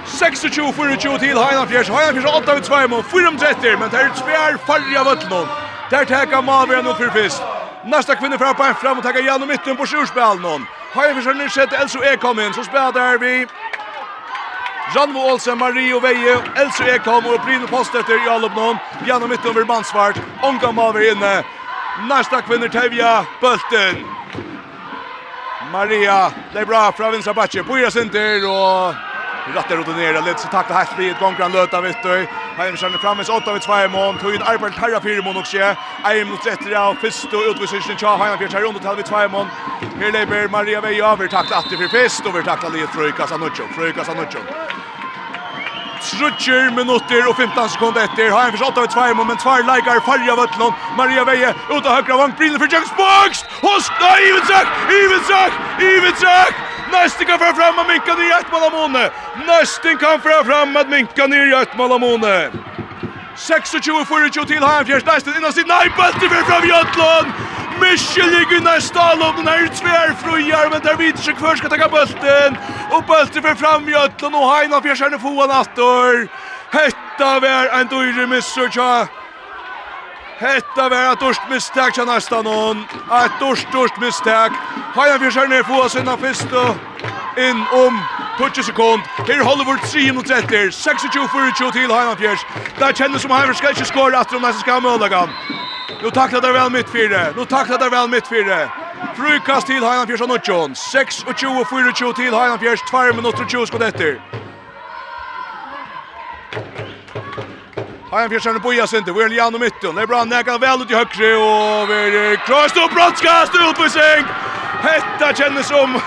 [0.07, 1.89] 26-24 till Heinan Fjers.
[1.89, 3.79] Heinan Fjers 8 av 2 mot 4-30.
[3.79, 5.70] men det er tvær farlig av ötlån.
[5.91, 7.43] Där täcker Malvian ut for fyrst.
[7.85, 10.67] Nästa kvinna fra på fram och tackar Janne mitten på sjurspel någon.
[10.93, 13.47] Har för sig sjätte Elso Ekholm kom in så spelar vi.
[14.95, 18.77] Janvo Olsen, Mario Veje, Elso Ekholm og och Brynne post efter Jalup någon.
[19.07, 20.17] Janne mitten över Bansvart.
[20.43, 21.45] Onka Malvian inne.
[22.09, 24.07] Nästa kvinna Tevia Bulten.
[25.73, 27.65] Maria, det är bra från vänstra backen.
[27.65, 29.10] På Jasinter och
[29.55, 32.77] rätt rutin ner det lite så takta här blir ett gångran löta vet du Heim
[32.77, 35.57] kjenne framme så 8 av 2 mån tog ut Arbert Terra 4 mån också
[36.05, 39.29] Eim mot sätter av fyrst och utvisningen tja Heim fjärs här under till vi 2
[39.29, 39.47] mån
[40.01, 42.93] Här lever Maria Vej och vi tackla att det blir fyrst och vi tackla lite
[42.93, 44.41] Fröjka Sanuccio Fröjka Sanuccio
[46.01, 48.31] Trutcher minutter og 15 sekunder efter.
[48.31, 50.73] Har en forsatt av tvær mål, men tvær leikar farja vøtlen.
[50.97, 53.45] Maria Veje ut av høyre vank, brinner for James Bugs!
[53.61, 54.67] Hos, nei, Ivensak!
[54.89, 55.63] Ivensak!
[55.77, 55.89] Ivensak!
[55.93, 56.70] Ivensak!
[56.93, 59.11] Nästin kan föra fram och minka ner ett mål av Måne.
[59.47, 62.51] Nästin kan föra fram att minka ner ett mål av Måne.
[63.37, 65.05] 26-24 till Hafjärs.
[65.05, 67.29] Nästin innan sin nej, bulten för fram Jötlund.
[67.81, 69.37] Michel ligger nästa allom.
[69.37, 72.57] Den här tvärfrujar men där Vidsjö kvar ska ta bulten.
[72.91, 76.29] Och bulten för fram Jötlund och Heinafjärs är nu foan attor.
[76.71, 79.09] Hetta var en dyre missur tja.
[80.41, 82.85] Hetta var ett dorst misstag tja nästan hon.
[83.25, 84.51] Ett dorst, dorst misstag.
[84.95, 86.75] Hajan vi skär ner få oss innan fyrsta.
[87.37, 88.03] In om
[88.55, 89.03] 20 sekund.
[89.29, 90.71] Her holder vårt 3 mot 30.
[90.71, 92.41] 26-24 til Hajan Fjers.
[92.79, 95.29] Det kjennes som Hajan skal ikke skåre etter om nesten skal ha møllagan.
[96.03, 97.33] Nu tacklar där väl mittfyrre.
[97.37, 98.69] Nu tacklar där väl mittfyrre.
[99.17, 100.75] Frukast till Hajan Fjärs och Nutjon.
[100.75, 102.81] 6 och 20 till Hajan Fjärs.
[102.91, 104.21] 2 minuter och 20 skott efter.
[108.11, 109.95] Har en fjärsan på Jasen det vill Jan och mitten.
[109.95, 113.77] Det är bra Näkar väl ut i högre och vi är kross upp brottskast ut
[113.77, 114.25] på säng.
[114.83, 116.01] Hetta känns som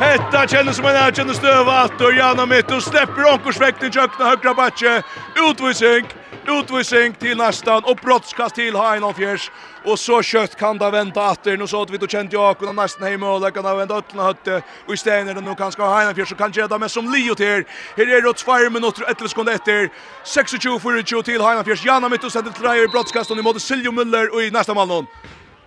[0.00, 4.54] Hetta känns som en erkänd stöva att och Jan och mitten släpper onkorsväkten Kökna högra
[4.54, 5.02] backe.
[5.34, 6.04] Utvisning.
[6.46, 9.50] Utvisning till nästan och brottskast till Heinolf Fjärs.
[9.84, 11.56] Och så kött kan det vänta åter.
[11.56, 14.22] Nu så att vi då känt jag kunde nästan hem och lägga när vänta öppna
[14.22, 14.62] hötte.
[14.86, 17.64] Och i stället nu kanske ska Heinolf Fjärs så kan jag med som Leo till.
[17.96, 19.90] Här är det 2 minuter 11 sekunder efter.
[20.24, 21.84] 26 för 20 till Heinolf Fjärs.
[21.84, 24.74] Janna mitt och sätter till Rajer brottskast och nu mot Siljo Müller och i nästa
[24.74, 25.06] mål någon.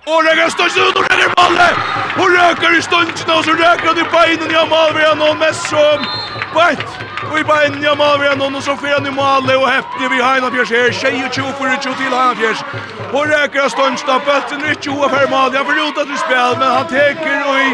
[0.10, 1.74] Og är stund ut, när røkker är
[2.22, 6.00] Og røkker i stønsen, och så røkker han i beinen, ja, Malvia, noen mest som
[6.56, 6.90] bætt!
[7.40, 10.38] I beinen, ja, Malvia, noen, og så får han i malet, och heppene vid har
[10.38, 12.62] en fjers her, tjej og tjo, for tjo til han fjers.
[13.14, 15.12] Og røkker av stønsen, og bøtten er tjo av
[15.88, 17.70] ut att du spel men han teker och i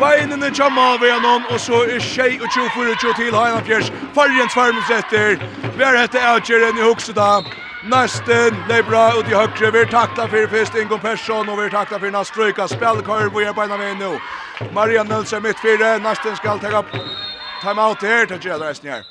[0.00, 3.92] Beinene tja Malvia noen, så är tjej og tjo, for tjo til han fjers.
[4.14, 5.38] Farjens farmens etter,
[5.76, 7.71] vi er hette avgjøren i hoksedag.
[7.84, 9.70] Nästen, det er bra ut i högre.
[9.70, 12.68] Vi tacklar för först Ingo Persson och vi tacklar takla för Naströjka.
[12.68, 14.18] Spelkör på ena vägen nu.
[14.72, 15.98] Maria Nilsson mitt fyra.
[15.98, 16.86] Nästen ska ta upp
[17.62, 19.02] timeout här till Gjöda Resten här.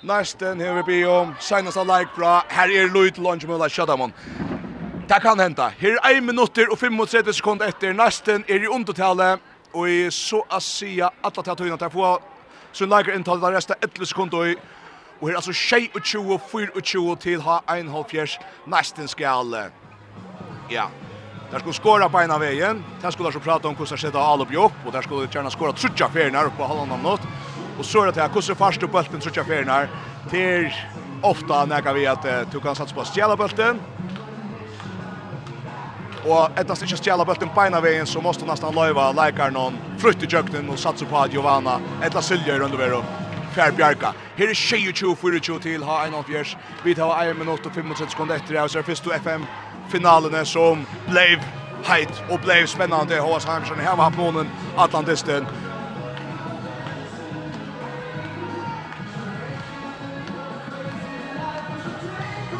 [0.00, 1.34] Nästen här vi blir om.
[1.40, 2.44] Signas av like bra.
[2.48, 4.12] Här är Lloyd Longemöla Shadaman.
[5.08, 5.72] Det kan hända.
[5.78, 7.92] Här är 1 minutter och 35 sekunder efter.
[7.92, 9.40] Nästen är i undertalet.
[9.72, 11.76] Och i så att säga alla tar att höjna.
[11.76, 12.20] Där får
[12.72, 14.38] sin lägre intalet av resten 11 sekunder.
[14.38, 14.46] Och
[15.20, 18.38] Og her er altså 24, 24 til ha 1,5
[18.72, 19.54] nesten skal.
[20.70, 20.86] Ja.
[21.50, 22.84] Der skulle skåra på en av veien.
[23.02, 25.72] Der skulle altså prate om hvordan det skjedde alle opp, og der skulle gjerne skåra
[25.72, 27.26] trutja ferien her på halvann av nått.
[27.78, 29.88] Og så er det her, hvordan farst opp bulten trutja ferien her
[30.30, 30.70] til
[31.22, 33.80] ofta nekka vi at uh, du kan satsa på stjela bulten.
[36.24, 39.52] Og ettast ikke stjela bulten på en av veien, så måste du nesten løyva leikar
[39.52, 43.02] noen frutt i jøkken og satsa på Giovanna, etla Silja i rundovero.
[43.54, 44.12] Fjær Bjarka.
[44.36, 48.60] Her er 22-24 til ha 1-8 Vi tar 1 minutt og 35 sekunder etter det,
[48.60, 51.38] og så er først FM-finalene som blev
[51.84, 53.20] heit og blev spennende.
[53.20, 55.46] Håas Heimsen, her var noen Atlantisten.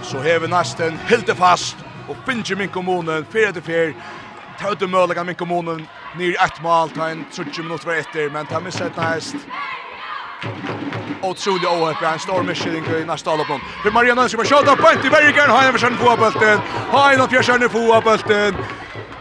[0.03, 1.77] Så hever nesten helt fast
[2.09, 3.93] og finner min kommunen, fyrir etter fyrir,
[4.59, 5.87] tautu mølega min kommunen,
[6.19, 9.37] nyr ett mål, ta en 30 minutter var etter, men ta misset næst.
[11.23, 13.65] Otrolig ohöp, en stor misskilling i nästa alla punkt.
[13.83, 16.61] För Mariano som har skjutit upp ett Bergen, har en försökt få bollen.
[16.93, 18.55] Han har försökt få bollen.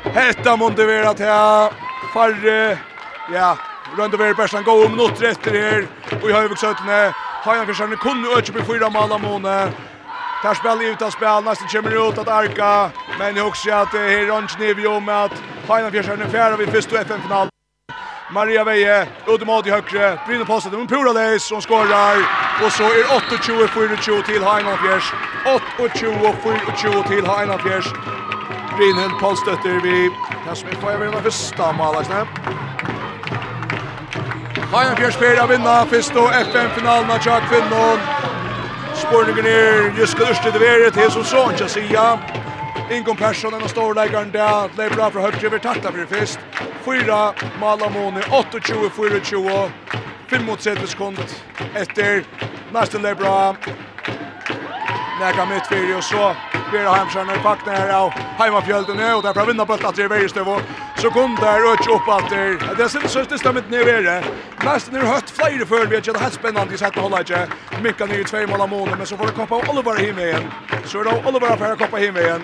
[0.03, 1.71] Hetta måste vara att här
[2.13, 2.77] Farre,
[3.33, 3.57] ja,
[3.97, 5.87] runt över Persson går om något rätt här.
[6.21, 6.87] Och i högerksotten
[7.43, 9.71] har han försökt kunna öka på fyra mål av Mone.
[10.43, 12.89] Tar spel ut av spel, nästan kommer ut att arka.
[13.19, 16.69] Men jag också att det är Ronch Nevio med att Hainan Fjärsson är färre vid
[16.69, 17.49] första FN-final.
[18.31, 19.07] Maria Veje,
[19.45, 22.17] mot i högre, brinner på sig, men Pura Leis som skorrar.
[22.63, 25.13] Och så är 28-24 till Heinan Fjärs.
[25.45, 27.85] 28-24 till Heinan Fjärs.
[28.77, 30.11] Brynhild Paulstötter vi.
[30.45, 32.03] Här som är färgvinna första Stamma,
[34.73, 37.99] Heinan Fjärs spelar vinna, första FN-finalen av Tjack Finnon.
[38.95, 42.19] Spårningen är just skadurste det värdet till som sån, jag säger.
[42.91, 46.39] Ingon Persson, en av storläggaren där, lever bra för högre, vi tattar för det först.
[46.85, 49.69] Fyra Malamoni, 28-24,
[50.27, 51.17] 5 mot 35 sekund
[51.75, 52.23] etter
[52.73, 53.55] Næsten Lebra.
[55.19, 56.35] Näka mitt fyrir, och så
[56.71, 60.09] blir det i pakten här av heimafjöldene, og der prøver vinna bøtt at det er
[60.09, 60.61] veirstøv, og
[60.97, 64.23] så kom der øtj opp at det är Det er det stämmer inte ner vere.
[64.63, 67.47] nästan är høtt flera för vi har ikke det helt spennende i sette holda ikke.
[67.83, 70.51] Mikka nye tvei mål av måned, men så får det koppa Oliver Oliver igen
[70.85, 72.43] Så är det Oliver av att koppa himmelen.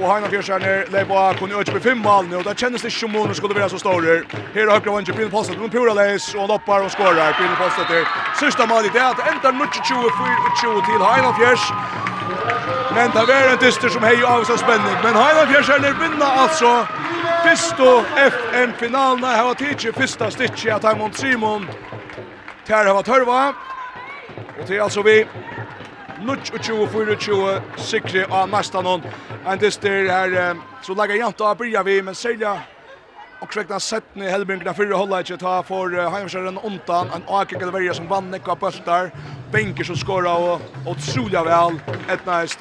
[0.00, 2.42] Og Hanna Fjörsjärner lägger på kunde öka på fem mål nu.
[2.42, 4.22] Det kändes det som om skulle vara så stora.
[4.54, 5.60] Här högra vänster Pil Postet.
[5.60, 7.32] med Pura Leis och loppar och skorar.
[7.32, 8.04] Pil Posta till
[8.40, 10.10] sista i det är att ända 24
[10.60, 11.64] 24 till Hanna Fjörs.
[12.94, 14.96] Men det var en dyster som hej av så spänning.
[15.02, 16.86] Men Hanna Fjörsjärner vinner alltså
[17.44, 21.66] Fisto FN-finalen har tidigt första stitchet att Simon
[22.66, 23.48] Tär har varit hörva.
[24.58, 25.26] Och det är alltså vi
[26.20, 29.02] 24-24 sikre av nästan hon.
[29.46, 32.60] En dyster här så lägger jag inte av börja vi men sälja
[33.40, 37.70] Och så räknas sätten i Hellbrinkarna förra hållet att ta för Heimskärren ontan en Aker
[37.70, 39.10] Verja som vann några bultar.
[39.52, 42.58] Benker som skora och otroliga väl ett näst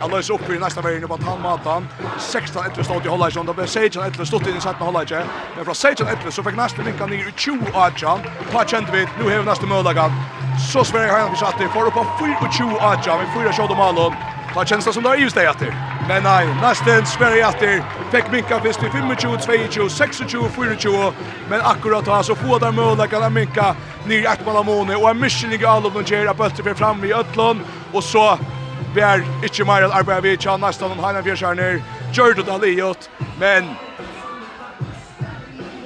[0.00, 1.88] alla lös upp i nästa vägen på han matan.
[2.18, 4.88] 16 1 stod i hållet som det blev Sage och 1 stod i satt med
[4.88, 5.10] hållet.
[5.56, 8.20] Men från Sage 1 så fick nästa linka ner i 20 Ajan.
[8.52, 10.12] På kände vi nu har nästa möjlighet.
[10.72, 13.20] Så Sverige har han satt i för på 4 och 20 Ajan.
[13.20, 14.12] Vi får ju se dem
[14.54, 15.74] Ta känns det som det är just det etter.
[16.08, 17.84] Men nej, nesten Sverige etter.
[18.10, 20.22] Fick minka fyrst i 25, 22, 26,
[20.78, 21.12] 24.
[21.48, 23.76] Men akkurat da så få där möjlighet kan minka
[24.06, 24.96] ner i av Måne.
[24.96, 27.60] Och en misjon all av den ger at för blir i Ötlund.
[27.92, 28.38] Och så
[28.94, 31.82] blir inte mer att arbeta vid tjan nästan om noen hegnet fjerskjerner.
[32.12, 32.94] Gör det da.
[33.38, 33.64] Men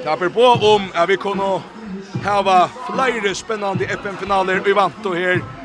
[0.05, 5.57] det blir på om att vi kunne ha flera spännande FN-finaler i vant og här.